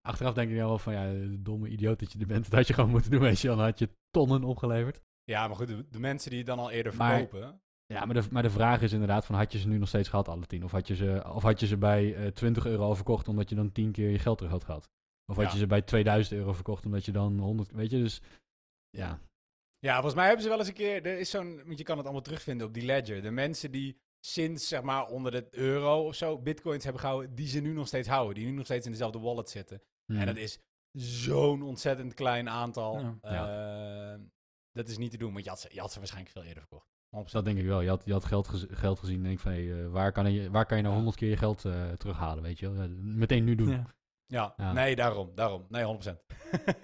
[0.00, 2.44] Achteraf denk ik wel van ja, domme idioot dat je er bent.
[2.44, 3.56] Dat had je gewoon moeten doen, weet je wel.
[3.56, 5.00] Dan had je tonnen opgeleverd.
[5.24, 7.60] Ja, maar goed, de, de mensen die het dan al eerder Maar- verkopen...
[7.86, 10.08] Ja, maar de, maar de vraag is inderdaad van had je ze nu nog steeds
[10.08, 10.64] gehad, alle tien?
[10.64, 13.48] Of had je ze, of had je ze bij eh 20 euro al verkocht omdat
[13.48, 14.88] je dan 10 keer je geld terug had gehad?
[15.30, 15.52] Of had Ja.
[15.52, 18.20] je ze bij 2000 euro verkocht omdat je dan 100, weet je, dus
[18.90, 19.20] ja.
[19.78, 21.06] Ja, volgens mij hebben ze wel eens een keer.
[21.06, 21.62] Er is zo'n.
[21.66, 23.22] Want je kan het allemaal terugvinden op die ledger.
[23.22, 27.46] De mensen die sinds zeg maar onder de euro of zo bitcoins hebben gehouden, die
[27.48, 28.34] ze nu nog steeds houden.
[28.34, 29.82] Die nu nog steeds in dezelfde wallet zitten.
[30.06, 30.16] hmm.
[30.20, 30.58] En dat is
[30.98, 33.18] zo'n ontzettend klein aantal.
[33.22, 34.12] Ja.
[34.14, 34.20] Eh,
[34.72, 36.62] Dat is niet te doen, want je had ze, je had ze waarschijnlijk veel eerder
[36.62, 36.86] verkocht.
[37.10, 37.32] 100%.
[37.32, 37.80] dat denk ik wel.
[37.80, 40.32] Je had, je had geld, gez- geld gezien en denk van, hey, eh, waar, kan
[40.32, 40.94] je, waar kan je nou.
[40.94, 42.88] 100 keer je geld eh, terughalen, weet je wel?
[42.98, 43.68] Meteen nu doen.
[43.68, 43.94] Ja.
[44.28, 44.72] Ja, Ja.
[44.72, 45.34] nee, daarom.
[45.34, 45.66] Daarom.
[45.68, 46.24] Nee, 100%.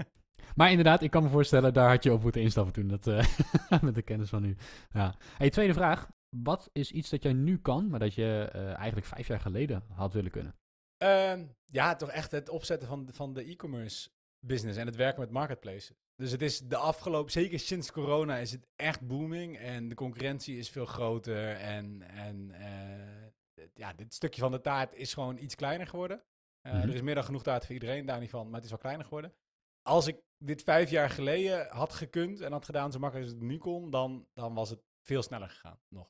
[0.55, 3.83] Maar inderdaad, ik kan me voorstellen, daar had je op moeten instappen toen, dat, eh,
[3.83, 4.57] met de kennis van nu.
[4.93, 5.15] Ja.
[5.37, 6.09] Hey, tweede vraag.
[6.29, 9.85] Wat is iets dat jij nu kan, maar dat je eh, eigenlijk vijf jaar geleden
[9.93, 10.55] had willen kunnen?
[10.97, 14.11] Ehm, ja, toch echt het opzetten van, van de e-commerce
[14.47, 15.93] business en het werken met marketplaces.
[16.16, 19.59] Dus het is de afgelopen, zeker sinds corona, is het echt booming.
[19.59, 21.57] En de concurrentie is veel groter.
[21.57, 26.23] En, en eh, ja, dit stukje van de taart is gewoon iets kleiner geworden.
[26.66, 26.89] Eh, Mhm.
[26.89, 28.78] Er is meer dan genoeg taart voor iedereen, daar niet van, maar het is wel
[28.78, 29.35] kleiner geworden.
[29.82, 33.45] Als ik dit vijf jaar geleden had gekund en had gedaan zo makkelijk als het
[33.49, 36.09] nu kon, dan, dan was het veel sneller gegaan nog.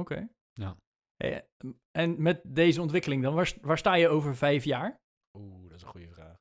[0.00, 0.28] Oké.
[0.52, 0.76] Ja.
[1.16, 1.48] Hey,
[1.90, 5.00] en met deze ontwikkeling dan, waar, st- waar sta je over vijf jaar?
[5.38, 6.40] Oeh, dat is een goede vraag.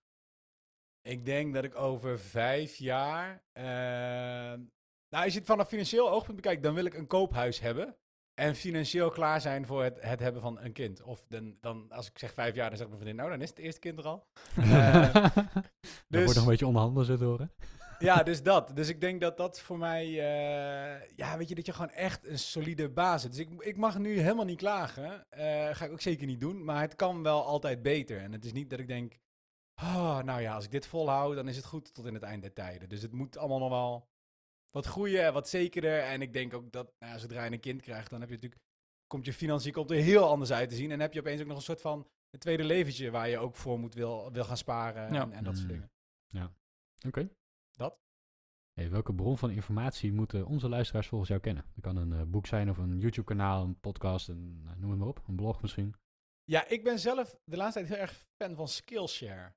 [1.02, 3.44] Ik denk dat ik over vijf jaar.
[3.52, 4.60] ehm,
[5.10, 7.98] nou, als je het vanaf financieel oogpunt bekijkt, dan wil ik een koophuis hebben.
[8.42, 11.02] En financieel klaar zijn voor het, het hebben van een kind.
[11.02, 13.50] Of dan, dan, als ik zeg vijf jaar, dan zegt mijn vriendin, nou, dan is
[13.50, 14.28] het eerste kind er al.
[14.56, 15.44] Daar
[16.08, 17.52] dus- wordt nog een beetje onderhandelen zitten horen.
[18.00, 18.72] ja, dus dat.
[18.76, 22.28] Dus ik denk dat dat voor mij, eh, ja, weet je, dat je gewoon echt
[22.28, 23.36] een solide basis hebt.
[23.36, 25.30] Dus ik, ik mag nu helemaal niet klagen.
[25.30, 26.64] Eh, ga ik ook zeker niet doen.
[26.64, 28.20] Maar het kan wel altijd beter.
[28.20, 29.20] En het is niet dat ik denk,
[29.76, 32.42] oh, nou ja, als ik dit volhoud, dan is het goed tot in het eind
[32.42, 32.90] der tijden.
[32.90, 34.10] Dus het moet allemaal nog wel
[34.72, 36.00] wat groeien en wat zekerder.
[36.00, 38.36] En ik denk ook dat, nou ja, zodra je een kind krijgt, dan heb je
[38.36, 38.62] natuurlijk,
[39.08, 40.92] komt je financiën komt er heel anders uit te zien.
[40.92, 43.56] En heb je opeens ook nog een soort van een tweede leventje waar je ook
[43.56, 45.22] voor moet wil, wil gaan sparen Ja.
[45.22, 45.74] en, en dat soort Mm.
[45.74, 45.90] dingen.
[47.08, 47.30] Oké.
[47.72, 48.00] Dat?
[48.74, 51.64] Hey, welke bron van informatie moeten onze luisteraars volgens jou kennen?
[51.74, 55.00] Dat kan een eh, boek zijn of een YouTube-kanaal, een podcast, een, nou, noem het
[55.00, 55.22] maar op.
[55.28, 55.96] Een blog misschien.
[56.44, 59.54] Ja, ik ben zelf de laatste tijd heel erg fan van Skillshare.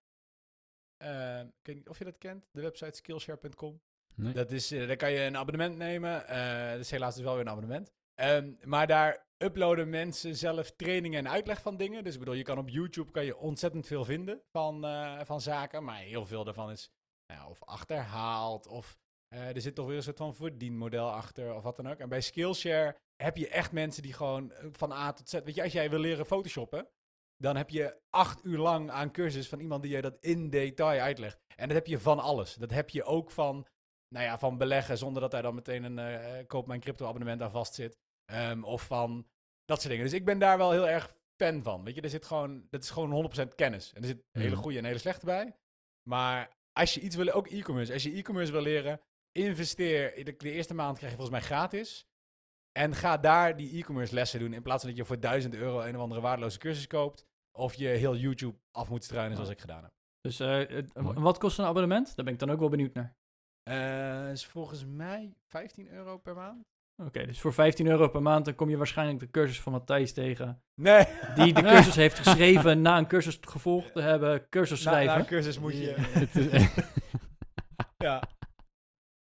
[0.97, 3.81] Eh, ik weet niet of je dat kent, de website skillshare.com.
[4.15, 4.33] Nee?
[4.33, 6.29] Dat is, eh, daar kan je een abonnement nemen.
[6.29, 7.93] Eh dat is helaas dus wel weer een abonnement.
[8.15, 12.05] Ehm, maar daar uploaden mensen zelf trainingen en uitleg van dingen.
[12.05, 15.41] Dus ik bedoel, je kan op YouTube kan je ontzettend veel vinden van, eh, van
[15.41, 15.85] zaken.
[15.85, 16.91] Maar heel veel daarvan is
[17.27, 18.97] ja, of achterhaald of
[19.29, 21.99] er zit toch weer een soort van verdienmodel achter of wat dan ook.
[21.99, 25.33] En bij Skillshare heb je echt mensen die gewoon van A tot Z...
[25.33, 26.89] Weet je, als jij wil leren photoshoppen,
[27.37, 31.01] dan heb je acht uur lang aan cursus van iemand die je dat in detail
[31.01, 31.39] uitlegt.
[31.57, 32.55] En dat heb je van alles.
[32.55, 33.67] Dat heb je ook van,
[34.15, 37.43] nou ja, van beleggen zonder dat daar dan meteen een eh, koop mijn crypto abonnement
[37.43, 37.99] aan vast zit.
[38.25, 39.27] Ehm, of van
[39.65, 40.05] dat soort dingen.
[40.09, 41.85] Dus ik ben daar wel heel erg fan van.
[41.85, 43.93] Weet je, er zit gewoon, dat is gewoon 100% kennis.
[43.93, 44.59] En er zit hele Mhm.
[44.63, 45.57] goede en hele slechte bij.
[46.09, 49.01] Maar als je iets wil, ook e-commerce, als je e-commerce wil leren,
[49.33, 50.25] investeer.
[50.25, 52.07] De, de eerste maand krijg je volgens mij gratis.
[52.73, 54.53] En ga daar die e-commerce lessen doen.
[54.53, 57.27] In plaats van dat je voor 1000 euro een of andere waardeloze cursus koopt.
[57.59, 59.93] Of je heel YouTube af moet struinen zoals ik gedaan heb.
[60.21, 62.17] Dus eh, wat kost een abonnement?
[62.17, 63.17] Daar ben ik dan ook wel benieuwd naar.
[63.65, 66.65] Eh is volgens mij 15 euro per maand.
[67.03, 70.13] Oké, dus voor 15 euro per maand dan kom je waarschijnlijk de cursus van Matthijs
[70.13, 70.63] tegen.
[70.75, 71.05] Nee.
[71.35, 74.49] Die de cursus heeft geschreven na een cursus gevolgd te hebben.
[74.49, 75.19] Cursus Na, na schrijven.
[75.21, 75.95] een cursus moet je...
[77.97, 78.23] Ja.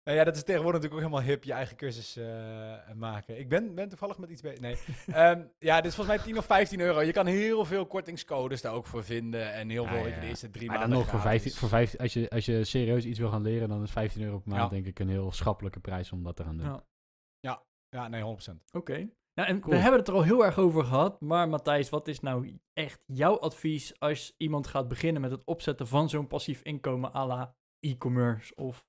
[0.05, 3.39] Nou ja, dat is tegenwoordig natuurlijk ook helemaal hip, je eigen cursus eh, maken.
[3.39, 4.59] Ik ben, ben toevallig met iets bezig.
[4.59, 4.75] Nee.
[5.15, 7.01] Ehm, ja, dit is volgens mij 10 of 15 euro.
[7.01, 9.53] Je kan heel veel kortingscodes daar ook voor vinden.
[9.53, 10.31] En heel Ja, veel, ja, weet je, de ja.
[10.31, 11.41] eerste drie maar dan maanden nog voor gratis.
[11.41, 14.21] 15, voor 15 als, je, als je serieus iets wil gaan leren, dan is 15
[14.23, 14.69] euro per maand Ja.
[14.69, 16.65] denk ik een heel schappelijke prijs om dat te gaan doen.
[16.65, 17.63] Ja.
[17.89, 18.63] Ja, nee, 100%.
[18.71, 19.09] Oké.
[19.33, 19.75] Nou, en Cool.
[19.75, 21.21] we hebben het er al heel erg over gehad.
[21.21, 25.87] Maar Matthijs, wat is nou echt jouw advies als iemand gaat beginnen met het opzetten
[25.87, 28.85] van zo'n passief inkomen à la e-commerce of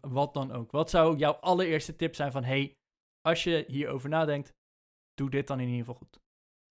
[0.00, 0.70] wat dan ook?
[0.70, 2.76] Wat zou jouw allereerste tip zijn van, hey,
[3.20, 4.54] als je hierover nadenkt,
[5.14, 6.20] doe dit dan in ieder geval goed.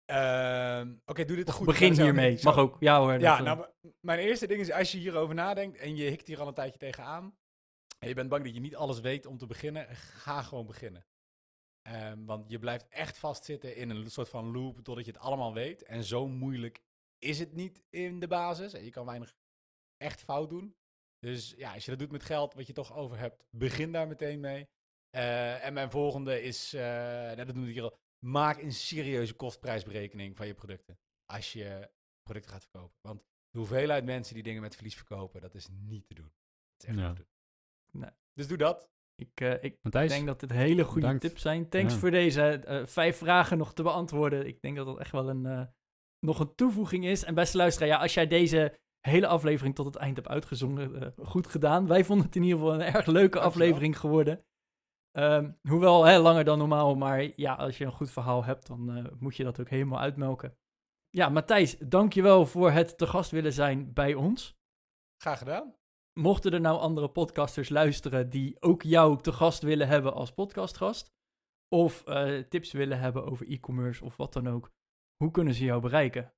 [0.05, 1.65] Ehm, Oké, doe dit goed.
[1.65, 2.39] Begin hiermee.
[2.43, 2.77] Mag ook.
[2.79, 3.19] Ja hoor.
[3.19, 3.65] Ja, eh, nou,
[3.99, 6.79] mijn eerste ding is als je hierover nadenkt en je hikt hier al een tijdje
[6.79, 7.37] tegenaan.
[7.99, 11.05] En je bent bang dat je niet alles weet om te beginnen, ga gewoon beginnen.
[11.81, 15.53] Ehm, want je blijft echt vastzitten in een soort van loop totdat je het allemaal
[15.53, 15.83] weet.
[15.83, 16.81] En zo moeilijk
[17.17, 18.73] is het niet in de basis.
[18.73, 19.35] En je kan weinig
[19.97, 20.75] echt fout doen.
[21.19, 24.07] Dus ja, als je dat doet met geld wat je toch over hebt, begin daar
[24.07, 24.67] meteen mee.
[25.09, 29.33] Eh, en mijn volgende is, eh nou, dat noem ik hier al, maak een serieuze
[29.33, 30.99] kostprijsberekening van je producten.
[31.25, 31.89] Als je
[32.23, 32.97] producten gaat verkopen.
[33.01, 36.31] Want de hoeveelheid mensen die dingen met verlies verkopen, dat is niet te doen.
[36.77, 37.07] Dat is echt Ja.
[37.07, 37.25] niet te
[37.91, 38.01] doen.
[38.01, 38.11] Nee.
[38.31, 38.89] Dus doe dat.
[39.15, 41.21] ik, eh, ik Matthijs, denk dat dit hele goede bedankt.
[41.21, 41.69] tips zijn.
[41.69, 41.99] Thanks Ja.
[41.99, 44.47] voor deze vijf vragen nog te beantwoorden.
[44.47, 45.65] Ik denk dat dat echt wel een, eh,
[46.19, 47.23] nog een toevoeging is.
[47.23, 51.25] En beste luisteraar, ja, als jij deze hele aflevering tot het eind hebt uitgezongen, eh,
[51.25, 51.87] goed gedaan.
[51.87, 53.47] Wij vonden het in ieder geval een erg leuke Dankjewel.
[53.47, 54.45] aflevering geworden.
[55.11, 58.91] Ehm, hoewel hè, langer dan normaal, maar ja, als je een goed verhaal hebt, dan
[58.91, 60.57] eh, moet je dat ook helemaal uitmelken.
[61.09, 64.57] Ja, Matthijs, dankjewel voor het te gast willen zijn bij ons.
[65.21, 65.75] Graag gedaan.
[66.13, 71.13] Mochten er nou andere podcasters luisteren die ook jou te gast willen hebben als podcastgast,
[71.67, 74.71] of eh, tips willen hebben over e-commerce of wat dan ook,
[75.15, 76.34] hoe kunnen ze jou bereiken?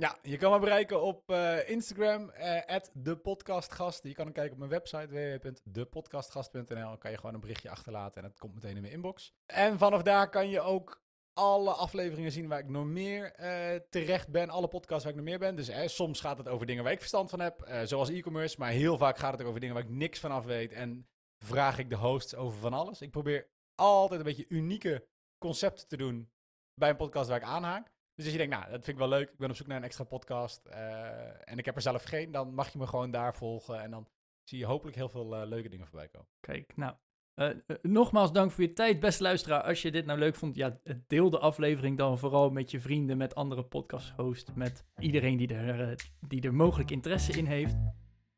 [0.00, 4.02] Ja, je kan me bereiken op eh, Instagram, eh @depodcastgast.
[4.02, 6.64] Je kan ook kijken op mijn website www.depodcastgast.nl.
[6.64, 9.34] Dan kan je gewoon een berichtje achterlaten en het komt meteen in mijn inbox.
[9.46, 11.02] En vanaf daar kan je ook
[11.32, 14.50] alle afleveringen zien waar ik nog meer eh, terecht ben.
[14.50, 15.56] Alle podcasts waar ik nog meer ben.
[15.56, 18.56] Dus soms gaat het over dingen waar ik verstand van heb, zoals e-commerce.
[18.58, 20.72] Maar heel vaak gaat het ook over dingen waar ik niks van af weet.
[20.72, 21.08] En
[21.44, 23.00] vraag ik de hosts over van alles.
[23.00, 25.06] Ik probeer altijd een beetje unieke
[25.38, 26.30] concepten te doen
[26.74, 27.96] bij een podcast waar ik aanhaak.
[28.18, 29.30] Dus als je denkt, nou, dat vind ik wel leuk.
[29.30, 30.66] Ik ben op zoek naar een extra podcast.
[30.66, 32.30] eh, en ik heb er zelf geen.
[32.30, 33.80] Dan mag je me gewoon daar volgen.
[33.80, 34.08] En dan
[34.44, 36.28] zie je hopelijk heel veel eh, leuke dingen voorbij komen.
[36.40, 36.94] Kijk, nou,
[37.34, 37.48] eh,
[37.82, 39.62] nogmaals dank voor je tijd, beste luisteraar.
[39.62, 43.16] Als je dit nou leuk vond, ja, deel de aflevering dan vooral met je vrienden,
[43.16, 47.76] met andere podcast-hosts, met iedereen die er, die er mogelijk interesse in heeft.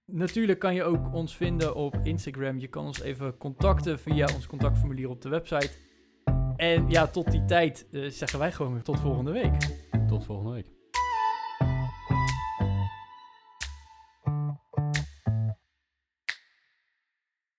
[0.04, 2.58] Natuurlijk kan je ook ons vinden op Instagram.
[2.58, 5.89] Je kan ons even contacten via ons contactformulier op de website.
[6.60, 9.52] En ja, tot die tijd eh, zeggen wij gewoon tot volgende week.
[10.08, 10.79] tot volgende week.